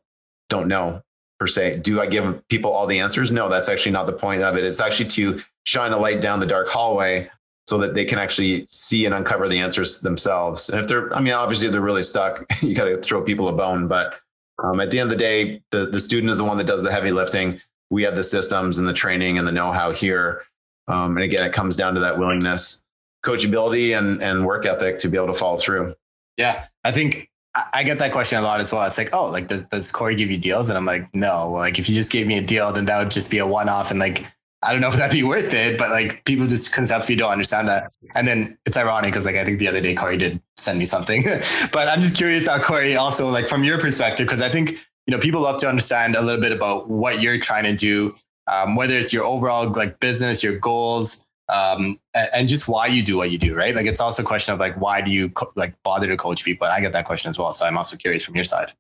don't 0.49 0.67
know 0.67 1.01
per 1.39 1.47
se. 1.47 1.79
Do 1.79 2.01
I 2.01 2.07
give 2.07 2.47
people 2.49 2.73
all 2.73 2.87
the 2.87 2.99
answers? 2.99 3.31
No, 3.31 3.49
that's 3.49 3.69
actually 3.69 3.93
not 3.93 4.07
the 4.07 4.13
point 4.13 4.43
of 4.43 4.57
it. 4.57 4.65
It's 4.65 4.81
actually 4.81 5.09
to 5.11 5.41
shine 5.65 5.93
a 5.93 5.99
light 5.99 6.21
down 6.21 6.41
the 6.41 6.47
dark 6.47 6.69
hallway 6.69 7.31
so 7.67 7.79
that 7.79 7.95
they 7.95 8.05
can 8.05 8.19
actually 8.19 8.67
see 8.67 9.07
and 9.07 9.15
uncover 9.15 9.49
the 9.49 9.59
answers 9.59 10.01
themselves. 10.01 10.69
And 10.69 10.81
if 10.81 10.89
they're, 10.89 11.15
I 11.15 11.21
mean, 11.21 11.33
obviously 11.33 11.69
they're 11.69 11.81
really 11.81 12.03
stuck, 12.03 12.45
you 12.63 12.75
got 12.75 12.87
to 12.87 12.97
throw 12.99 13.23
people 13.23 13.49
a 13.49 13.53
bone, 13.53 13.87
but 13.87 14.19
um, 14.63 14.81
at 14.81 14.91
the 14.91 14.99
end 14.99 15.11
of 15.11 15.19
the 15.19 15.23
day, 15.23 15.63
the, 15.71 15.87
the 15.87 16.01
student 16.01 16.31
is 16.31 16.39
the 16.39 16.45
one 16.45 16.59
that 16.59 16.67
does 16.67 16.83
the 16.83 16.93
heavy 16.93 17.13
lifting. 17.13 17.61
We 17.91 18.03
have 18.05 18.17
the 18.17 18.23
systems 18.23 18.79
and 18.79 18.89
the 18.89 18.93
training 18.93 19.39
and 19.39 19.47
the 19.47 19.53
know-how 19.53 19.93
here. 19.93 20.43
Um, 20.89 21.17
and 21.17 21.25
again, 21.25 21.45
it 21.45 21.53
comes 21.53 21.77
down 21.77 21.95
to 21.95 22.01
that 22.01 22.19
willingness, 22.19 22.83
coachability, 23.25 23.97
and 23.97 24.23
and 24.23 24.45
work 24.45 24.67
ethic 24.67 24.99
to 24.99 25.09
be 25.09 25.17
able 25.17 25.29
to 25.29 25.35
follow 25.35 25.57
through. 25.57 25.95
Yeah, 26.37 26.67
I 26.85 26.91
think 26.91 27.31
I 27.75 27.83
get 27.85 27.99
that 27.99 28.13
question 28.13 28.39
a 28.39 28.43
lot 28.43 28.61
as 28.61 28.73
well. 28.73 28.87
It's 28.87 28.99
like, 28.99 29.11
oh, 29.13 29.25
like 29.31 29.49
does, 29.49 29.63
does 29.65 29.91
Corey 29.93 30.15
give 30.15 30.31
you 30.31 30.39
deals? 30.39 30.69
And 30.69 30.79
I'm 30.79 30.87
like, 30.87 31.07
no. 31.15 31.51
Like 31.51 31.79
if 31.79 31.89
you 31.89 31.95
just 31.95 32.13
gave 32.13 32.27
me 32.27 32.39
a 32.39 32.43
deal, 32.43 32.73
then 32.73 32.87
that 32.87 32.99
would 32.99 33.11
just 33.11 33.31
be 33.31 33.39
a 33.39 33.47
one-off, 33.47 33.91
and 33.91 34.01
like 34.01 34.25
I 34.63 34.73
don't 34.73 34.81
know 34.81 34.89
if 34.93 34.97
that'd 34.97 35.13
be 35.13 35.23
worth 35.23 35.53
it, 35.53 35.79
but 35.79 35.91
like 35.91 36.25
people 36.25 36.47
just 36.47 36.73
conceptually 36.73 37.17
don't 37.17 37.33
understand 37.33 37.69
that. 37.69 37.93
And 38.15 38.27
then 38.27 38.59
it's 38.67 38.77
ironic 38.77 39.11
because 39.11 39.27
like 39.27 39.37
I 39.37 39.45
think 39.45 39.59
the 39.59 39.69
other 39.69 39.81
day 39.81 39.95
Corey 39.95 40.17
did 40.17 40.41
send 40.57 40.79
me 40.79 40.85
something, 40.85 41.23
but 41.73 41.89
I'm 41.89 42.03
just 42.03 42.17
curious 42.17 42.47
how 42.47 42.59
Corey 42.59 42.97
also 42.97 43.29
like 43.29 43.49
from 43.49 43.65
your 43.65 43.79
perspective 43.79 44.27
because 44.27 44.43
I 44.43 44.49
think 44.49 44.71
you 45.07 45.13
know 45.13 45.19
people 45.19 45.43
love 45.43 45.59
to 45.61 45.69
understand 45.69 46.17
a 46.17 46.23
little 46.23 46.41
bit 46.41 46.53
about 46.53 46.89
what 46.89 47.23
you're 47.23 47.39
trying 47.39 47.65
to 47.65 47.75
do, 47.75 48.15
um, 48.53 48.77
whether 48.77 48.99
it's 48.99 49.13
your 49.13 49.25
overall 49.25 49.71
like 49.71 50.01
business, 50.01 50.43
your 50.43 50.59
goals, 50.59 51.25
um, 51.49 51.99
and, 52.15 52.29
and, 52.37 52.49
just 52.49 52.69
why 52.69 52.87
you 52.87 53.03
do 53.03 53.17
what 53.17 53.31
you 53.31 53.39
do, 53.39 53.57
right? 53.57 53.75
Like 53.75 53.87
it's 53.87 54.01
also 54.01 54.23
a 54.23 54.27
question 54.27 54.55
of 54.55 54.61
like 54.61 54.81
why 54.81 55.01
do 55.01 55.11
you 55.11 55.31
co- 55.31 55.51
like 55.57 55.75
bother 55.83 56.07
to 56.07 56.17
coach 56.17 56.45
people? 56.45 56.65
And 56.67 56.73
I 56.73 56.81
get 56.81 56.93
that 56.93 57.07
question 57.07 57.29
as 57.31 57.39
well, 57.39 57.53
so 57.53 57.67
I'm 57.67 57.77
also 57.77 57.97
curious 57.97 58.25
from 58.25 58.37
your 58.37 58.45
side. 58.45 58.73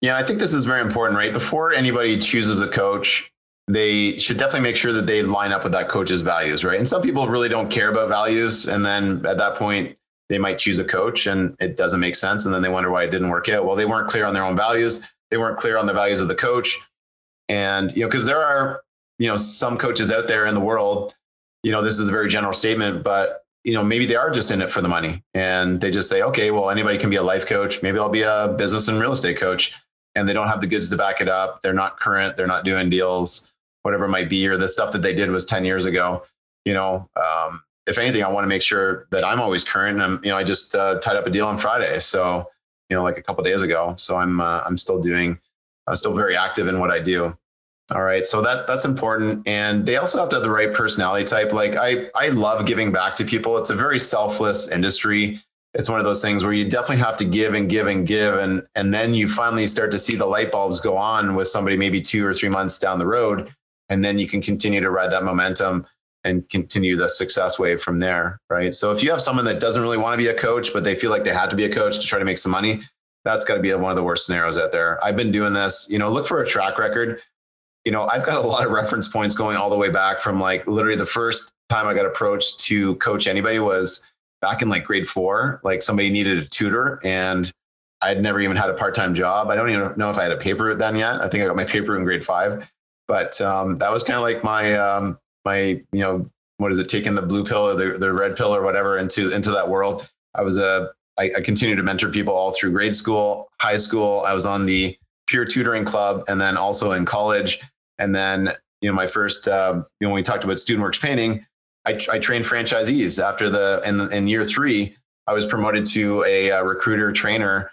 Yeah, 0.00 0.16
I 0.16 0.22
think 0.22 0.38
this 0.38 0.54
is 0.54 0.64
very 0.64 0.80
important, 0.80 1.18
right? 1.18 1.32
Before 1.32 1.72
anybody 1.72 2.18
chooses 2.18 2.60
a 2.60 2.68
coach, 2.68 3.32
they 3.68 4.18
should 4.18 4.38
definitely 4.38 4.62
make 4.62 4.76
sure 4.76 4.92
that 4.94 5.06
they 5.06 5.22
line 5.22 5.52
up 5.52 5.62
with 5.62 5.72
that 5.72 5.88
coach's 5.88 6.22
values, 6.22 6.64
right? 6.64 6.78
And 6.78 6.88
some 6.88 7.02
people 7.02 7.28
really 7.28 7.50
don't 7.50 7.70
care 7.70 7.90
about 7.90 8.08
values. 8.08 8.66
And 8.66 8.84
then 8.84 9.24
at 9.26 9.36
that 9.36 9.56
point, 9.56 9.96
they 10.30 10.38
might 10.38 10.58
choose 10.58 10.78
a 10.78 10.84
coach 10.84 11.26
and 11.26 11.54
it 11.60 11.76
doesn't 11.76 12.00
make 12.00 12.16
sense. 12.16 12.46
And 12.46 12.54
then 12.54 12.62
they 12.62 12.70
wonder 12.70 12.90
why 12.90 13.04
it 13.04 13.10
didn't 13.10 13.28
work 13.28 13.48
out. 13.50 13.66
Well, 13.66 13.76
they 13.76 13.84
weren't 13.84 14.08
clear 14.08 14.24
on 14.24 14.32
their 14.32 14.44
own 14.44 14.56
values. 14.56 15.10
They 15.30 15.36
weren't 15.36 15.58
clear 15.58 15.76
on 15.76 15.86
the 15.86 15.92
values 15.92 16.20
of 16.22 16.28
the 16.28 16.34
coach. 16.34 16.78
And, 17.50 17.94
you 17.94 18.02
know, 18.02 18.08
because 18.08 18.24
there 18.26 18.40
are, 18.40 18.82
you 19.18 19.28
know, 19.28 19.36
some 19.36 19.76
coaches 19.76 20.10
out 20.10 20.28
there 20.28 20.46
in 20.46 20.54
the 20.54 20.60
world, 20.60 21.14
you 21.62 21.72
know, 21.72 21.82
this 21.82 21.98
is 21.98 22.08
a 22.08 22.12
very 22.12 22.28
general 22.28 22.54
statement, 22.54 23.02
but, 23.02 23.44
you 23.64 23.74
know, 23.74 23.82
maybe 23.82 24.06
they 24.06 24.16
are 24.16 24.30
just 24.30 24.50
in 24.50 24.62
it 24.62 24.70
for 24.70 24.80
the 24.80 24.88
money 24.88 25.22
and 25.34 25.80
they 25.80 25.90
just 25.90 26.08
say, 26.08 26.22
okay, 26.22 26.50
well, 26.50 26.70
anybody 26.70 26.96
can 26.96 27.10
be 27.10 27.16
a 27.16 27.22
life 27.22 27.46
coach. 27.46 27.82
Maybe 27.82 27.98
I'll 27.98 28.08
be 28.08 28.22
a 28.22 28.54
business 28.56 28.88
and 28.88 28.98
real 28.98 29.12
estate 29.12 29.36
coach. 29.36 29.74
And 30.14 30.26
they 30.26 30.32
don't 30.32 30.48
have 30.48 30.60
the 30.60 30.66
goods 30.66 30.88
to 30.90 30.96
back 30.96 31.20
it 31.20 31.28
up. 31.28 31.60
They're 31.62 31.74
not 31.74 31.98
current. 32.00 32.36
They're 32.36 32.46
not 32.46 32.64
doing 32.64 32.88
deals 32.88 33.47
whatever 33.82 34.04
it 34.04 34.10
might 34.10 34.28
be, 34.28 34.46
or 34.48 34.56
the 34.56 34.68
stuff 34.68 34.92
that 34.92 35.02
they 35.02 35.14
did 35.14 35.30
was 35.30 35.44
10 35.44 35.64
years 35.64 35.86
ago. 35.86 36.24
You 36.64 36.74
know, 36.74 37.08
um, 37.16 37.62
if 37.86 37.98
anything, 37.98 38.22
I 38.22 38.28
want 38.28 38.44
to 38.44 38.48
make 38.48 38.62
sure 38.62 39.06
that 39.10 39.24
I'm 39.24 39.40
always 39.40 39.64
current. 39.64 40.00
I'm, 40.00 40.20
you 40.22 40.30
know, 40.30 40.36
I 40.36 40.44
just 40.44 40.74
uh, 40.74 40.98
tied 41.00 41.16
up 41.16 41.26
a 41.26 41.30
deal 41.30 41.46
on 41.46 41.56
Friday. 41.58 41.98
So, 42.00 42.48
you 42.90 42.96
know, 42.96 43.02
like 43.02 43.16
a 43.16 43.22
couple 43.22 43.42
days 43.42 43.62
ago. 43.62 43.94
So 43.96 44.16
I'm, 44.16 44.40
uh, 44.40 44.62
I'm 44.66 44.76
still 44.76 45.00
doing, 45.00 45.38
I'm 45.86 45.96
still 45.96 46.12
very 46.12 46.36
active 46.36 46.68
in 46.68 46.78
what 46.78 46.90
I 46.90 47.00
do. 47.00 47.36
All 47.90 48.02
right. 48.02 48.24
So 48.24 48.42
that 48.42 48.66
that's 48.66 48.84
important. 48.84 49.48
And 49.48 49.86
they 49.86 49.96
also 49.96 50.20
have 50.20 50.28
to 50.30 50.36
have 50.36 50.42
the 50.42 50.50
right 50.50 50.72
personality 50.72 51.24
type. 51.24 51.54
Like 51.54 51.74
I, 51.74 52.10
I 52.14 52.28
love 52.28 52.66
giving 52.66 52.92
back 52.92 53.16
to 53.16 53.24
people. 53.24 53.56
It's 53.56 53.70
a 53.70 53.74
very 53.74 53.98
selfless 53.98 54.68
industry. 54.68 55.38
It's 55.72 55.88
one 55.88 55.98
of 55.98 56.04
those 56.04 56.20
things 56.20 56.44
where 56.44 56.52
you 56.52 56.68
definitely 56.68 56.98
have 56.98 57.16
to 57.18 57.24
give 57.24 57.54
and 57.54 57.68
give 57.68 57.86
and 57.86 58.06
give. 58.06 58.34
And, 58.34 58.66
and 58.74 58.92
then 58.92 59.14
you 59.14 59.26
finally 59.26 59.66
start 59.66 59.90
to 59.92 59.98
see 59.98 60.16
the 60.16 60.26
light 60.26 60.52
bulbs 60.52 60.82
go 60.82 60.96
on 60.96 61.34
with 61.34 61.48
somebody 61.48 61.78
maybe 61.78 62.00
two 62.02 62.26
or 62.26 62.34
three 62.34 62.48
months 62.50 62.78
down 62.78 62.98
the 62.98 63.06
road 63.06 63.54
and 63.88 64.04
then 64.04 64.18
you 64.18 64.26
can 64.26 64.40
continue 64.40 64.80
to 64.80 64.90
ride 64.90 65.10
that 65.12 65.24
momentum 65.24 65.86
and 66.24 66.48
continue 66.48 66.96
the 66.96 67.08
success 67.08 67.58
wave 67.58 67.80
from 67.80 67.98
there 67.98 68.40
right? 68.50 68.74
So 68.74 68.92
if 68.92 69.02
you 69.02 69.10
have 69.10 69.22
someone 69.22 69.44
that 69.46 69.60
doesn't 69.60 69.82
really 69.82 69.96
want 69.96 70.18
to 70.18 70.24
be 70.24 70.28
a 70.28 70.34
coach 70.34 70.72
but 70.72 70.84
they 70.84 70.94
feel 70.94 71.10
like 71.10 71.24
they 71.24 71.32
had 71.32 71.50
to 71.50 71.56
be 71.56 71.64
a 71.64 71.72
coach 71.72 72.00
to 72.00 72.06
try 72.06 72.18
to 72.18 72.24
make 72.24 72.38
some 72.38 72.52
money 72.52 72.80
that's 73.24 73.44
got 73.44 73.54
to 73.54 73.60
be 73.60 73.72
one 73.74 73.90
of 73.90 73.96
the 73.96 74.02
worst 74.02 74.24
scenarios 74.26 74.56
out 74.56 74.72
there. 74.72 75.02
I've 75.04 75.16
been 75.16 75.32
doing 75.32 75.52
this 75.52 75.86
you 75.90 75.98
know 75.98 76.08
look 76.08 76.26
for 76.26 76.42
a 76.42 76.46
track 76.46 76.78
record. 76.78 77.20
You 77.84 77.92
know 77.92 78.08
i've 78.12 78.24
got 78.24 78.44
a 78.44 78.46
lot 78.46 78.66
of 78.66 78.72
reference 78.72 79.08
points 79.08 79.34
going 79.34 79.56
all 79.56 79.70
the 79.70 79.78
way 79.78 79.90
back 79.90 80.18
from 80.18 80.40
like 80.40 80.66
literally 80.66 80.96
the 80.96 81.06
first 81.06 81.52
time 81.68 81.86
i 81.86 81.94
got 81.94 82.06
approached 82.06 82.60
to 82.60 82.96
coach 82.96 83.26
anybody 83.26 83.58
was 83.58 84.06
back 84.40 84.62
in 84.62 84.68
like 84.68 84.84
grade 84.84 85.06
four. 85.08 85.60
Like 85.64 85.82
somebody 85.82 86.10
needed 86.10 86.38
a 86.38 86.44
tutor 86.44 87.00
and 87.04 87.50
i'd 88.02 88.22
never 88.22 88.40
even 88.40 88.56
had 88.56 88.70
a 88.70 88.74
part-time 88.74 89.14
job. 89.14 89.48
I 89.48 89.56
don't 89.56 89.70
even 89.70 89.92
know 89.96 90.10
if 90.10 90.18
i 90.18 90.22
had 90.22 90.32
a 90.32 90.36
paper 90.36 90.74
then 90.74 90.96
yet. 90.96 91.20
I 91.20 91.28
think 91.28 91.42
i 91.42 91.46
got 91.46 91.56
my 91.56 91.64
paper 91.64 91.96
in 91.96 92.04
grade 92.04 92.24
five 92.24 92.70
but 93.08 93.40
um, 93.40 93.76
that 93.76 93.90
was 93.90 94.04
kind 94.04 94.16
of 94.16 94.22
like 94.22 94.44
my 94.44 94.74
um, 94.74 95.18
my 95.44 95.82
you 95.92 96.02
know 96.02 96.30
what 96.58 96.70
is 96.70 96.78
it, 96.78 96.88
taking 96.88 97.14
the 97.14 97.22
blue 97.22 97.44
pill 97.44 97.68
or 97.68 97.74
the, 97.74 97.98
the 97.98 98.12
red 98.12 98.36
pill 98.36 98.54
or 98.54 98.62
whatever 98.62 98.98
into 98.98 99.34
into 99.34 99.50
that 99.50 99.68
world. 99.68 100.08
I 100.34 100.42
was 100.42 100.58
a 100.58 100.90
I, 101.18 101.30
I 101.38 101.40
continued 101.40 101.76
to 101.76 101.82
mentor 101.82 102.10
people 102.10 102.34
all 102.34 102.52
through 102.52 102.72
grade 102.72 102.94
school, 102.94 103.48
high 103.60 103.78
school. 103.78 104.22
I 104.26 104.34
was 104.34 104.46
on 104.46 104.66
the 104.66 104.96
peer 105.26 105.44
tutoring 105.44 105.84
club, 105.84 106.24
and 106.28 106.40
then 106.40 106.56
also 106.56 106.92
in 106.92 107.04
college. 107.04 107.58
And 107.98 108.14
then 108.14 108.50
you 108.82 108.88
know 108.88 108.94
my 108.94 109.06
first 109.06 109.48
uh, 109.48 109.82
you 110.00 110.06
know 110.06 110.10
when 110.10 110.16
we 110.16 110.22
talked 110.22 110.44
about 110.44 110.58
student 110.58 110.82
works 110.82 110.98
painting, 110.98 111.46
I, 111.86 111.98
I 112.12 112.18
trained 112.18 112.44
franchisees 112.44 113.22
after 113.22 113.48
the 113.48 113.80
in, 113.84 114.12
in 114.12 114.28
year 114.28 114.44
three. 114.44 114.94
I 115.26 115.32
was 115.32 115.46
promoted 115.46 115.84
to 115.86 116.24
a, 116.24 116.48
a 116.48 116.58
uh, 116.58 116.62
recruiter 116.62 117.12
trainer, 117.12 117.70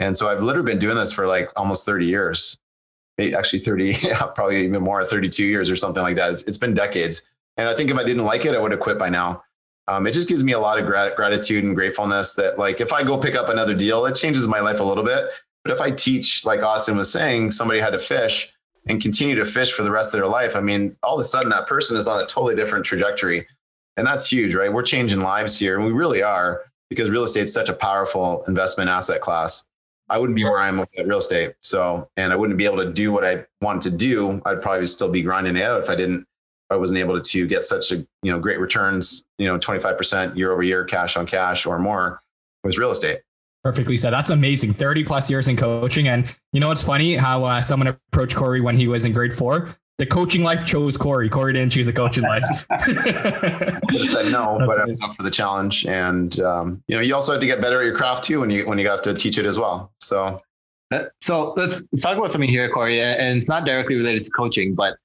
and 0.00 0.16
so 0.16 0.28
I've 0.28 0.42
literally 0.42 0.72
been 0.72 0.78
doing 0.78 0.96
this 0.96 1.12
for 1.12 1.26
like 1.26 1.50
almost 1.56 1.86
thirty 1.86 2.06
years 2.06 2.58
actually 3.18 3.60
30, 3.60 3.96
yeah, 4.02 4.26
probably 4.34 4.64
even 4.64 4.82
more, 4.82 5.04
32 5.04 5.44
years 5.44 5.70
or 5.70 5.76
something 5.76 6.02
like 6.02 6.16
that. 6.16 6.32
It's, 6.32 6.44
it's 6.44 6.58
been 6.58 6.74
decades. 6.74 7.22
And 7.56 7.68
I 7.68 7.74
think 7.74 7.90
if 7.90 7.96
I 7.96 8.04
didn't 8.04 8.24
like 8.24 8.44
it, 8.44 8.54
I 8.54 8.60
would 8.60 8.70
have 8.70 8.80
quit 8.80 8.98
by 8.98 9.08
now. 9.08 9.42
Um, 9.88 10.06
it 10.06 10.12
just 10.12 10.28
gives 10.28 10.44
me 10.44 10.52
a 10.52 10.58
lot 10.58 10.78
of 10.78 10.86
grat- 10.86 11.16
gratitude 11.16 11.64
and 11.64 11.74
gratefulness 11.74 12.34
that 12.34 12.58
like 12.58 12.80
if 12.80 12.92
I 12.92 13.02
go 13.02 13.18
pick 13.18 13.34
up 13.34 13.48
another 13.48 13.74
deal, 13.74 14.04
it 14.04 14.14
changes 14.14 14.46
my 14.46 14.60
life 14.60 14.80
a 14.80 14.84
little 14.84 15.04
bit. 15.04 15.30
But 15.64 15.72
if 15.72 15.80
I 15.80 15.90
teach, 15.90 16.44
like 16.44 16.62
Austin 16.62 16.96
was 16.96 17.10
saying, 17.10 17.50
somebody 17.50 17.80
how 17.80 17.90
to 17.90 17.98
fish 17.98 18.52
and 18.86 19.02
continue 19.02 19.34
to 19.34 19.44
fish 19.44 19.72
for 19.72 19.82
the 19.82 19.90
rest 19.90 20.14
of 20.14 20.20
their 20.20 20.28
life, 20.28 20.56
I 20.56 20.60
mean, 20.60 20.96
all 21.02 21.14
of 21.14 21.20
a 21.20 21.24
sudden 21.24 21.50
that 21.50 21.66
person 21.66 21.96
is 21.96 22.06
on 22.06 22.20
a 22.20 22.26
totally 22.26 22.54
different 22.54 22.84
trajectory. 22.84 23.46
And 23.96 24.06
that's 24.06 24.30
huge, 24.30 24.54
right? 24.54 24.72
We're 24.72 24.82
changing 24.82 25.20
lives 25.20 25.58
here, 25.58 25.76
and 25.76 25.84
we 25.84 25.92
really 25.92 26.22
are 26.22 26.62
because 26.88 27.10
real 27.10 27.24
estate 27.24 27.44
is 27.44 27.52
such 27.52 27.68
a 27.68 27.74
powerful 27.74 28.44
investment 28.46 28.88
asset 28.88 29.20
class. 29.20 29.66
I 30.10 30.18
wouldn't 30.18 30.36
be 30.36 30.44
where 30.44 30.58
I 30.58 30.68
am 30.68 30.78
with 30.78 30.88
real 31.04 31.18
estate. 31.18 31.54
So, 31.60 32.08
and 32.16 32.32
I 32.32 32.36
wouldn't 32.36 32.58
be 32.58 32.64
able 32.64 32.78
to 32.78 32.92
do 32.92 33.12
what 33.12 33.24
I 33.24 33.44
wanted 33.60 33.90
to 33.90 33.96
do. 33.96 34.40
I'd 34.46 34.62
probably 34.62 34.86
still 34.86 35.10
be 35.10 35.22
grinding 35.22 35.56
it 35.56 35.62
out 35.62 35.82
if 35.82 35.90
I 35.90 35.96
didn't, 35.96 36.20
if 36.20 36.70
I 36.70 36.76
wasn't 36.76 37.00
able 37.00 37.20
to 37.20 37.46
get 37.46 37.64
such 37.64 37.92
a, 37.92 37.96
you 38.22 38.32
know, 38.32 38.38
great 38.38 38.58
returns, 38.58 39.24
you 39.38 39.46
know, 39.46 39.58
25% 39.58 40.36
year 40.36 40.52
over 40.52 40.62
year, 40.62 40.84
cash 40.84 41.16
on 41.16 41.26
cash 41.26 41.66
or 41.66 41.78
more 41.78 42.22
with 42.64 42.78
real 42.78 42.90
estate. 42.90 43.20
Perfectly 43.64 43.96
said. 43.96 44.10
That's 44.12 44.30
amazing. 44.30 44.72
30 44.72 45.04
plus 45.04 45.30
years 45.30 45.48
in 45.48 45.56
coaching. 45.56 46.08
And 46.08 46.34
you 46.52 46.60
know, 46.60 46.70
it's 46.70 46.82
funny 46.82 47.16
how 47.16 47.44
uh, 47.44 47.60
someone 47.60 47.88
approached 47.88 48.36
Corey 48.36 48.60
when 48.60 48.76
he 48.76 48.88
was 48.88 49.04
in 49.04 49.12
grade 49.12 49.34
four 49.34 49.76
the 49.98 50.06
coaching 50.06 50.42
life 50.42 50.64
chose 50.64 50.96
Corey. 50.96 51.28
Corey 51.28 51.52
didn't 51.52 51.72
choose 51.72 51.86
the 51.86 51.92
coaching 51.92 52.22
life. 52.22 52.44
I 52.70 53.80
said 53.90 54.32
no, 54.32 54.56
That's 54.58 54.76
but 54.76 54.80
I 54.80 54.84
was 54.86 55.00
up 55.02 55.16
for 55.16 55.24
the 55.24 55.30
challenge. 55.30 55.86
And 55.86 56.38
um, 56.40 56.82
you 56.86 56.94
know, 56.94 57.02
you 57.02 57.14
also 57.14 57.32
have 57.32 57.40
to 57.40 57.46
get 57.46 57.60
better 57.60 57.80
at 57.80 57.86
your 57.86 57.96
craft 57.96 58.24
too 58.24 58.40
when 58.40 58.50
you 58.50 58.66
when 58.66 58.78
you 58.78 58.88
have 58.88 59.02
to 59.02 59.14
teach 59.14 59.38
it 59.38 59.46
as 59.46 59.58
well. 59.58 59.92
So 60.00 60.38
so 61.20 61.52
let's, 61.56 61.82
let's 61.92 62.02
talk 62.02 62.16
about 62.16 62.30
something 62.30 62.48
here, 62.48 62.68
Corey. 62.70 63.00
And 63.00 63.38
it's 63.38 63.48
not 63.48 63.66
directly 63.66 63.96
related 63.96 64.22
to 64.22 64.30
coaching, 64.30 64.74
but 64.74 64.96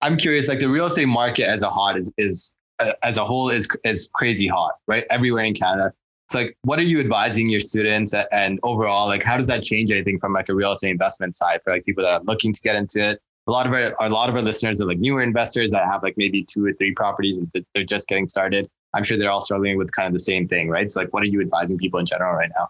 I'm 0.00 0.16
curious, 0.16 0.48
like 0.48 0.60
the 0.60 0.68
real 0.68 0.86
estate 0.86 1.06
market 1.06 1.46
as 1.46 1.62
a 1.62 1.70
hot 1.70 1.98
is 1.98 2.12
is 2.18 2.52
uh, 2.78 2.92
as 3.02 3.16
a 3.16 3.24
whole 3.24 3.48
is 3.48 3.66
is 3.84 4.10
crazy 4.14 4.46
hot, 4.46 4.74
right? 4.86 5.04
Everywhere 5.10 5.44
in 5.44 5.54
Canada. 5.54 5.92
It's 6.26 6.34
like, 6.34 6.58
what 6.62 6.78
are 6.78 6.82
you 6.82 7.00
advising 7.00 7.48
your 7.48 7.58
students 7.58 8.14
and 8.32 8.60
overall, 8.62 9.06
like, 9.06 9.22
how 9.22 9.38
does 9.38 9.48
that 9.48 9.62
change 9.62 9.90
anything 9.90 10.20
from 10.20 10.34
like 10.34 10.50
a 10.50 10.54
real 10.54 10.72
estate 10.72 10.90
investment 10.90 11.34
side 11.34 11.62
for 11.64 11.72
like 11.72 11.86
people 11.86 12.04
that 12.04 12.12
are 12.12 12.20
looking 12.24 12.52
to 12.52 12.60
get 12.60 12.76
into 12.76 13.02
it? 13.02 13.22
A 13.48 13.50
lot 13.50 13.66
of 13.66 13.72
our 13.72 13.94
a 14.00 14.10
lot 14.10 14.28
of 14.28 14.34
our 14.36 14.42
listeners 14.42 14.80
are 14.80 14.86
like 14.86 14.98
newer 14.98 15.22
investors 15.22 15.70
that 15.70 15.86
have 15.86 16.02
like 16.02 16.14
maybe 16.16 16.44
two 16.44 16.64
or 16.64 16.72
three 16.74 16.92
properties 16.92 17.38
and 17.38 17.50
they're 17.74 17.82
just 17.82 18.06
getting 18.06 18.26
started. 18.26 18.68
I'm 18.94 19.02
sure 19.02 19.16
they're 19.18 19.30
all 19.30 19.40
struggling 19.40 19.76
with 19.78 19.90
kind 19.92 20.06
of 20.06 20.12
the 20.12 20.20
same 20.20 20.46
thing, 20.46 20.68
right? 20.68 20.90
So 20.90 21.00
like, 21.00 21.12
what 21.12 21.22
are 21.22 21.26
you 21.26 21.40
advising 21.40 21.78
people 21.78 21.98
in 21.98 22.06
general 22.06 22.34
right 22.34 22.50
now? 22.58 22.68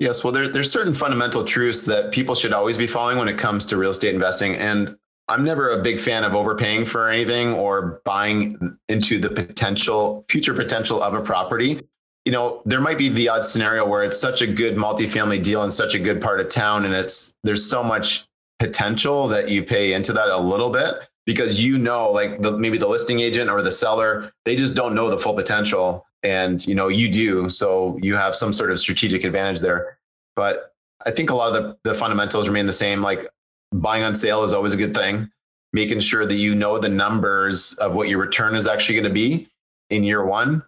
Yes, 0.00 0.22
well, 0.22 0.32
there, 0.32 0.48
there's 0.48 0.70
certain 0.70 0.94
fundamental 0.94 1.44
truths 1.44 1.84
that 1.86 2.12
people 2.12 2.36
should 2.36 2.52
always 2.52 2.76
be 2.76 2.86
following 2.86 3.18
when 3.18 3.28
it 3.28 3.36
comes 3.38 3.66
to 3.66 3.76
real 3.76 3.90
estate 3.90 4.14
investing, 4.14 4.54
and 4.54 4.96
I'm 5.28 5.44
never 5.44 5.70
a 5.70 5.82
big 5.82 5.98
fan 5.98 6.24
of 6.24 6.34
overpaying 6.34 6.84
for 6.84 7.08
anything 7.08 7.52
or 7.52 8.00
buying 8.04 8.78
into 8.88 9.18
the 9.18 9.28
potential 9.28 10.24
future 10.28 10.54
potential 10.54 11.02
of 11.02 11.14
a 11.14 11.20
property. 11.20 11.80
You 12.24 12.32
know, 12.32 12.62
there 12.64 12.80
might 12.80 12.98
be 12.98 13.08
the 13.08 13.28
odd 13.28 13.44
scenario 13.44 13.86
where 13.86 14.04
it's 14.04 14.18
such 14.18 14.40
a 14.40 14.46
good 14.46 14.76
multifamily 14.76 15.42
deal 15.42 15.64
in 15.64 15.70
such 15.70 15.94
a 15.94 15.98
good 15.98 16.20
part 16.20 16.40
of 16.40 16.48
town, 16.48 16.84
and 16.84 16.94
it's 16.94 17.34
there's 17.42 17.68
so 17.68 17.82
much 17.82 18.27
potential 18.58 19.28
that 19.28 19.48
you 19.48 19.62
pay 19.62 19.92
into 19.92 20.12
that 20.12 20.28
a 20.28 20.40
little 20.40 20.70
bit 20.70 21.08
because 21.26 21.64
you 21.64 21.78
know 21.78 22.10
like 22.10 22.40
the, 22.40 22.58
maybe 22.58 22.78
the 22.78 22.88
listing 22.88 23.20
agent 23.20 23.50
or 23.50 23.62
the 23.62 23.70
seller 23.70 24.32
they 24.44 24.56
just 24.56 24.74
don't 24.74 24.94
know 24.94 25.10
the 25.10 25.18
full 25.18 25.34
potential 25.34 26.04
and 26.22 26.66
you 26.66 26.74
know 26.74 26.88
you 26.88 27.08
do. 27.10 27.48
So 27.48 27.98
you 28.02 28.16
have 28.16 28.34
some 28.34 28.52
sort 28.52 28.70
of 28.70 28.80
strategic 28.80 29.24
advantage 29.24 29.60
there. 29.60 29.98
But 30.36 30.72
i 31.06 31.12
think 31.12 31.30
a 31.30 31.34
lot 31.34 31.54
of 31.54 31.62
the, 31.62 31.78
the 31.84 31.94
fundamentals 31.94 32.48
remain 32.48 32.66
the 32.66 32.72
same. 32.72 33.02
Like 33.02 33.28
buying 33.72 34.02
on 34.02 34.14
sale 34.14 34.42
is 34.42 34.52
always 34.52 34.74
a 34.74 34.76
good 34.76 34.94
thing 34.94 35.30
making 35.72 36.00
sure 36.00 36.26
that 36.26 36.34
you 36.34 36.54
know 36.54 36.78
the 36.78 36.88
numbers 36.88 37.74
of 37.74 37.94
what 37.94 38.08
your 38.08 38.18
return 38.18 38.54
is 38.54 38.66
actually 38.66 38.94
going 38.94 39.04
to 39.04 39.10
be 39.10 39.48
in 39.90 40.02
year 40.02 40.24
one 40.24 40.62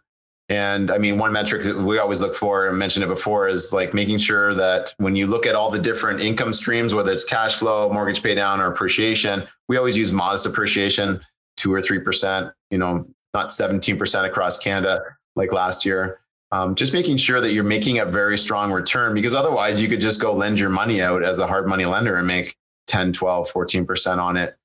and 0.51 0.91
I 0.91 0.99
mean, 0.99 1.17
one 1.17 1.33
metric 1.33 1.63
that 1.63 1.79
we 1.79 1.99
always 1.99 2.21
look 2.21 2.35
for, 2.35 2.69
and 2.69 2.77
mentioned 2.77 3.05
it 3.05 3.09
before, 3.09 3.49
is 3.49 3.73
like 3.73 3.95
making 3.95 4.19
sure 4.19 4.53
that 4.57 4.93
when 4.99 5.15
you 5.15 5.29
look 5.29 5.47
at 5.47 5.55
all 5.55 5.71
the 5.71 5.79
different 5.79 6.21
income 6.21 6.53
streams, 6.53 6.93
whether 6.93 7.13
it's 7.13 7.25
cash 7.25 7.55
flow, 7.55 7.89
mortgage 7.93 8.21
pay 8.21 8.35
down, 8.35 8.61
or 8.61 8.67
appreciation, 8.67 9.45
we 9.69 9.77
always 9.77 9.97
use 9.97 10.13
modest 10.13 10.47
appreciation, 10.47 11.21
two 11.57 11.73
or 11.73 11.81
three 11.81 12.01
percent. 12.01 12.51
You 12.71 12.79
know, 12.79 13.07
not 13.33 13.53
seventeen 13.53 13.97
percent 13.97 14.27
across 14.27 14.59
Canada 14.59 15.01
like 15.37 15.53
last 15.53 15.85
year. 15.85 16.19
Um, 16.51 16.75
just 16.75 16.93
making 16.93 17.19
sure 17.19 17.41
that 17.41 17.53
you're 17.53 17.63
making 17.63 18.01
a 18.01 18.05
very 18.05 18.37
strong 18.37 18.73
return 18.73 19.15
because 19.15 19.37
otherwise 19.37 19.81
you 19.81 19.89
could 19.89 20.01
just 20.01 20.21
go 20.21 20.33
lend 20.33 20.59
your 20.59 20.69
money 20.69 21.01
out 21.01 21.23
as 21.23 21.39
a 21.39 21.47
hard 21.47 21.69
money 21.69 21.85
lender 21.85 22.17
and 22.17 22.27
make 22.27 22.57
10 22.89 23.13
12 23.13 23.53
14% 23.53 24.19
on 24.19 24.37
it 24.37 24.57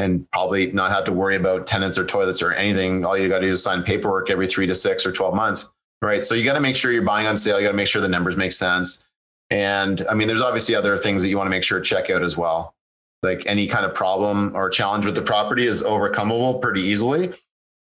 and 0.00 0.30
probably 0.30 0.72
not 0.72 0.90
have 0.90 1.04
to 1.04 1.12
worry 1.12 1.36
about 1.36 1.66
tenants 1.66 1.98
or 1.98 2.06
toilets 2.06 2.42
or 2.42 2.52
anything. 2.52 3.04
All 3.04 3.18
you 3.18 3.28
got 3.28 3.40
to 3.40 3.46
do 3.46 3.52
is 3.52 3.62
sign 3.62 3.82
paperwork 3.82 4.30
every 4.30 4.46
three 4.46 4.66
to 4.66 4.74
six 4.74 5.04
or 5.04 5.12
12 5.12 5.34
months. 5.34 5.70
Right. 6.02 6.24
So 6.24 6.34
you 6.34 6.44
got 6.44 6.54
to 6.54 6.60
make 6.60 6.76
sure 6.76 6.90
you're 6.90 7.02
buying 7.02 7.26
on 7.26 7.36
sale. 7.36 7.60
You 7.60 7.66
got 7.66 7.72
to 7.72 7.76
make 7.76 7.86
sure 7.86 8.00
the 8.00 8.08
numbers 8.08 8.36
make 8.36 8.52
sense. 8.52 9.06
And 9.50 10.02
I 10.10 10.14
mean, 10.14 10.26
there's 10.26 10.40
obviously 10.40 10.74
other 10.74 10.96
things 10.96 11.22
that 11.22 11.28
you 11.28 11.36
want 11.36 11.46
to 11.46 11.50
make 11.50 11.62
sure 11.62 11.78
check 11.80 12.08
out 12.08 12.22
as 12.22 12.38
well. 12.38 12.74
Like 13.22 13.44
any 13.44 13.66
kind 13.66 13.84
of 13.84 13.94
problem 13.94 14.56
or 14.56 14.70
challenge 14.70 15.04
with 15.04 15.14
the 15.14 15.22
property 15.22 15.66
is 15.66 15.82
overcomable 15.82 16.62
pretty 16.62 16.80
easily. 16.80 17.34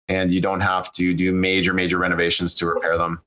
And 0.07 0.31
you 0.31 0.41
don't 0.41 0.59
have 0.59 0.91
to 0.93 1.15
do 1.15 1.31
major, 1.31 1.73
major 1.73 1.97
renovations 1.97 2.53
to 2.55 2.67
repair 2.67 2.97
them. 2.97 3.23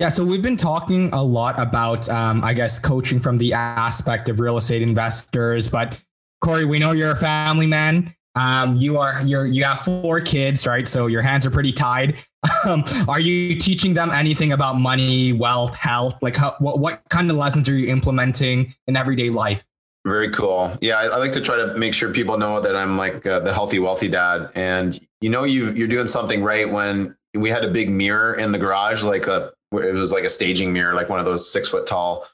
Yeah, 0.00 0.08
so 0.08 0.24
we've 0.24 0.42
been 0.42 0.56
talking 0.56 1.12
a 1.12 1.22
lot 1.22 1.60
about, 1.60 2.08
um, 2.08 2.42
I 2.42 2.52
guess, 2.52 2.80
coaching 2.80 3.20
from 3.20 3.38
the 3.38 3.52
aspect 3.52 4.28
of 4.28 4.40
real 4.40 4.56
estate 4.56 4.82
investors. 4.82 5.68
But 5.68 6.02
Corey, 6.40 6.64
we 6.64 6.80
know 6.80 6.90
you're 6.90 7.12
a 7.12 7.16
family 7.16 7.66
man. 7.66 8.12
Um, 8.36 8.76
you 8.76 8.98
are 8.98 9.22
you're 9.24 9.46
you 9.46 9.64
have 9.64 9.80
four 9.80 10.20
kids, 10.20 10.66
right? 10.66 10.88
So 10.88 11.06
your 11.06 11.22
hands 11.22 11.46
are 11.46 11.50
pretty 11.50 11.72
tied. 11.72 12.18
Um, 12.66 12.84
are 13.08 13.20
you 13.20 13.58
teaching 13.58 13.94
them 13.94 14.10
anything 14.10 14.52
about 14.52 14.78
money, 14.78 15.32
wealth, 15.32 15.74
health? 15.76 16.16
Like, 16.22 16.36
how, 16.36 16.54
what 16.58 16.78
what 16.78 17.02
kind 17.08 17.30
of 17.30 17.38
lessons 17.38 17.68
are 17.70 17.76
you 17.76 17.90
implementing 17.90 18.74
in 18.86 18.96
everyday 18.96 19.30
life? 19.30 19.66
Very 20.06 20.30
cool. 20.30 20.70
Yeah, 20.82 20.96
I, 20.96 21.04
I 21.04 21.16
like 21.16 21.32
to 21.32 21.40
try 21.40 21.56
to 21.56 21.74
make 21.74 21.94
sure 21.94 22.12
people 22.12 22.36
know 22.36 22.60
that 22.60 22.76
I'm 22.76 22.98
like 22.98 23.26
uh, 23.26 23.40
the 23.40 23.52
healthy, 23.52 23.78
wealthy 23.78 24.08
dad. 24.08 24.50
And 24.54 24.98
you 25.22 25.30
know, 25.30 25.44
you 25.44 25.72
you're 25.72 25.88
doing 25.88 26.06
something 26.06 26.42
right 26.42 26.70
when 26.70 27.16
we 27.34 27.48
had 27.48 27.64
a 27.64 27.70
big 27.70 27.88
mirror 27.90 28.34
in 28.34 28.52
the 28.52 28.58
garage, 28.58 29.02
like 29.02 29.26
a 29.26 29.52
it 29.72 29.94
was 29.94 30.12
like 30.12 30.24
a 30.24 30.28
staging 30.28 30.72
mirror, 30.72 30.94
like 30.94 31.08
one 31.08 31.18
of 31.18 31.24
those 31.24 31.50
six 31.50 31.68
foot 31.68 31.86
tall 31.86 32.26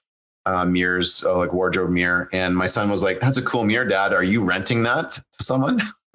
uh, 0.46 0.64
mirrors, 0.64 1.24
uh, 1.24 1.36
like 1.36 1.52
wardrobe 1.52 1.90
mirror. 1.90 2.28
And 2.32 2.56
my 2.56 2.66
son 2.66 2.90
was 2.90 3.02
like, 3.02 3.20
"That's 3.20 3.38
a 3.38 3.42
cool 3.42 3.64
mirror, 3.64 3.84
Dad. 3.84 4.12
Are 4.12 4.24
you 4.24 4.42
renting 4.42 4.82
that 4.84 5.10
to 5.12 5.44
someone?" 5.44 5.80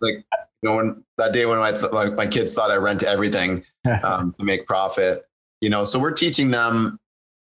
like, 0.00 0.24
you 0.62 0.68
know, 0.68 0.76
when 0.76 1.04
that 1.18 1.32
day 1.32 1.46
when 1.46 1.58
my 1.58 1.72
th- 1.72 1.92
like 1.92 2.14
my 2.14 2.26
kids 2.26 2.54
thought 2.54 2.70
I 2.70 2.76
rent 2.76 3.02
everything 3.02 3.64
um, 4.04 4.34
to 4.38 4.44
make 4.44 4.66
profit, 4.66 5.24
you 5.60 5.70
know. 5.70 5.84
So 5.84 5.98
we're 5.98 6.12
teaching 6.12 6.50
them. 6.50 6.98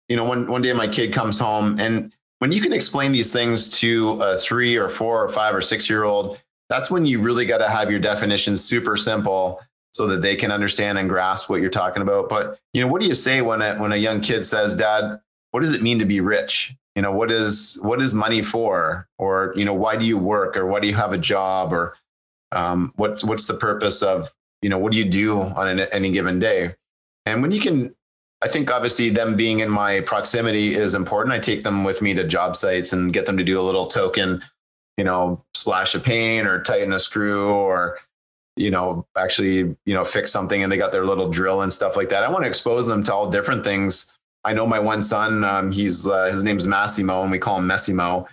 You 0.08 0.16
know, 0.16 0.24
one 0.24 0.50
one 0.50 0.62
day 0.62 0.72
my 0.72 0.88
kid 0.88 1.12
comes 1.12 1.38
home, 1.38 1.78
and 1.78 2.12
when 2.40 2.52
you 2.52 2.60
can 2.60 2.72
explain 2.72 3.12
these 3.12 3.32
things 3.32 3.68
to 3.80 4.20
a 4.22 4.36
three 4.36 4.76
or 4.76 4.88
four 4.88 5.22
or 5.22 5.28
five 5.28 5.54
or 5.54 5.60
six 5.60 5.88
year 5.88 6.04
old, 6.04 6.40
that's 6.68 6.90
when 6.90 7.06
you 7.06 7.20
really 7.20 7.46
got 7.46 7.58
to 7.58 7.68
have 7.68 7.90
your 7.90 8.00
definitions 8.00 8.64
super 8.64 8.96
simple 8.96 9.60
so 9.92 10.06
that 10.06 10.22
they 10.22 10.36
can 10.36 10.50
understand 10.50 10.98
and 10.98 11.08
grasp 11.08 11.50
what 11.50 11.60
you're 11.60 11.70
talking 11.70 12.02
about. 12.02 12.28
But 12.28 12.58
you 12.72 12.82
know, 12.82 12.88
what 12.88 13.00
do 13.00 13.06
you 13.06 13.14
say 13.14 13.42
when 13.42 13.62
a 13.62 13.76
when 13.76 13.92
a 13.92 13.96
young 13.96 14.20
kid 14.20 14.44
says, 14.44 14.74
"Dad, 14.74 15.20
what 15.50 15.60
does 15.60 15.74
it 15.74 15.82
mean 15.82 15.98
to 15.98 16.04
be 16.04 16.20
rich? 16.20 16.74
You 16.96 17.02
know, 17.02 17.12
what 17.12 17.30
is 17.30 17.78
what 17.82 18.02
is 18.02 18.14
money 18.14 18.42
for? 18.42 19.08
Or 19.18 19.52
you 19.56 19.64
know, 19.64 19.74
why 19.74 19.96
do 19.96 20.04
you 20.04 20.18
work? 20.18 20.56
Or 20.56 20.66
why 20.66 20.80
do 20.80 20.88
you 20.88 20.94
have 20.94 21.12
a 21.12 21.18
job? 21.18 21.72
Or 21.72 21.94
um, 22.52 22.92
what 22.96 23.22
what's 23.24 23.46
the 23.46 23.54
purpose 23.54 24.02
of 24.02 24.32
you 24.62 24.68
know 24.68 24.78
what 24.78 24.92
do 24.92 24.98
you 24.98 25.04
do 25.04 25.40
on 25.40 25.68
an, 25.68 25.80
any 25.92 26.10
given 26.10 26.38
day? 26.38 26.74
And 27.26 27.42
when 27.42 27.52
you 27.52 27.60
can, 27.60 27.94
I 28.42 28.48
think 28.48 28.70
obviously 28.70 29.10
them 29.10 29.36
being 29.36 29.60
in 29.60 29.70
my 29.70 30.00
proximity 30.00 30.74
is 30.74 30.94
important. 30.94 31.34
I 31.34 31.38
take 31.38 31.62
them 31.62 31.84
with 31.84 32.02
me 32.02 32.14
to 32.14 32.24
job 32.24 32.56
sites 32.56 32.92
and 32.92 33.12
get 33.12 33.26
them 33.26 33.36
to 33.36 33.44
do 33.44 33.60
a 33.60 33.62
little 33.62 33.86
token, 33.86 34.42
you 34.96 35.04
know, 35.04 35.44
splash 35.54 35.94
of 35.94 36.02
paint 36.02 36.46
or 36.48 36.62
tighten 36.62 36.92
a 36.92 36.98
screw 36.98 37.50
or 37.50 37.98
you 38.56 38.70
know 38.70 39.06
actually 39.16 39.76
you 39.86 39.94
know 39.94 40.04
fix 40.04 40.32
something 40.32 40.62
and 40.62 40.72
they 40.72 40.76
got 40.76 40.90
their 40.90 41.06
little 41.06 41.30
drill 41.30 41.62
and 41.62 41.72
stuff 41.72 41.96
like 41.96 42.08
that. 42.08 42.24
I 42.24 42.30
want 42.30 42.42
to 42.44 42.48
expose 42.48 42.88
them 42.88 43.04
to 43.04 43.14
all 43.14 43.30
different 43.30 43.62
things 43.62 44.12
I 44.44 44.52
know 44.52 44.66
my 44.66 44.78
one 44.78 45.02
son. 45.02 45.44
Um, 45.44 45.70
he's 45.70 46.06
uh, 46.06 46.24
his 46.24 46.42
name's 46.42 46.66
Massimo, 46.66 47.22
and 47.22 47.30
we 47.30 47.38
call 47.38 47.58
him 47.58 47.68
Messimo. 47.68 48.26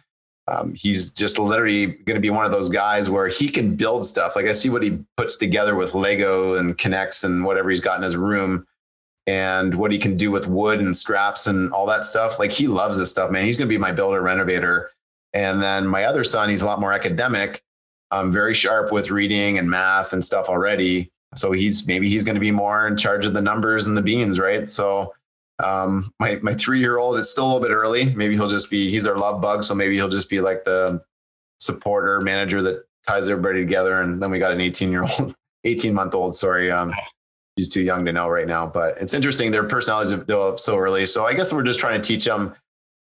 um, 0.47 0.73
he's 0.73 1.11
just 1.11 1.39
literally 1.39 1.87
going 1.87 2.15
to 2.15 2.21
be 2.21 2.29
one 2.29 2.45
of 2.45 2.51
those 2.51 2.69
guys 2.69 3.09
where 3.09 3.27
he 3.27 3.49
can 3.49 3.75
build 3.75 4.05
stuff. 4.05 4.35
Like 4.35 4.45
I 4.45 4.53
see 4.53 4.69
what 4.69 4.81
he 4.81 4.99
puts 5.17 5.35
together 5.35 5.75
with 5.75 5.93
Lego 5.93 6.55
and 6.55 6.77
connects 6.77 7.23
and 7.23 7.43
whatever 7.43 7.69
he's 7.69 7.81
got 7.81 7.97
in 7.97 8.03
his 8.03 8.15
room 8.15 8.65
and 9.25 9.75
what 9.75 9.91
he 9.91 9.97
can 9.97 10.15
do 10.15 10.31
with 10.31 10.47
wood 10.47 10.79
and 10.79 10.95
scraps 10.95 11.47
and 11.47 11.73
all 11.73 11.85
that 11.87 12.05
stuff. 12.05 12.39
Like 12.39 12.51
he 12.51 12.67
loves 12.67 12.97
this 12.97 13.11
stuff, 13.11 13.29
man. 13.29 13.43
He's 13.43 13.57
going 13.57 13.67
to 13.67 13.73
be 13.73 13.77
my 13.77 13.91
builder 13.91 14.21
renovator. 14.21 14.89
And 15.33 15.61
then 15.61 15.85
my 15.85 16.05
other 16.05 16.23
son, 16.23 16.49
he's 16.49 16.61
a 16.61 16.65
lot 16.65 16.79
more 16.79 16.93
academic, 16.93 17.61
um, 18.11 18.31
very 18.31 18.53
sharp 18.53 18.93
with 18.93 19.11
reading 19.11 19.57
and 19.57 19.69
math 19.69 20.13
and 20.13 20.23
stuff 20.23 20.47
already. 20.47 21.11
So 21.35 21.51
he's 21.51 21.85
maybe 21.85 22.07
he's 22.07 22.23
going 22.23 22.35
to 22.35 22.41
be 22.41 22.51
more 22.51 22.87
in 22.87 22.95
charge 22.95 23.25
of 23.25 23.33
the 23.33 23.41
numbers 23.41 23.85
and 23.85 23.97
the 23.97 24.01
beans, 24.01 24.39
right? 24.39 24.65
So 24.65 25.13
um, 25.63 26.13
my 26.19 26.39
my 26.41 26.53
three 26.53 26.79
year 26.79 26.97
old, 26.97 27.17
it's 27.17 27.29
still 27.29 27.45
a 27.45 27.47
little 27.47 27.61
bit 27.61 27.71
early. 27.71 28.13
Maybe 28.15 28.35
he'll 28.35 28.49
just 28.49 28.69
be 28.69 28.91
he's 28.91 29.07
our 29.07 29.17
love 29.17 29.41
bug, 29.41 29.63
so 29.63 29.73
maybe 29.73 29.95
he'll 29.95 30.09
just 30.09 30.29
be 30.29 30.39
like 30.39 30.63
the 30.63 31.03
supporter 31.59 32.21
manager 32.21 32.61
that 32.61 32.85
ties 33.07 33.29
everybody 33.29 33.59
together. 33.59 34.01
And 34.01 34.21
then 34.21 34.29
we 34.29 34.39
got 34.39 34.51
an 34.51 34.61
18 34.61 34.91
year 34.91 35.03
old, 35.03 35.35
18 35.63 35.93
month 35.93 36.13
old. 36.13 36.35
Sorry, 36.35 36.71
um, 36.71 36.93
he's 37.55 37.69
too 37.69 37.81
young 37.81 38.05
to 38.05 38.13
know 38.13 38.29
right 38.29 38.47
now. 38.47 38.67
But 38.67 38.97
it's 39.01 39.13
interesting. 39.13 39.51
Their 39.51 39.63
personalities 39.63 40.11
develop 40.11 40.59
so 40.59 40.77
early. 40.77 41.05
So 41.05 41.25
I 41.25 41.33
guess 41.33 41.51
we're 41.51 41.63
just 41.63 41.79
trying 41.79 41.99
to 41.99 42.07
teach 42.07 42.25
them. 42.25 42.53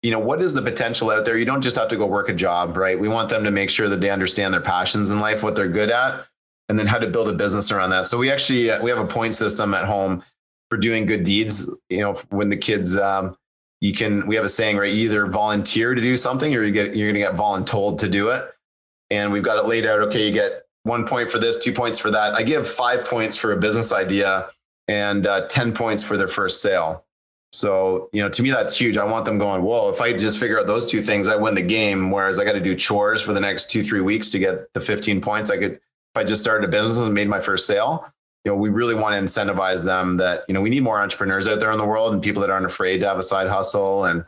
You 0.03 0.09
know, 0.09 0.19
what 0.19 0.41
is 0.41 0.55
the 0.55 0.63
potential 0.63 1.11
out 1.11 1.25
there? 1.25 1.37
You 1.37 1.45
don't 1.45 1.61
just 1.61 1.77
have 1.77 1.87
to 1.89 1.95
go 1.95 2.07
work 2.07 2.27
a 2.27 2.33
job, 2.33 2.75
right? 2.75 2.99
We 2.99 3.07
want 3.07 3.29
them 3.29 3.43
to 3.43 3.51
make 3.51 3.69
sure 3.69 3.87
that 3.87 4.01
they 4.01 4.09
understand 4.09 4.51
their 4.51 4.61
passions 4.61 5.11
in 5.11 5.19
life, 5.19 5.43
what 5.43 5.55
they're 5.55 5.67
good 5.67 5.91
at, 5.91 6.25
and 6.69 6.79
then 6.79 6.87
how 6.87 6.97
to 6.97 7.07
build 7.07 7.29
a 7.29 7.33
business 7.33 7.71
around 7.71 7.91
that. 7.91 8.07
So 8.07 8.17
we 8.17 8.31
actually 8.31 8.71
uh, 8.71 8.81
we 8.81 8.89
have 8.89 8.99
a 8.99 9.05
point 9.05 9.35
system 9.35 9.75
at 9.75 9.85
home 9.85 10.23
for 10.71 10.77
doing 10.77 11.05
good 11.05 11.23
deeds. 11.23 11.69
You 11.89 11.99
know, 11.99 12.13
when 12.29 12.49
the 12.49 12.55
kids, 12.55 12.97
um, 12.97 13.37
you 13.81 13.91
can, 13.91 14.25
we 14.25 14.35
have 14.35 14.45
a 14.45 14.49
saying, 14.49 14.77
right? 14.77 14.91
You 14.91 15.03
either 15.03 15.27
volunteer 15.27 15.93
to 15.93 16.01
do 16.01 16.15
something 16.15 16.55
or 16.55 16.63
you 16.63 16.71
get, 16.71 16.95
you're 16.95 17.11
going 17.11 17.15
to 17.15 17.31
get 17.31 17.35
voluntold 17.35 17.99
to 17.99 18.07
do 18.07 18.29
it. 18.29 18.45
And 19.09 19.33
we've 19.33 19.43
got 19.43 19.57
it 19.57 19.67
laid 19.67 19.85
out. 19.85 19.99
Okay. 19.99 20.27
You 20.27 20.33
get 20.33 20.63
one 20.83 21.05
point 21.05 21.29
for 21.29 21.39
this, 21.39 21.57
two 21.57 21.73
points 21.73 21.99
for 21.99 22.09
that. 22.11 22.33
I 22.35 22.43
give 22.43 22.65
five 22.65 23.03
points 23.03 23.35
for 23.35 23.51
a 23.51 23.57
business 23.57 23.91
idea 23.91 24.47
and 24.87 25.27
uh, 25.27 25.45
10 25.47 25.73
points 25.73 26.03
for 26.03 26.15
their 26.15 26.29
first 26.29 26.61
sale. 26.61 27.03
So, 27.51 28.09
you 28.13 28.21
know, 28.21 28.29
to 28.29 28.41
me, 28.41 28.49
that's 28.49 28.79
huge. 28.79 28.95
I 28.95 29.03
want 29.03 29.25
them 29.25 29.37
going, 29.37 29.61
whoa, 29.63 29.89
if 29.89 29.99
I 29.99 30.13
just 30.13 30.39
figure 30.39 30.57
out 30.57 30.67
those 30.67 30.89
two 30.89 31.01
things, 31.01 31.27
I 31.27 31.35
win 31.35 31.53
the 31.53 31.61
game. 31.61 32.11
Whereas 32.11 32.39
I 32.39 32.45
got 32.45 32.53
to 32.53 32.61
do 32.61 32.75
chores 32.75 33.21
for 33.21 33.33
the 33.33 33.41
next 33.41 33.69
two, 33.69 33.83
three 33.83 33.99
weeks 33.99 34.31
to 34.31 34.39
get 34.39 34.71
the 34.73 34.79
15 34.79 35.19
points. 35.19 35.51
I 35.51 35.57
could, 35.57 35.73
if 35.73 36.15
I 36.15 36.23
just 36.23 36.41
started 36.41 36.65
a 36.65 36.71
business 36.71 36.97
and 36.99 37.13
made 37.13 37.27
my 37.27 37.41
first 37.41 37.67
sale, 37.67 38.09
you 38.43 38.51
know, 38.51 38.57
we 38.57 38.69
really 38.69 38.95
want 38.95 39.13
to 39.13 39.21
incentivize 39.21 39.85
them 39.85 40.17
that, 40.17 40.43
you 40.47 40.53
know, 40.53 40.61
we 40.61 40.69
need 40.69 40.83
more 40.83 40.99
entrepreneurs 40.99 41.47
out 41.47 41.59
there 41.59 41.71
in 41.71 41.77
the 41.77 41.85
world 41.85 42.13
and 42.13 42.23
people 42.23 42.41
that 42.41 42.49
aren't 42.49 42.65
afraid 42.65 42.99
to 43.01 43.07
have 43.07 43.17
a 43.17 43.23
side 43.23 43.47
hustle 43.47 44.05
and 44.05 44.25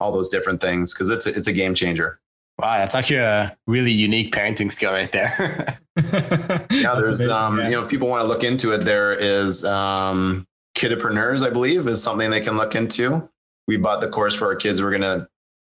all 0.00 0.12
those 0.12 0.28
different 0.28 0.60
things 0.60 0.92
because 0.92 1.08
it's 1.10 1.26
a, 1.26 1.30
it's 1.30 1.48
a 1.48 1.52
game 1.52 1.74
changer. 1.74 2.20
Wow, 2.58 2.78
that's 2.78 2.94
actually 2.94 3.18
a 3.18 3.56
really 3.66 3.90
unique 3.90 4.32
parenting 4.32 4.70
skill 4.70 4.92
right 4.92 5.10
there. 5.10 5.78
yeah, 6.70 6.94
there's 6.94 7.26
um, 7.26 7.58
yeah. 7.58 7.64
you 7.64 7.70
know, 7.72 7.82
if 7.82 7.90
people 7.90 8.06
want 8.06 8.22
to 8.22 8.28
look 8.28 8.44
into 8.44 8.70
it, 8.70 8.78
there 8.82 9.12
is 9.12 9.64
um 9.64 10.46
kidpreneurs, 10.76 11.44
I 11.44 11.50
believe, 11.50 11.88
is 11.88 12.02
something 12.02 12.30
they 12.30 12.40
can 12.40 12.56
look 12.56 12.76
into. 12.76 13.28
We 13.66 13.76
bought 13.76 14.00
the 14.00 14.08
course 14.08 14.34
for 14.34 14.46
our 14.46 14.54
kids. 14.54 14.82
We're 14.82 14.92
gonna 14.92 15.26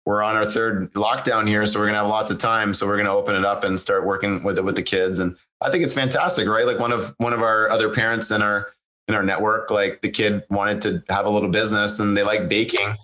we're 0.05 0.21
on 0.21 0.35
our 0.35 0.45
third 0.45 0.91
lockdown 0.93 1.47
here, 1.47 1.65
so 1.65 1.79
we're 1.79 1.85
gonna 1.85 1.99
have 1.99 2.07
lots 2.07 2.31
of 2.31 2.37
time. 2.37 2.73
So 2.73 2.85
we're 2.85 2.97
gonna 2.97 3.13
open 3.13 3.35
it 3.35 3.45
up 3.45 3.63
and 3.63 3.79
start 3.79 4.05
working 4.05 4.43
with 4.43 4.57
it 4.57 4.63
with 4.63 4.75
the 4.75 4.83
kids. 4.83 5.19
And 5.19 5.37
I 5.61 5.71
think 5.71 5.83
it's 5.83 5.93
fantastic, 5.93 6.47
right? 6.47 6.65
Like 6.65 6.79
one 6.79 6.91
of 6.91 7.13
one 7.17 7.33
of 7.33 7.41
our 7.41 7.69
other 7.69 7.89
parents 7.89 8.31
in 8.31 8.41
our 8.41 8.69
in 9.07 9.15
our 9.15 9.23
network, 9.23 9.71
like 9.71 10.01
the 10.01 10.09
kid 10.09 10.43
wanted 10.49 10.81
to 10.81 11.03
have 11.13 11.25
a 11.25 11.29
little 11.29 11.49
business 11.49 11.99
and 11.99 12.15
they 12.15 12.23
like 12.23 12.49
baking. 12.49 12.95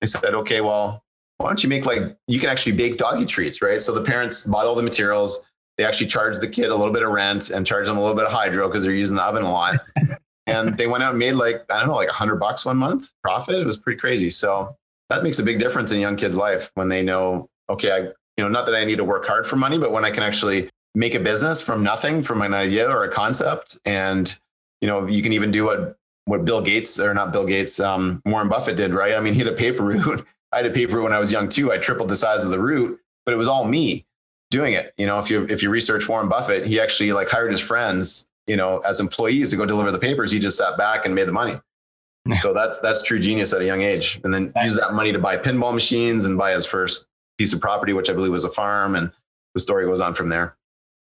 They 0.00 0.06
said, 0.06 0.34
okay, 0.34 0.60
well, 0.60 1.02
why 1.38 1.48
don't 1.48 1.62
you 1.62 1.68
make 1.68 1.86
like 1.86 2.16
you 2.26 2.38
can 2.38 2.48
actually 2.48 2.72
bake 2.72 2.96
doggy 2.96 3.26
treats, 3.26 3.60
right? 3.60 3.80
So 3.80 3.94
the 3.94 4.02
parents 4.02 4.44
bought 4.44 4.66
all 4.66 4.74
the 4.74 4.82
materials. 4.82 5.46
They 5.76 5.84
actually 5.84 6.08
charged 6.08 6.40
the 6.40 6.48
kid 6.48 6.70
a 6.70 6.76
little 6.76 6.92
bit 6.92 7.02
of 7.02 7.10
rent 7.10 7.50
and 7.50 7.66
charged 7.66 7.88
them 7.88 7.98
a 7.98 8.00
little 8.00 8.16
bit 8.16 8.26
of 8.26 8.32
hydro 8.32 8.68
because 8.68 8.84
they're 8.84 8.92
using 8.92 9.16
the 9.16 9.22
oven 9.22 9.44
a 9.44 9.52
lot. 9.52 9.76
and 10.46 10.76
they 10.76 10.86
went 10.86 11.04
out 11.04 11.10
and 11.10 11.18
made 11.18 11.32
like 11.32 11.64
I 11.70 11.78
don't 11.78 11.88
know, 11.88 11.94
like 11.94 12.08
a 12.08 12.14
hundred 12.14 12.36
bucks 12.36 12.64
one 12.64 12.78
month 12.78 13.12
profit. 13.22 13.56
It 13.56 13.66
was 13.66 13.76
pretty 13.76 13.98
crazy. 13.98 14.30
So 14.30 14.76
that 15.08 15.22
makes 15.22 15.38
a 15.38 15.42
big 15.42 15.58
difference 15.58 15.92
in 15.92 16.00
young 16.00 16.16
kids' 16.16 16.36
life 16.36 16.70
when 16.74 16.88
they 16.88 17.02
know, 17.02 17.48
okay, 17.70 17.90
I, 17.90 17.98
you 17.98 18.44
know, 18.44 18.48
not 18.48 18.66
that 18.66 18.74
I 18.74 18.84
need 18.84 18.96
to 18.96 19.04
work 19.04 19.26
hard 19.26 19.46
for 19.46 19.56
money, 19.56 19.78
but 19.78 19.92
when 19.92 20.04
I 20.04 20.10
can 20.10 20.22
actually 20.22 20.70
make 20.94 21.14
a 21.14 21.20
business 21.20 21.60
from 21.60 21.82
nothing, 21.82 22.22
from 22.22 22.42
an 22.42 22.54
idea 22.54 22.88
or 22.88 23.04
a 23.04 23.08
concept. 23.08 23.78
And, 23.84 24.38
you 24.80 24.88
know, 24.88 25.06
you 25.06 25.22
can 25.22 25.32
even 25.32 25.50
do 25.50 25.64
what, 25.64 25.96
what 26.24 26.44
Bill 26.44 26.60
Gates 26.60 27.00
or 27.00 27.14
not 27.14 27.32
Bill 27.32 27.46
Gates, 27.46 27.80
um, 27.80 28.22
Warren 28.26 28.48
Buffett 28.48 28.76
did, 28.76 28.92
right? 28.92 29.14
I 29.14 29.20
mean, 29.20 29.32
he 29.32 29.38
had 29.38 29.48
a 29.48 29.56
paper 29.56 29.84
route. 29.84 30.26
I 30.52 30.58
had 30.58 30.66
a 30.66 30.70
paper 30.70 31.02
when 31.02 31.12
I 31.12 31.18
was 31.18 31.30
young 31.30 31.48
too. 31.48 31.70
I 31.70 31.78
tripled 31.78 32.08
the 32.08 32.16
size 32.16 32.44
of 32.44 32.50
the 32.50 32.58
route, 32.58 32.98
but 33.26 33.34
it 33.34 33.36
was 33.36 33.48
all 33.48 33.64
me 33.66 34.06
doing 34.50 34.72
it. 34.72 34.94
You 34.96 35.06
know, 35.06 35.18
if 35.18 35.30
you, 35.30 35.46
if 35.48 35.62
you 35.62 35.68
research 35.70 36.08
Warren 36.08 36.28
Buffett, 36.28 36.66
he 36.66 36.80
actually 36.80 37.12
like 37.12 37.28
hired 37.28 37.52
his 37.52 37.60
friends, 37.60 38.26
you 38.46 38.56
know, 38.56 38.78
as 38.78 38.98
employees 38.98 39.50
to 39.50 39.56
go 39.56 39.66
deliver 39.66 39.92
the 39.92 39.98
papers. 39.98 40.32
He 40.32 40.38
just 40.38 40.56
sat 40.56 40.78
back 40.78 41.04
and 41.04 41.14
made 41.14 41.28
the 41.28 41.32
money. 41.32 41.60
so 42.40 42.52
that's 42.52 42.78
that's 42.80 43.02
true 43.02 43.18
genius 43.18 43.52
at 43.52 43.62
a 43.62 43.64
young 43.64 43.82
age, 43.82 44.20
and 44.24 44.32
then 44.32 44.52
use 44.62 44.76
that 44.76 44.92
money 44.92 45.12
to 45.12 45.18
buy 45.18 45.36
pinball 45.36 45.72
machines 45.72 46.26
and 46.26 46.36
buy 46.36 46.52
his 46.52 46.66
first 46.66 47.04
piece 47.38 47.52
of 47.52 47.60
property, 47.60 47.92
which 47.92 48.10
I 48.10 48.12
believe 48.12 48.32
was 48.32 48.44
a 48.44 48.50
farm, 48.50 48.94
and 48.94 49.10
the 49.54 49.60
story 49.60 49.86
goes 49.86 50.00
on 50.00 50.14
from 50.14 50.28
there. 50.28 50.56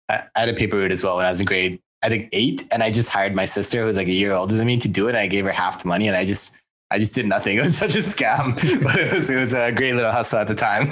I 0.10 0.24
had 0.36 0.50
a 0.50 0.54
paper 0.54 0.78
route 0.78 0.92
as 0.92 1.04
well 1.04 1.18
when 1.18 1.26
I 1.26 1.32
was 1.32 1.40
in 1.40 1.46
grade, 1.46 1.80
I 2.04 2.10
think 2.10 2.30
eight, 2.34 2.64
and 2.74 2.84
I 2.84 2.92
just 2.92 3.10
hired 3.10 3.36
my 3.36 3.46
sister 3.46 3.80
who 3.80 3.86
was 3.86 3.98
like 3.98 4.08
a 4.08 4.12
year 4.12 4.34
older 4.34 4.56
than 4.56 4.68
me 4.68 4.78
to 4.78 4.88
do 4.88 5.08
it. 5.08 5.12
And 5.12 5.20
I 5.20 5.28
gave 5.28 5.46
her 5.46 5.52
half 5.52 5.82
the 5.82 5.88
money, 5.88 6.08
and 6.08 6.18
I 6.18 6.26
just 6.26 6.58
I 6.92 6.98
just 6.98 7.16
did 7.16 7.26
nothing. 7.26 7.58
It 7.60 7.64
was 7.64 7.78
such 7.78 7.96
a 7.96 8.00
scam, 8.00 8.56
but 8.84 8.96
it 8.96 9.12
was 9.12 9.30
it 9.30 9.40
was 9.40 9.54
a 9.54 9.72
great 9.72 9.96
little 9.96 10.12
hustle 10.12 10.40
at 10.40 10.48
the 10.48 10.56
time. 10.56 10.88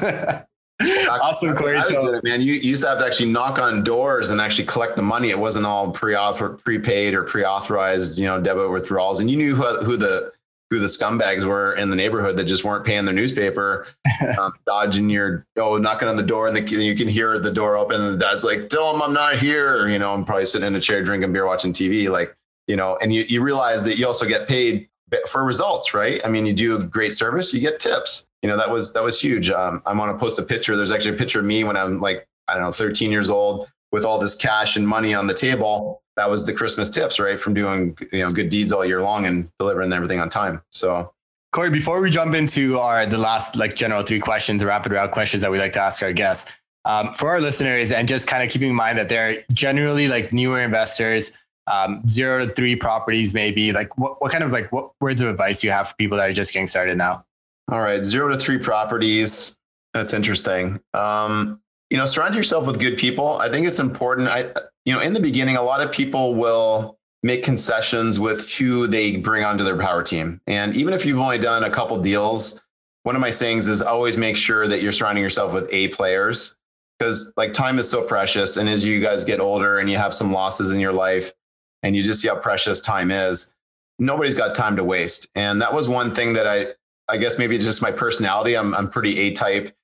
Awesome, 0.82 1.56
Corey. 1.56 1.82
So, 1.82 2.14
it, 2.16 2.24
man, 2.24 2.42
you, 2.42 2.54
you 2.54 2.70
used 2.70 2.84
to 2.84 2.90
have 2.90 3.00
to 3.00 3.06
actually 3.06 3.32
knock 3.32 3.60
on 3.60 3.84
doors 3.84 4.30
and 4.30 4.40
actually 4.40 4.66
collect 4.66 4.96
the 4.96 5.02
money. 5.02 5.30
It 5.30 5.40
wasn't 5.40 5.66
all 5.66 5.92
pre 5.92 6.16
prepaid 6.64 7.14
or 7.14 7.24
pre 7.24 7.44
authorized, 7.44 8.18
you 8.18 8.26
know, 8.26 8.40
debit 8.40 8.72
withdrawals. 8.72 9.20
And 9.20 9.30
you 9.30 9.38
knew 9.38 9.56
who, 9.56 9.64
who 9.84 9.98
the 9.98 10.32
who 10.70 10.80
the 10.80 10.88
scumbags 10.88 11.46
were 11.46 11.74
in 11.74 11.90
the 11.90 11.96
neighborhood 11.96 12.38
that 12.38 12.46
just 12.46 12.64
weren't 12.64 12.86
paying 12.86 13.04
their 13.04 13.14
newspaper, 13.14 13.88
um, 14.40 14.54
dodging 14.66 15.10
your 15.10 15.46
oh 15.58 15.78
knocking 15.78 16.08
on 16.08 16.16
the 16.16 16.24
door 16.24 16.48
and 16.48 16.56
the, 16.56 16.84
you 16.84 16.96
can 16.96 17.08
hear 17.08 17.40
the 17.40 17.52
door 17.52 17.76
open 17.76 18.02
and 18.02 18.14
the 18.14 18.26
dad's 18.26 18.44
like, 18.44 18.70
"Tell 18.70 18.94
him 18.94 19.02
I'm 19.02 19.14
not 19.14 19.38
here." 19.38 19.90
You 19.90 20.00
know, 20.00 20.14
I'm 20.14 20.24
probably 20.24 20.46
sitting 20.46 20.68
in 20.68 20.76
a 20.76 20.80
chair 20.80 21.04
drinking 21.04 21.34
beer, 21.34 21.46
watching 21.46 21.74
TV. 21.74 22.08
Like 22.08 22.36
you 22.68 22.76
know, 22.76 22.98
and 23.02 23.14
you 23.14 23.24
you 23.24 23.42
realize 23.42 23.84
that 23.86 23.98
you 23.98 24.08
also 24.08 24.28
get 24.28 24.48
paid 24.48 24.88
for 25.28 25.44
results, 25.44 25.94
right? 25.94 26.22
I 26.24 26.30
mean, 26.30 26.46
you 26.46 26.54
do 26.54 26.78
a 26.78 26.84
great 26.84 27.16
service, 27.16 27.54
you 27.54 27.60
get 27.60 27.80
tips 27.80 28.28
you 28.42 28.50
know 28.50 28.58
that 28.58 28.70
was 28.70 28.94
that 28.94 29.04
was 29.04 29.22
huge. 29.22 29.50
Um, 29.50 29.82
i'm 29.86 29.98
going 29.98 30.12
to 30.12 30.18
post 30.18 30.40
a 30.40 30.44
picture. 30.44 30.76
There's 30.76 30.92
actually 30.92 31.16
a 31.16 31.20
picture 31.20 31.40
of 31.40 31.46
me 31.46 31.64
when 31.64 31.78
i'm 31.78 32.00
like 32.00 32.28
i 32.48 32.54
don't 32.54 32.64
know 32.64 32.72
13 32.72 33.12
years 33.12 33.30
old 33.30 33.70
with 33.92 34.06
all 34.06 34.20
this 34.20 34.36
cash 34.36 34.76
and 34.76 34.88
money 34.88 35.14
on 35.14 35.28
the 35.28 35.34
table. 35.34 36.02
That 36.16 36.30
was 36.30 36.46
the 36.46 36.54
christmas 36.54 36.90
tips 36.90 37.20
right 37.20 37.40
from 37.40 37.54
doing 37.54 37.98
you 38.12 38.24
know 38.24 38.30
good 38.30 38.50
deeds 38.50 38.72
all 38.72 38.86
year 38.86 39.02
long 39.02 39.26
and 39.26 39.50
delivering 39.60 39.94
everything 39.94 40.20
on 40.20 40.30
time. 40.30 40.62
So 40.72 41.14
corey 41.52 41.72
before 41.72 42.00
we 42.00 42.10
jump 42.10 42.36
into 42.36 42.78
our 42.78 43.06
the 43.06 43.18
last 43.18 43.56
like 43.56 43.76
general 43.76 44.04
three 44.04 44.20
questions 44.20 44.64
rapid 44.64 44.92
round 44.92 45.12
questions 45.12 45.42
that 45.42 45.52
we 45.52 45.58
like 45.60 45.74
to 45.74 45.82
ask 45.82 46.04
our 46.04 46.14
guests 46.14 46.56
um, 46.86 47.12
for 47.12 47.30
our 47.30 47.42
listeners 47.42 47.92
and 47.92 48.08
just 48.08 48.28
kind 48.28 48.44
of 48.44 48.50
keeping 48.50 48.70
in 48.70 48.76
mind 48.76 48.98
that 48.98 49.10
they're 49.10 49.44
generally 49.52 50.08
like 50.08 50.32
newer 50.32 50.62
investors 50.62 51.38
um, 51.72 52.08
zero 52.08 52.46
to 52.46 52.54
three 52.54 52.76
properties 52.76 53.34
maybe 53.34 53.72
like 53.72 53.98
what, 53.98 54.22
what 54.22 54.32
kind 54.32 54.44
of 54.44 54.52
like 54.52 54.72
what 54.72 54.92
words 55.02 55.22
of 55.22 55.30
advice 55.30 55.64
you 55.64 55.72
have 55.72 55.90
for 55.90 55.96
people 55.96 56.18
that 56.18 56.30
are 56.30 56.34
just 56.34 56.54
getting 56.54 56.68
started 56.68 56.98
now 56.98 57.26
all 57.72 57.80
right, 57.80 58.04
zero 58.04 58.32
to 58.32 58.38
three 58.38 58.58
properties. 58.58 59.58
That's 59.94 60.14
interesting. 60.14 60.80
Um, 60.94 61.62
you 61.90 61.98
know, 61.98 62.06
surround 62.06 62.36
yourself 62.36 62.68
with 62.68 62.80
good 62.80 62.98
people. 62.98 63.38
I 63.38 63.50
think 63.50 63.68
it's 63.68 63.80
important. 63.80 64.28
I, 64.28 64.46
you 64.86 64.94
know, 64.94 65.00
in 65.00 65.14
the 65.14 65.20
beginning, 65.20 65.56
a 65.56 65.64
lot 65.64 65.82
of 65.82 65.92
people 65.92 66.36
will 66.36 66.98
make 67.24 67.44
concessions 67.44 68.20
with 68.20 68.54
who 68.54 68.88
they 68.88 69.18
bring 69.18 69.44
onto 69.44 69.64
their 69.64 69.78
power 69.78 70.04
team. 70.04 70.40
And 70.48 70.76
even 70.76 70.94
if 70.94 71.06
you've 71.06 71.20
only 71.20 71.38
done 71.40 71.64
a 71.64 71.70
couple 71.70 72.00
deals, 72.02 72.62
one 73.04 73.16
of 73.16 73.22
my 73.22 73.32
sayings 73.32 73.68
is 73.68 73.82
always 73.82 74.18
make 74.18 74.38
sure 74.38 74.68
that 74.68 74.82
you're 74.82 74.92
surrounding 74.92 75.24
yourself 75.24 75.54
with 75.54 75.68
A 75.72 75.90
players 75.90 76.56
because 76.98 77.34
like 77.38 77.54
time 77.54 77.80
is 77.80 77.90
so 77.90 78.04
precious. 78.04 78.58
And 78.58 78.70
as 78.70 78.86
you 78.86 79.00
guys 79.00 79.24
get 79.24 79.40
older 79.40 79.80
and 79.80 79.90
you 79.90 79.98
have 79.98 80.14
some 80.14 80.32
losses 80.32 80.72
in 80.72 80.80
your 80.80 80.94
life 80.94 81.34
and 81.82 81.96
you 81.96 82.04
just 82.04 82.22
see 82.22 82.28
how 82.28 82.36
precious 82.36 82.82
time 82.82 83.10
is, 83.12 83.54
nobody's 84.00 84.36
got 84.36 84.56
time 84.56 84.76
to 84.76 84.84
waste. 84.84 85.30
And 85.36 85.62
that 85.62 85.74
was 85.74 85.90
one 85.90 86.14
thing 86.14 86.34
that 86.34 86.48
I, 86.48 86.68
I 87.10 87.18
guess 87.18 87.38
maybe 87.38 87.56
it's 87.56 87.66
just 87.66 87.82
my 87.82 87.92
personality. 87.92 88.56
I'm 88.56 88.74
I'm 88.76 88.90
pretty 88.90 89.20
A 89.20 89.32
type, 89.32 89.76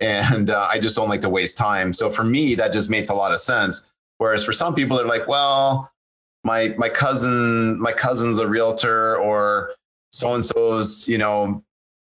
and 0.00 0.50
uh, 0.50 0.68
I 0.70 0.78
just 0.78 0.96
don't 0.96 1.08
like 1.08 1.20
to 1.22 1.28
waste 1.28 1.58
time. 1.58 1.92
So 1.92 2.10
for 2.10 2.24
me, 2.24 2.54
that 2.54 2.72
just 2.72 2.90
makes 2.90 3.10
a 3.10 3.14
lot 3.14 3.32
of 3.32 3.40
sense. 3.40 3.92
Whereas 4.18 4.44
for 4.44 4.52
some 4.52 4.74
people, 4.74 4.96
they're 4.96 5.06
like, 5.06 5.28
well, 5.28 5.92
my 6.44 6.74
my 6.78 6.88
cousin 6.88 7.80
my 7.80 7.92
cousin's 7.92 8.38
a 8.38 8.48
realtor, 8.48 9.16
or 9.18 9.72
so 10.12 10.34
and 10.34 10.44
so's 10.44 11.06
you 11.06 11.18
know 11.18 11.62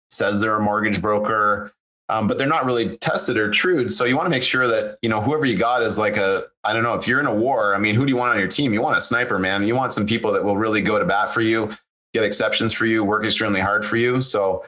says 0.10 0.40
they're 0.40 0.58
a 0.58 0.62
mortgage 0.62 1.02
broker. 1.02 1.72
Um, 2.08 2.28
but 2.28 2.38
they're 2.38 2.46
not 2.46 2.66
really 2.66 2.98
tested 2.98 3.36
or 3.36 3.50
trued. 3.50 3.92
So 3.92 4.06
you 4.06 4.16
want 4.16 4.28
to 4.28 4.30
make 4.30 4.44
sure 4.44 4.68
that 4.68 5.00
you 5.02 5.10
know 5.10 5.22
whoever 5.22 5.44
you 5.46 5.58
got 5.58 5.82
is 5.82 5.98
like 5.98 6.18
a 6.18 6.44
I 6.64 6.72
don't 6.72 6.84
know 6.84 6.94
if 6.94 7.08
you're 7.08 7.20
in 7.20 7.26
a 7.26 7.34
war. 7.34 7.74
I 7.74 7.80
mean, 7.80 7.96
who 7.96 8.06
do 8.06 8.12
you 8.12 8.18
want 8.18 8.34
on 8.34 8.38
your 8.38 8.48
team? 8.48 8.74
You 8.74 8.82
want 8.82 8.96
a 8.96 9.02
sniper, 9.02 9.40
man. 9.40 9.66
You 9.66 9.76
want 9.76 9.92
some 9.92 10.06
people 10.06 10.32
that 10.34 10.44
will 10.44 10.56
really 10.56 10.82
go 10.82 11.00
to 11.00 11.06
bat 11.06 11.32
for 11.32 11.42
you 11.42 11.72
get 12.16 12.26
exceptions 12.26 12.74
for 12.74 12.86
you, 12.86 13.04
work 13.04 13.26
extremely 13.26 13.60
hard 13.60 13.86
for 13.86 13.98
you. 13.98 14.22
So 14.22 14.64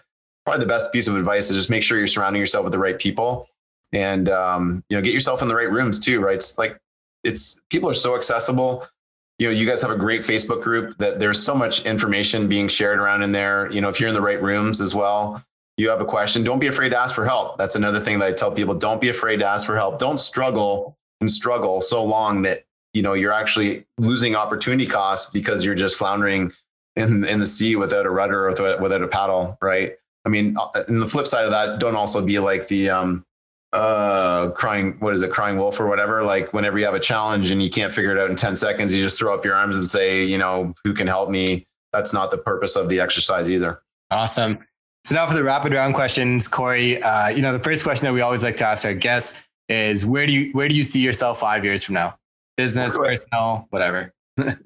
probably 0.45 0.64
the 0.64 0.70
best 0.70 0.93
piece 0.93 1.08
of 1.08 1.16
advice 1.16 1.50
is 1.50 1.58
just 1.58 1.70
make 1.70 1.84
sure 1.84 1.98
you're 1.98 2.08
surrounding 2.08 2.39
yourself 2.39 2.64
with 2.64 2.74
the 2.74 2.80
right 2.80 3.00
people. 3.00 3.50
and 3.93 4.30
um, 4.30 4.84
you 4.89 4.98
know 4.98 5.02
get 5.02 5.14
yourself 5.14 5.41
in 5.41 5.48
the 5.48 5.56
right 5.56 5.72
rooms 5.72 6.00
too 6.00 6.20
right 6.20 6.36
it's 6.36 6.58
like 6.58 6.78
it's 7.24 7.62
people 7.70 7.89
are 7.89 7.93
so 7.93 8.16
accessible 8.16 8.86
you 9.39 9.48
know 9.48 9.54
you 9.54 9.66
guys 9.66 9.82
have 9.82 9.91
a 9.91 9.98
great 9.98 10.22
facebook 10.22 10.62
group 10.62 10.98
that 10.98 11.20
there's 11.20 11.41
so 11.41 11.56
much 11.56 11.86
information 11.86 12.48
being 12.50 12.68
shared 12.68 13.00
around 13.00 13.24
in 13.24 13.32
there 13.32 13.72
you 13.72 13.80
know 13.82 13.89
if 13.89 14.00
you're 14.00 14.10
in 14.10 14.14
the 14.16 14.22
right 14.22 14.41
rooms 14.41 14.82
as 14.82 14.93
well 14.93 15.41
you 15.78 15.89
have 15.89 16.02
a 16.02 16.06
question 16.06 16.43
don't 16.43 16.60
be 16.60 16.68
afraid 16.68 16.89
to 16.89 17.00
ask 17.00 17.16
for 17.16 17.26
help 17.26 17.58
that's 17.58 17.76
another 17.76 18.00
thing 18.00 18.20
that 18.20 18.28
i 18.28 18.34
tell 18.34 18.52
people 18.52 18.76
don't 18.76 19.00
be 19.00 19.10
afraid 19.10 19.38
to 19.38 19.45
ask 19.45 19.66
for 19.66 19.76
help 19.76 20.00
don't 20.00 20.20
struggle 20.20 20.98
and 21.22 21.32
struggle 21.32 21.82
so 21.82 22.04
long 22.04 22.41
that 22.41 22.66
you 22.93 23.02
know 23.02 23.14
you're 23.14 23.34
actually 23.34 23.86
losing 23.98 24.36
opportunity 24.36 24.86
costs 24.86 25.32
because 25.32 25.64
you're 25.64 25.76
just 25.76 25.95
floundering 25.98 26.52
in 26.98 27.24
in 27.26 27.39
the 27.39 27.45
sea 27.45 27.76
without 27.76 28.06
a 28.06 28.10
rudder 28.10 28.45
or 28.45 28.50
without, 28.50 28.82
without 28.82 29.02
a 29.02 29.08
paddle 29.08 29.58
right? 29.62 29.93
I 30.26 30.30
mean 30.30 30.58
and 30.88 31.02
the 31.02 31.08
flip 31.08 31.28
side 31.28 31.45
of 31.45 31.52
that 31.52 31.80
don't 31.80 31.95
also 31.95 32.26
be 32.26 32.39
like 32.39 32.68
the 32.68 32.89
um 32.89 33.24
uh 33.74 34.50
crying 34.52 34.93
what 35.00 35.14
is 35.14 35.22
it 35.22 35.32
crying 35.32 35.58
wolf 35.58 35.80
or 35.80 35.88
whatever? 35.88 36.24
Like 36.24 36.54
whenever 36.54 36.78
you 36.80 36.86
have 36.86 36.95
a 36.95 37.00
challenge 37.00 37.52
and 37.52 37.62
you 37.62 37.70
can't 37.70 37.93
figure 37.93 38.12
it 38.12 38.18
out 38.18 38.30
in 38.30 38.36
10 38.36 38.56
seconds 38.56 38.93
you 38.93 39.02
just 39.02 39.20
throw 39.20 39.34
up 39.34 39.45
your 39.45 39.56
arms 39.56 39.78
and 39.78 39.88
say 39.88 40.26
you 40.26 40.38
know 40.38 40.74
who 40.84 40.93
can 40.93 41.08
help 41.08 41.30
me? 41.30 41.66
That's 41.93 42.14
not 42.14 42.32
the 42.32 42.38
purpose 42.38 42.76
of 42.76 42.89
the 42.89 43.00
exercise 43.00 43.50
either. 43.50 43.82
Awesome. 44.12 44.60
So 45.06 45.16
now 45.16 45.26
for 45.26 45.34
the 45.34 45.43
rapid 45.43 45.74
round 45.74 45.93
questions 45.93 46.48
corey 46.48 47.02
uh, 47.02 47.30
you 47.30 47.41
know 47.41 47.54
the 47.54 47.60
first 47.60 47.84
question 47.84 48.08
that 48.08 48.14
we 48.14 48.22
always 48.22 48.43
like 48.43 48.58
to 48.58 48.66
ask 48.66 48.86
our 48.86 48.93
guests 48.93 49.41
is 49.70 50.06
where 50.06 50.26
do 50.26 50.34
you 50.34 50.52
where 50.54 50.68
do 50.68 50.76
you 50.76 50.84
see 50.84 51.02
yourself 51.02 51.39
five 51.39 51.64
years 51.64 51.84
from 51.84 51.93
now? 51.95 52.18
Business 52.58 52.98
personal 52.98 53.68
whatever 53.70 54.14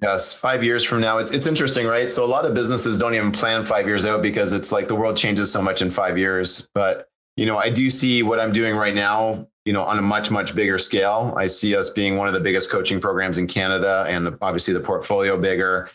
yes 0.01 0.33
five 0.33 0.63
years 0.63 0.83
from 0.83 0.99
now 0.99 1.17
it's, 1.17 1.31
it's 1.31 1.47
interesting 1.47 1.87
right 1.87 2.11
so 2.11 2.23
a 2.23 2.27
lot 2.27 2.45
of 2.45 2.53
businesses 2.53 2.97
don't 2.97 3.15
even 3.15 3.31
plan 3.31 3.63
five 3.63 3.87
years 3.87 4.05
out 4.05 4.21
because 4.21 4.53
it's 4.53 4.71
like 4.71 4.87
the 4.87 4.95
world 4.95 5.15
changes 5.15 5.51
so 5.51 5.61
much 5.61 5.81
in 5.81 5.89
five 5.89 6.17
years 6.17 6.69
but 6.73 7.07
you 7.37 7.45
know, 7.45 7.57
I 7.57 7.69
do 7.69 7.89
see 7.89 8.23
what 8.23 8.39
I'm 8.39 8.51
doing 8.51 8.75
right 8.75 8.93
now, 8.93 9.47
you 9.65 9.73
know, 9.73 9.83
on 9.83 9.97
a 9.97 10.01
much, 10.01 10.31
much 10.31 10.53
bigger 10.53 10.77
scale. 10.77 11.33
I 11.37 11.47
see 11.47 11.75
us 11.75 11.89
being 11.89 12.17
one 12.17 12.27
of 12.27 12.33
the 12.33 12.39
biggest 12.39 12.69
coaching 12.69 12.99
programs 12.99 13.37
in 13.37 13.47
Canada 13.47 14.05
and 14.07 14.25
the, 14.25 14.37
obviously 14.41 14.73
the 14.73 14.79
portfolio 14.79 15.39
bigger 15.39 15.89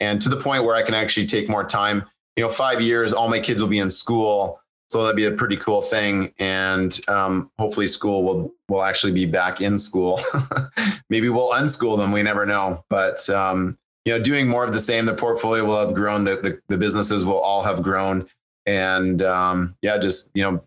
and 0.00 0.20
to 0.22 0.28
the 0.28 0.36
point 0.36 0.64
where 0.64 0.74
I 0.74 0.82
can 0.82 0.94
actually 0.94 1.26
take 1.26 1.48
more 1.48 1.64
time. 1.64 2.04
You 2.36 2.44
know, 2.44 2.48
five 2.48 2.80
years, 2.80 3.12
all 3.12 3.28
my 3.28 3.40
kids 3.40 3.60
will 3.60 3.68
be 3.68 3.78
in 3.78 3.90
school. 3.90 4.60
So 4.92 5.02
that'd 5.02 5.16
be 5.16 5.24
a 5.24 5.32
pretty 5.32 5.56
cool 5.56 5.80
thing. 5.80 6.34
And 6.38 7.00
um, 7.08 7.50
hopefully 7.58 7.86
school 7.86 8.24
will, 8.24 8.54
will 8.68 8.82
actually 8.82 9.14
be 9.14 9.24
back 9.24 9.62
in 9.62 9.78
school. 9.78 10.20
Maybe 11.08 11.30
we'll 11.30 11.52
unschool 11.52 11.96
them. 11.96 12.12
We 12.12 12.22
never 12.22 12.44
know. 12.44 12.84
But, 12.90 13.26
um, 13.30 13.78
you 14.04 14.12
know, 14.12 14.22
doing 14.22 14.46
more 14.46 14.66
of 14.66 14.74
the 14.74 14.78
same, 14.78 15.06
the 15.06 15.14
portfolio 15.14 15.64
will 15.64 15.80
have 15.80 15.94
grown, 15.94 16.24
the, 16.24 16.36
the, 16.36 16.60
the 16.68 16.76
businesses 16.76 17.24
will 17.24 17.40
all 17.40 17.62
have 17.62 17.82
grown. 17.82 18.26
And 18.66 19.22
um, 19.22 19.76
yeah, 19.80 19.96
just, 19.96 20.30
you 20.34 20.42
know, 20.42 20.62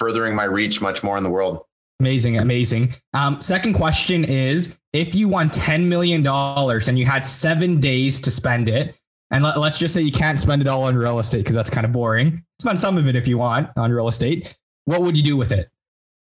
furthering 0.00 0.34
my 0.34 0.44
reach 0.44 0.82
much 0.82 1.04
more 1.04 1.16
in 1.16 1.22
the 1.22 1.30
world. 1.30 1.64
Amazing, 2.00 2.38
amazing. 2.38 2.92
Um, 3.14 3.40
second 3.40 3.74
question 3.74 4.24
is 4.24 4.76
if 4.92 5.14
you 5.14 5.28
won 5.28 5.50
$10 5.50 5.84
million 5.84 6.26
and 6.26 6.98
you 6.98 7.06
had 7.06 7.24
seven 7.24 7.78
days 7.78 8.20
to 8.22 8.32
spend 8.32 8.68
it, 8.68 8.96
and 9.32 9.42
let, 9.42 9.56
us 9.56 9.78
just 9.78 9.94
say 9.94 10.02
you 10.02 10.12
can't 10.12 10.38
spend 10.38 10.60
it 10.60 10.68
all 10.68 10.84
on 10.84 10.94
real 10.94 11.18
estate 11.18 11.38
because 11.38 11.56
that's 11.56 11.70
kind 11.70 11.86
of 11.86 11.92
boring. 11.92 12.44
Spend 12.60 12.78
some 12.78 12.98
of 12.98 13.06
it 13.06 13.16
if 13.16 13.26
you 13.26 13.38
want 13.38 13.70
on 13.76 13.90
real 13.90 14.08
estate. 14.08 14.56
What 14.84 15.02
would 15.02 15.16
you 15.16 15.22
do 15.22 15.36
with 15.36 15.52
it? 15.52 15.70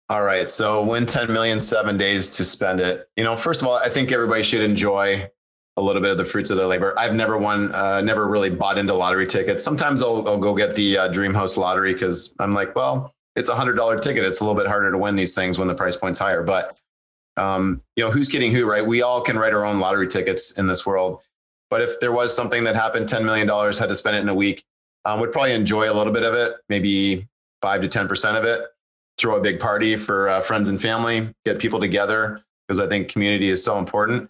All 0.09 0.23
right. 0.23 0.49
So 0.49 0.83
win 0.83 1.05
10 1.05 1.31
million, 1.31 1.59
seven 1.59 1.97
days 1.97 2.29
to 2.31 2.43
spend 2.43 2.79
it. 2.79 3.07
You 3.17 3.23
know, 3.23 3.35
first 3.35 3.61
of 3.61 3.67
all, 3.67 3.75
I 3.75 3.89
think 3.89 4.11
everybody 4.11 4.43
should 4.43 4.61
enjoy 4.61 5.29
a 5.77 5.81
little 5.81 6.01
bit 6.01 6.11
of 6.11 6.17
the 6.17 6.25
fruits 6.25 6.49
of 6.51 6.57
their 6.57 6.67
labor. 6.67 6.97
I've 6.97 7.13
never 7.13 7.37
won, 7.37 7.73
uh, 7.73 8.01
never 8.01 8.27
really 8.27 8.49
bought 8.49 8.77
into 8.77 8.93
lottery 8.93 9.25
tickets. 9.25 9.63
Sometimes 9.63 10.01
I'll, 10.01 10.27
I'll 10.27 10.37
go 10.37 10.55
get 10.55 10.75
the 10.75 10.97
uh, 10.97 11.07
Dream 11.09 11.33
House 11.33 11.57
lottery 11.57 11.93
because 11.93 12.35
I'm 12.39 12.53
like, 12.53 12.75
well, 12.75 13.13
it's 13.35 13.49
a 13.49 13.55
hundred 13.55 13.75
dollar 13.75 13.97
ticket. 13.97 14.25
It's 14.25 14.41
a 14.41 14.43
little 14.43 14.59
bit 14.59 14.67
harder 14.67 14.91
to 14.91 14.97
win 14.97 15.15
these 15.15 15.35
things 15.35 15.57
when 15.57 15.67
the 15.67 15.75
price 15.75 15.95
point's 15.95 16.19
higher. 16.19 16.43
But 16.43 16.77
um, 17.37 17.81
you 17.95 18.03
know, 18.03 18.11
who's 18.11 18.27
kidding 18.27 18.53
who, 18.53 18.69
right? 18.69 18.85
We 18.85 19.01
all 19.01 19.21
can 19.21 19.37
write 19.37 19.53
our 19.53 19.65
own 19.65 19.79
lottery 19.79 20.07
tickets 20.07 20.57
in 20.57 20.67
this 20.67 20.85
world. 20.85 21.21
But 21.71 21.81
if 21.81 21.99
there 21.99 22.11
was 22.11 22.35
something 22.35 22.63
that 22.65 22.75
happened, 22.75 23.07
$10 23.07 23.25
million, 23.25 23.47
had 23.47 23.89
to 23.89 23.95
spend 23.95 24.15
it 24.15 24.19
in 24.19 24.29
a 24.29 24.35
week, 24.35 24.63
um, 25.05 25.19
would 25.19 25.31
probably 25.31 25.53
enjoy 25.53 25.91
a 25.91 25.95
little 25.95 26.13
bit 26.13 26.23
of 26.23 26.35
it, 26.35 26.57
maybe 26.69 27.27
five 27.63 27.81
to 27.81 27.87
10% 27.87 28.37
of 28.37 28.43
it, 28.43 28.61
throw 29.17 29.37
a 29.37 29.41
big 29.41 29.59
party 29.59 29.95
for 29.95 30.29
uh, 30.29 30.41
friends 30.41 30.69
and 30.69 30.79
family, 30.79 31.33
get 31.45 31.57
people 31.57 31.79
together, 31.79 32.41
because 32.67 32.79
I 32.79 32.87
think 32.87 33.07
community 33.07 33.49
is 33.49 33.63
so 33.63 33.79
important. 33.79 34.29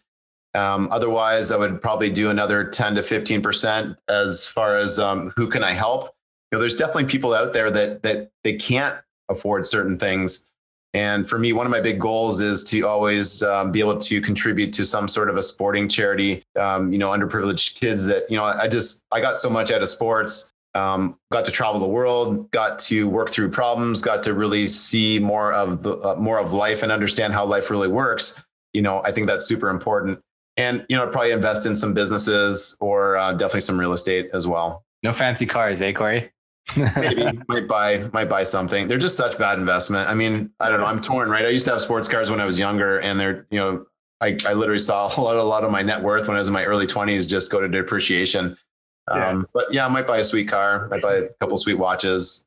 Um, 0.54 0.88
otherwise, 0.92 1.52
I 1.52 1.58
would 1.58 1.82
probably 1.82 2.10
do 2.10 2.30
another 2.30 2.64
10 2.64 2.96
to 2.96 3.02
15% 3.02 3.98
as 4.08 4.46
far 4.46 4.78
as 4.78 5.00
um, 5.00 5.34
who 5.36 5.50
can 5.50 5.64
I 5.64 5.74
help? 5.74 6.16
know, 6.52 6.60
there's 6.60 6.76
definitely 6.76 7.06
people 7.06 7.34
out 7.34 7.54
there 7.54 7.72
that 7.72 8.04
that 8.04 8.32
they 8.44 8.56
can't 8.56 8.98
afford 9.30 9.66
certain 9.66 9.98
things. 9.98 10.51
And 10.94 11.28
for 11.28 11.40
me, 11.40 11.54
one 11.54 11.66
of 11.66 11.72
my 11.72 11.80
big 11.80 12.00
goals 12.00 12.42
is 12.42 12.64
to 12.66 12.82
always 12.82 13.42
um, 13.44 13.72
be 13.72 13.80
able 13.80 13.98
to 13.98 14.22
contribute 14.22 14.74
to 14.74 14.84
some 14.86 15.08
sort 15.08 15.30
of 15.30 15.38
a 15.38 15.42
sporting 15.42 15.88
charity. 15.88 16.44
Um, 16.60 16.92
you 16.92 17.00
know, 17.00 17.12
underprivileged 17.12 17.80
kids 17.80 18.06
that 18.08 18.30
you 18.30 18.36
know, 18.36 18.44
I 18.44 18.68
just 18.68 19.04
I 19.12 19.22
got 19.22 19.38
so 19.38 19.50
much 19.50 19.72
out 19.72 19.82
of 19.82 19.90
sports. 19.90 20.52
Um, 20.74 21.18
got 21.32 21.44
to 21.46 21.52
travel 21.52 21.82
the 21.82 21.88
world, 21.88 22.50
got 22.52 22.80
to 22.80 23.08
work 23.08 23.30
through 23.30 23.50
problems, 23.50 24.02
got 24.02 24.24
to 24.24 24.34
really 24.34 24.68
see 24.68 25.20
more 25.20 25.52
of 25.52 25.84
the 25.84 25.98
uh, 25.98 26.16
more 26.16 26.40
of 26.40 26.54
life 26.54 26.84
and 26.84 26.92
understand 26.92 27.34
how 27.34 27.46
life 27.46 27.70
really 27.70 27.90
works. 27.90 28.44
You 28.74 28.82
know, 28.82 29.02
I 29.04 29.12
think 29.12 29.28
that's 29.28 29.46
super 29.46 29.70
important. 29.70 30.20
And 30.58 30.86
you 30.90 30.98
know, 30.98 31.08
probably 31.08 31.32
invest 31.32 31.66
in 31.66 31.76
some 31.76 31.94
businesses 31.94 32.76
or 32.80 33.18
uh, 33.18 33.32
definitely 33.34 33.62
some 33.62 33.80
real 33.80 33.94
estate 33.94 34.30
as 34.34 34.48
well. 34.48 34.84
No 35.04 35.14
fancy 35.14 35.46
cars, 35.46 35.82
eh, 35.82 35.94
Corey? 35.94 36.32
Maybe 36.78 37.26
might 37.48 37.68
buy 37.68 38.10
might 38.14 38.30
buy 38.30 38.44
something. 38.44 38.88
They're 38.88 38.98
just 38.98 39.18
such 39.18 39.38
bad 39.38 39.60
investment. 39.60 40.10
I 40.10 40.14
mean, 40.14 40.52
I 40.60 40.70
don't 40.70 40.80
know. 40.80 40.86
I'm 40.86 41.02
torn, 41.02 41.30
right? 41.30 41.46
I 41.46 41.50
used 41.50 41.66
to 41.66 41.72
have 41.72 41.82
sports 41.82 42.08
cars 42.08 42.30
when 42.30 42.40
I 42.40 42.46
was 42.46 42.60
younger, 42.60 43.00
and 43.00 43.20
they're 43.20 43.46
you 43.52 43.60
know, 43.60 43.86
I, 44.22 44.38
I 44.46 44.54
literally 44.54 44.80
saw 44.80 45.08
a 45.16 45.22
lot, 45.22 45.36
a 45.36 45.44
lot 45.44 45.64
of 45.64 45.72
my 45.72 45.82
net 45.82 46.02
worth 46.02 46.28
when 46.28 46.38
I 46.38 46.40
was 46.40 46.48
in 46.48 46.54
my 46.54 46.64
early 46.64 46.86
20s 46.86 47.28
just 47.28 47.52
go 47.52 47.60
to 47.60 47.68
depreciation. 47.68 48.56
Yeah. 49.14 49.28
Um, 49.28 49.48
but 49.54 49.74
yeah, 49.74 49.86
I 49.86 49.90
might 49.90 50.08
buy 50.08 50.20
a 50.20 50.24
sweet 50.24 50.48
car. 50.48 50.88
Might 50.90 51.02
buy 51.02 51.16
a 51.16 51.30
couple 51.40 51.58
sweet 51.58 51.74
watches. 51.76 52.46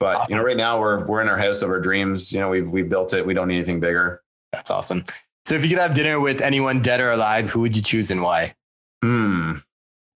But 0.00 0.16
awesome. 0.16 0.32
you 0.32 0.38
know, 0.38 0.44
right 0.44 0.56
now 0.56 0.80
we're 0.80 1.04
we're 1.04 1.20
in 1.20 1.28
our 1.28 1.38
house 1.38 1.60
of 1.62 1.68
our 1.68 1.80
dreams. 1.80 2.32
You 2.32 2.40
know, 2.40 2.48
we've 2.48 2.70
we 2.70 2.82
built 2.82 3.12
it. 3.12 3.24
We 3.24 3.34
don't 3.34 3.48
need 3.48 3.56
anything 3.56 3.80
bigger. 3.80 4.22
That's 4.52 4.70
awesome. 4.70 5.02
So 5.44 5.54
if 5.54 5.62
you 5.62 5.70
could 5.70 5.78
have 5.78 5.94
dinner 5.94 6.18
with 6.18 6.40
anyone 6.40 6.80
dead 6.80 7.00
or 7.00 7.10
alive, 7.10 7.50
who 7.50 7.60
would 7.60 7.76
you 7.76 7.82
choose 7.82 8.10
and 8.10 8.22
why? 8.22 8.54
Hmm. 9.02 9.56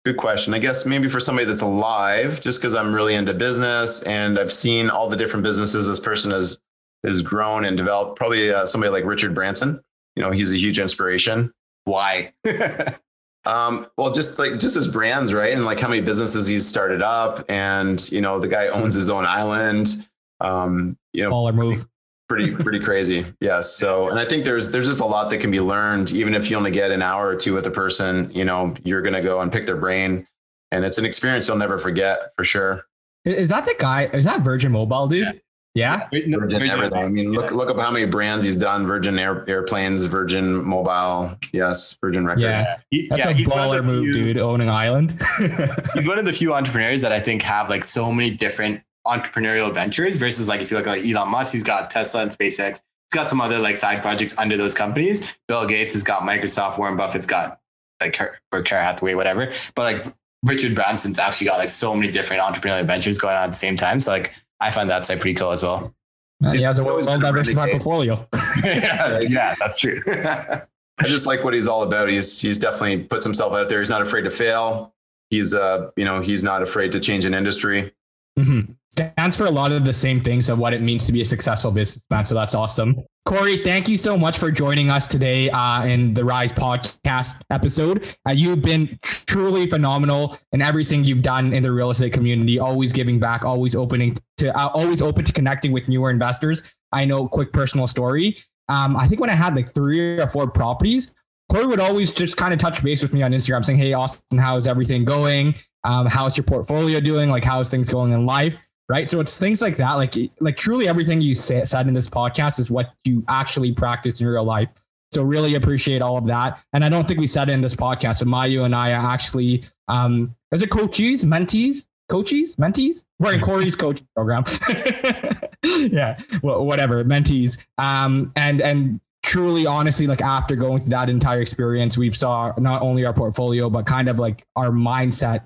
Good 0.05 0.17
question. 0.17 0.55
I 0.55 0.59
guess 0.59 0.87
maybe 0.87 1.09
for 1.09 1.21
somebody 1.21 1.47
that's 1.47 1.61
alive, 1.61 2.41
just 2.41 2.61
because 2.61 2.75
I'm 2.75 2.95
really 2.95 3.15
into 3.15 3.35
business 3.35 4.03
and 4.05 4.39
I've 4.39 4.53
seen 4.53 4.89
all 4.89 5.11
the 5.11 5.17
different 5.17 5.45
businesses 5.45 5.87
this 5.87 6.01
person 6.01 6.31
has 6.31 6.59
has 7.05 7.21
grown 7.21 7.65
and 7.65 7.77
developed. 7.77 8.17
Probably 8.17 8.51
uh, 8.51 8.65
somebody 8.65 8.91
like 8.91 9.05
Richard 9.05 9.35
Branson. 9.35 9.83
You 10.17 10.23
know, 10.23 10.31
he's 10.31 10.53
a 10.53 10.57
huge 10.57 10.79
inspiration. 10.79 11.53
Why? 11.85 12.33
um, 13.45 13.87
well, 13.99 14.13
just 14.13 14.39
like 14.39 14.59
just 14.59 14.77
his 14.77 14.89
brands, 14.89 15.35
right? 15.35 15.53
And 15.53 15.67
like 15.67 15.81
how 15.81 15.89
many 15.89 16.01
businesses 16.01 16.47
he's 16.47 16.67
started 16.67 17.03
up, 17.03 17.45
and 17.51 18.11
you 18.11 18.23
know, 18.23 18.39
the 18.41 18.49
guy 18.49 18.69
owns 18.69 18.95
his 18.95 19.11
own 19.11 19.27
island. 19.27 20.09
Um, 20.41 20.97
you 21.13 21.25
know, 21.25 21.31
baller 21.31 21.55
move 21.55 21.87
pretty 22.31 22.53
pretty 22.55 22.79
crazy. 22.79 23.27
Yes 23.41 23.75
so 23.75 24.09
and 24.09 24.19
i 24.19 24.25
think 24.25 24.45
there's 24.45 24.71
there's 24.71 24.89
just 24.89 25.01
a 25.01 25.05
lot 25.05 25.29
that 25.31 25.39
can 25.39 25.51
be 25.51 25.61
learned. 25.61 26.13
Even 26.13 26.35
if 26.35 26.49
you 26.49 26.57
only 26.57 26.71
get 26.71 26.93
an 26.93 27.03
hour 27.03 27.27
or 27.27 27.35
two 27.35 27.53
with 27.55 27.67
a 27.67 27.71
person 27.71 28.31
you 28.31 28.45
know 28.45 28.73
you're 28.85 29.03
going 29.03 29.15
to 29.15 29.21
go 29.21 29.41
and 29.41 29.51
pick 29.51 29.67
their 29.67 29.77
brain 29.77 30.27
and 30.71 30.85
it's 30.85 30.99
an 30.99 31.05
experience 31.05 31.49
you'll 31.49 31.57
never 31.57 31.79
forget 31.79 32.33
for 32.37 32.45
sure. 32.45 32.85
Is 33.25 33.49
that 33.49 33.65
the 33.65 33.75
guy 33.79 34.05
is 34.05 34.25
that 34.27 34.43
virgin 34.43 34.71
mobile 34.71 35.09
dude? 35.09 35.43
Yeah, 35.75 36.09
yeah? 36.13 36.37
virgin 36.39 36.71
everything. 36.71 37.05
I 37.05 37.09
mean 37.09 37.33
look 37.33 37.51
look 37.51 37.69
up 37.69 37.79
how 37.79 37.91
many 37.91 38.07
brands 38.07 38.45
he's 38.45 38.57
done. 38.57 38.87
Virgin 38.87 39.19
Air, 39.19 39.45
airplanes 39.49 40.05
virgin 40.05 40.65
mobile 40.65 41.37
yes 41.53 41.99
virgin 42.01 42.27
records. 42.27 42.45
Yeah. 42.45 42.77
That's 43.11 43.25
yeah, 43.25 43.31
a 43.31 43.35
baller 43.35 43.85
move 43.85 44.05
few, 44.05 44.15
dude 44.15 44.39
owning 44.39 44.69
island. 44.69 45.21
He's 45.95 46.07
one 46.07 46.19
of 46.19 46.25
the 46.25 46.33
few 46.33 46.55
entrepreneurs 46.55 47.03
that 47.03 47.13
i 47.13 47.19
think 47.19 47.43
have 47.43 47.69
like 47.69 47.83
so 47.83 48.13
many 48.13 48.31
different 48.31 48.83
entrepreneurial 49.11 49.75
ventures 49.75 50.19
versus 50.19 50.49
like 50.49 50.61
if 50.61 50.71
you 50.71 50.77
look 50.77 50.87
at 50.87 50.99
like 50.99 51.07
Elon 51.07 51.31
Musk, 51.31 51.53
he's 51.53 51.65
got 51.65 51.91
Tesla 51.91 52.23
and 52.23 52.31
SpaceX. 52.31 52.83
He's 53.11 53.15
got 53.15 53.29
some 53.29 53.41
other 53.41 53.59
like 53.59 53.77
side 53.77 54.03
projects 54.03 54.39
under 54.39 54.57
those 54.57 54.75
companies. 54.75 55.39
Bill 55.49 55.67
Gates 55.67 55.95
has 55.95 56.05
got 56.05 56.23
Microsoft. 56.23 56.79
Warren 56.79 56.97
Buffett's 56.97 57.27
got 57.27 57.61
like 58.01 58.19
Berkshire 58.51 58.77
Hathaway, 58.77 59.15
whatever. 59.15 59.53
But 59.75 59.83
like 59.83 60.15
Richard 60.43 60.75
Branson's 60.75 61.19
actually 61.19 61.49
got 61.49 61.59
like 61.59 61.69
so 61.69 61.95
many 61.95 62.11
different 62.11 62.43
entrepreneurial 62.43 62.85
ventures 62.85 63.19
going 63.19 63.37
on 63.37 63.45
at 63.45 63.49
the 63.49 63.55
same 63.55 63.77
time. 63.77 64.01
So 64.01 64.13
like 64.13 64.33
I 64.61 64.71
find 64.71 64.89
that 64.91 65.07
side 65.07 65.21
pretty 65.21 65.35
cool 65.35 65.51
as 65.51 65.63
well. 65.63 65.95
Uh, 66.43 66.53
he 66.53 66.63
has 66.63 66.79
a 66.79 66.85
well 66.85 67.03
diversified 67.03 67.71
portfolio. 67.73 68.27
yeah, 68.65 69.21
yeah, 69.29 69.55
that's 69.61 69.79
true. 69.79 70.01
I 70.07 71.07
just 71.07 71.27
like 71.27 71.45
what 71.45 71.53
he's 71.53 71.67
all 71.67 71.83
about. 71.83 72.09
He's 72.09 72.41
he's 72.41 72.59
definitely 72.59 73.05
puts 73.05 73.25
himself 73.25 73.53
out 73.53 73.69
there. 73.69 73.81
He's 73.81 73.89
not 73.89 74.03
afraid 74.03 74.23
to 74.23 74.31
fail. 74.31 74.95
He's 75.31 75.55
uh, 75.55 75.91
you 75.97 76.05
know, 76.05 76.21
he's 76.21 76.45
not 76.45 76.63
afraid 76.63 76.93
to 76.93 77.01
change 77.01 77.25
an 77.25 77.35
industry. 77.35 77.93
Mm-hmm 78.39 78.73
stands 78.91 79.37
for 79.37 79.47
a 79.47 79.51
lot 79.51 79.73
of 79.73 79.85
the 79.85 79.93
same 79.93 80.21
things 80.21 80.49
of 80.49 80.59
what 80.59 80.73
it 80.75 80.83
means 80.83 81.07
to 81.07 81.13
be 81.13 81.21
a 81.21 81.25
successful 81.25 81.71
businessman. 81.71 82.25
So 82.25 82.35
that's 82.35 82.55
awesome. 82.55 83.03
Corey, 83.27 83.59
thank 83.59 83.89
you 83.89 83.97
so 83.97 84.19
much 84.19 84.39
for 84.39 84.51
joining 84.51 84.91
us 84.91 85.07
today 85.07 85.51
uh, 85.51 85.85
in 85.85 86.15
the 86.15 86.25
Rise 86.25 86.53
podcast 86.53 87.41
episode. 87.51 88.17
Uh, 88.27 88.33
you've 88.33 88.63
been 88.63 88.99
truly 89.03 89.69
phenomenal 89.69 90.37
in 90.53 90.63
everything 90.63 91.05
you've 91.05 91.23
done 91.23 91.53
in 91.53 91.63
the 91.63 91.71
real 91.71 91.91
estate 91.91 92.13
community, 92.13 92.59
always 92.59 92.93
giving 92.93 93.21
back, 93.21 93.45
always 93.45 93.77
opening 93.77 94.17
to, 94.39 94.57
uh, 94.59 94.69
always 94.75 95.01
open 95.03 95.25
to 95.25 95.33
connecting 95.33 95.71
with 95.71 95.89
newer 95.89 96.11
investors. 96.11 96.75
I 96.93 97.05
know, 97.05 97.29
quick 97.29 97.53
personal 97.53 97.87
story. 97.87 98.37
Um, 98.69 98.97
I 98.97 99.07
think 99.07 99.21
when 99.21 99.31
I 99.31 99.35
had 99.35 99.55
like 99.55 99.73
three 99.73 100.19
or 100.19 100.27
four 100.27 100.51
properties, 100.51 101.15
Corey 101.51 101.67
would 101.67 101.81
always 101.81 102.13
just 102.13 102.37
kind 102.37 102.53
of 102.53 102.59
touch 102.59 102.83
base 102.83 103.03
with 103.03 103.13
me 103.13 103.23
on 103.23 103.33
Instagram 103.33 103.65
saying, 103.65 103.79
Hey, 103.79 103.93
Austin, 103.93 104.39
how's 104.39 104.67
everything 104.67 105.05
going? 105.05 105.55
Um, 105.85 106.07
how's 106.07 106.37
your 106.37 106.45
portfolio 106.45 107.01
doing? 107.01 107.31
Like, 107.31 107.45
how's 107.45 107.69
things 107.69 107.91
going 107.91 108.13
in 108.13 108.27
life? 108.27 108.59
Right? 108.91 109.09
So 109.09 109.21
it's 109.21 109.39
things 109.39 109.63
like 109.63 109.77
that, 109.77 109.93
like 109.93 110.17
like 110.41 110.57
truly 110.57 110.89
everything 110.89 111.21
you 111.21 111.33
say, 111.33 111.65
said 111.65 111.87
in 111.87 111.95
this 111.95 112.11
podcast 112.11 112.59
is 112.59 112.73
what 112.73 112.93
you 113.05 113.25
actually 113.29 113.73
practice 113.73 114.21
in 114.21 114.27
real 114.27 114.43
life. 114.43 114.69
So 115.13 115.23
really 115.23 115.55
appreciate 115.55 116.03
all 116.03 116.17
of 116.17 116.27
that. 116.27 116.61
And 116.73 116.85
I 116.85 116.89
don't 116.89 117.07
think 117.07 117.21
we 117.21 117.29
said 117.29 117.49
it 117.49 117.53
in 117.53 117.61
this 117.61 117.77
podcast. 117.77 118.17
So 118.17 118.27
Mayu 118.27 118.65
and 118.65 118.75
I 118.75 118.93
are 118.93 119.07
actually 119.07 119.63
um 119.87 120.35
is 120.51 120.63
it 120.63 120.71
coaches, 120.71 121.25
mentees, 121.25 121.87
coaches, 122.09 122.57
mentees? 122.57 123.05
We're 123.21 123.35
in 123.35 123.41
Corey's 123.41 123.77
coaching 123.77 124.09
program. 124.17 124.43
yeah, 125.63 126.19
well, 126.43 126.67
whatever, 126.67 127.05
mentees. 127.05 127.65
Um 127.79 128.33
and 128.35 128.61
and 128.61 129.01
truly 129.23 129.67
honestly 129.67 130.09
like 130.09 130.23
after 130.23 130.57
going 130.57 130.81
through 130.81 130.91
that 130.91 131.11
entire 131.11 131.43
experience 131.43 131.99
we've 131.99 132.17
saw 132.17 132.55
not 132.57 132.81
only 132.81 133.05
our 133.05 133.13
portfolio 133.13 133.69
but 133.69 133.85
kind 133.85 134.09
of 134.09 134.19
like 134.19 134.43
our 134.57 134.71
mindset 134.71 135.45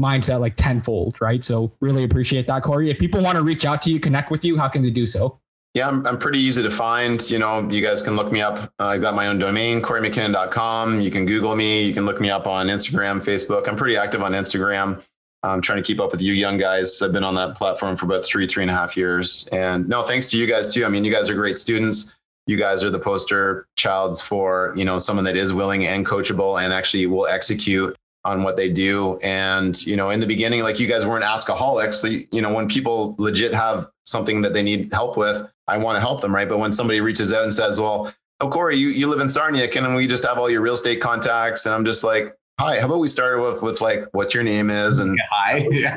mindset 0.00 0.40
like 0.40 0.56
tenfold, 0.56 1.20
right? 1.20 1.44
So 1.44 1.72
really 1.80 2.04
appreciate 2.04 2.46
that, 2.46 2.62
Corey. 2.62 2.90
If 2.90 2.98
people 2.98 3.22
want 3.22 3.36
to 3.36 3.44
reach 3.44 3.64
out 3.64 3.82
to 3.82 3.90
you, 3.90 4.00
connect 4.00 4.30
with 4.30 4.44
you, 4.44 4.56
how 4.56 4.68
can 4.68 4.82
they 4.82 4.90
do 4.90 5.06
so? 5.06 5.38
Yeah, 5.74 5.86
I'm, 5.86 6.04
I'm 6.04 6.18
pretty 6.18 6.40
easy 6.40 6.64
to 6.64 6.70
find. 6.70 7.30
You 7.30 7.38
know, 7.38 7.68
you 7.70 7.80
guys 7.80 8.02
can 8.02 8.16
look 8.16 8.32
me 8.32 8.40
up. 8.40 8.72
Uh, 8.80 8.86
I've 8.86 9.00
got 9.00 9.14
my 9.14 9.28
own 9.28 9.38
domain, 9.38 9.80
corey.mckinnon.com. 9.80 11.00
You 11.00 11.10
can 11.12 11.26
Google 11.26 11.54
me. 11.54 11.82
You 11.84 11.94
can 11.94 12.06
look 12.06 12.20
me 12.20 12.28
up 12.28 12.48
on 12.48 12.66
Instagram, 12.66 13.20
Facebook. 13.20 13.68
I'm 13.68 13.76
pretty 13.76 13.96
active 13.96 14.20
on 14.22 14.32
Instagram. 14.32 15.00
I'm 15.42 15.60
trying 15.60 15.82
to 15.82 15.86
keep 15.86 16.00
up 16.00 16.10
with 16.10 16.20
you 16.20 16.32
young 16.32 16.58
guys. 16.58 17.00
I've 17.00 17.12
been 17.12 17.24
on 17.24 17.34
that 17.36 17.56
platform 17.56 17.96
for 17.96 18.06
about 18.06 18.24
three, 18.24 18.46
three 18.46 18.62
and 18.62 18.70
a 18.70 18.74
half 18.74 18.96
years. 18.96 19.48
And 19.52 19.88
no, 19.88 20.02
thanks 20.02 20.28
to 20.28 20.38
you 20.38 20.46
guys 20.46 20.68
too. 20.68 20.84
I 20.84 20.88
mean, 20.88 21.04
you 21.04 21.12
guys 21.12 21.30
are 21.30 21.34
great 21.34 21.56
students. 21.56 22.16
You 22.46 22.56
guys 22.56 22.82
are 22.82 22.90
the 22.90 22.98
poster 22.98 23.66
childs 23.76 24.20
for, 24.20 24.74
you 24.76 24.84
know, 24.84 24.98
someone 24.98 25.24
that 25.24 25.36
is 25.36 25.54
willing 25.54 25.86
and 25.86 26.04
coachable 26.04 26.62
and 26.62 26.72
actually 26.72 27.06
will 27.06 27.26
execute 27.26 27.96
on 28.24 28.42
what 28.42 28.56
they 28.56 28.70
do. 28.70 29.18
And, 29.22 29.80
you 29.86 29.96
know, 29.96 30.10
in 30.10 30.20
the 30.20 30.26
beginning, 30.26 30.62
like 30.62 30.78
you 30.78 30.86
guys 30.86 31.06
weren't 31.06 31.24
askaholics. 31.24 31.94
So, 31.94 32.08
you 32.08 32.42
know, 32.42 32.52
when 32.52 32.68
people 32.68 33.14
legit 33.18 33.54
have 33.54 33.88
something 34.04 34.42
that 34.42 34.52
they 34.52 34.62
need 34.62 34.92
help 34.92 35.16
with, 35.16 35.42
I 35.66 35.78
want 35.78 35.96
to 35.96 36.00
help 36.00 36.20
them, 36.20 36.34
right? 36.34 36.48
But 36.48 36.58
when 36.58 36.72
somebody 36.72 37.00
reaches 37.00 37.32
out 37.32 37.44
and 37.44 37.54
says, 37.54 37.80
well, 37.80 38.12
oh, 38.40 38.48
Corey, 38.48 38.76
you, 38.76 38.88
you 38.88 39.06
live 39.06 39.20
in 39.20 39.28
Sarnia, 39.28 39.68
can 39.68 39.94
we 39.94 40.06
just 40.06 40.26
have 40.26 40.38
all 40.38 40.50
your 40.50 40.60
real 40.60 40.74
estate 40.74 41.00
contacts? 41.00 41.64
And 41.64 41.74
I'm 41.74 41.84
just 41.84 42.04
like, 42.04 42.36
hi, 42.58 42.78
how 42.78 42.86
about 42.86 42.98
we 42.98 43.08
start 43.08 43.40
with, 43.40 43.62
with 43.62 43.80
like 43.80 44.04
what 44.12 44.34
your 44.34 44.42
name 44.42 44.68
is 44.68 44.98
and 44.98 45.18
hi, 45.30 45.64
yeah. 45.70 45.96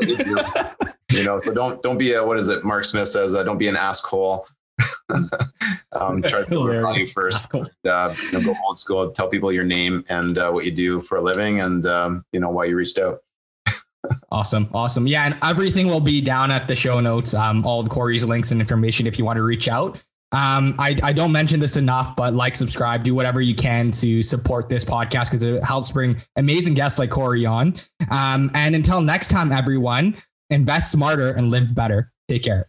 you, 1.10 1.24
know, 1.24 1.36
so 1.36 1.52
don't, 1.52 1.82
don't 1.82 1.98
be 1.98 2.14
a, 2.14 2.24
what 2.24 2.38
is 2.38 2.48
it? 2.48 2.64
Mark 2.64 2.84
Smith 2.84 3.08
says, 3.08 3.34
uh, 3.34 3.42
don't 3.42 3.58
be 3.58 3.68
an 3.68 3.76
asshole 3.76 4.46
um, 5.92 6.22
try 6.22 6.42
to 6.42 6.46
build 6.48 6.70
value 6.70 7.06
first. 7.06 7.50
Uh, 7.88 8.14
you 8.22 8.32
know, 8.32 8.40
go 8.42 8.54
old 8.66 8.78
school. 8.78 9.10
Tell 9.10 9.28
people 9.28 9.50
your 9.50 9.64
name 9.64 10.04
and 10.08 10.36
uh, 10.36 10.50
what 10.50 10.64
you 10.64 10.70
do 10.70 11.00
for 11.00 11.16
a 11.16 11.22
living, 11.22 11.60
and 11.60 11.86
um, 11.86 12.24
you 12.32 12.40
know 12.40 12.50
why 12.50 12.66
you 12.66 12.76
reached 12.76 12.98
out. 12.98 13.20
awesome, 14.30 14.68
awesome. 14.74 15.06
Yeah, 15.06 15.24
and 15.24 15.38
everything 15.42 15.86
will 15.86 16.00
be 16.00 16.20
down 16.20 16.50
at 16.50 16.68
the 16.68 16.74
show 16.74 17.00
notes. 17.00 17.34
Um, 17.34 17.64
all 17.64 17.80
of 17.80 17.88
Corey's 17.88 18.24
links 18.24 18.50
and 18.50 18.60
information 18.60 19.06
if 19.06 19.18
you 19.18 19.24
want 19.24 19.38
to 19.38 19.42
reach 19.42 19.68
out. 19.68 20.02
Um, 20.32 20.74
I, 20.78 20.94
I 21.02 21.12
don't 21.12 21.32
mention 21.32 21.58
this 21.58 21.76
enough, 21.76 22.14
but 22.14 22.34
like, 22.34 22.54
subscribe, 22.54 23.02
do 23.02 23.14
whatever 23.14 23.40
you 23.40 23.54
can 23.54 23.90
to 23.92 24.22
support 24.22 24.68
this 24.68 24.84
podcast 24.84 25.26
because 25.26 25.42
it 25.42 25.64
helps 25.64 25.90
bring 25.90 26.16
amazing 26.36 26.74
guests 26.74 26.98
like 26.98 27.10
Corey 27.10 27.46
on. 27.46 27.74
Um, 28.10 28.50
and 28.54 28.74
until 28.74 29.00
next 29.00 29.28
time, 29.28 29.52
everyone, 29.52 30.16
invest 30.50 30.92
smarter 30.92 31.30
and 31.30 31.50
live 31.50 31.74
better. 31.74 32.12
Take 32.28 32.42
care. 32.42 32.68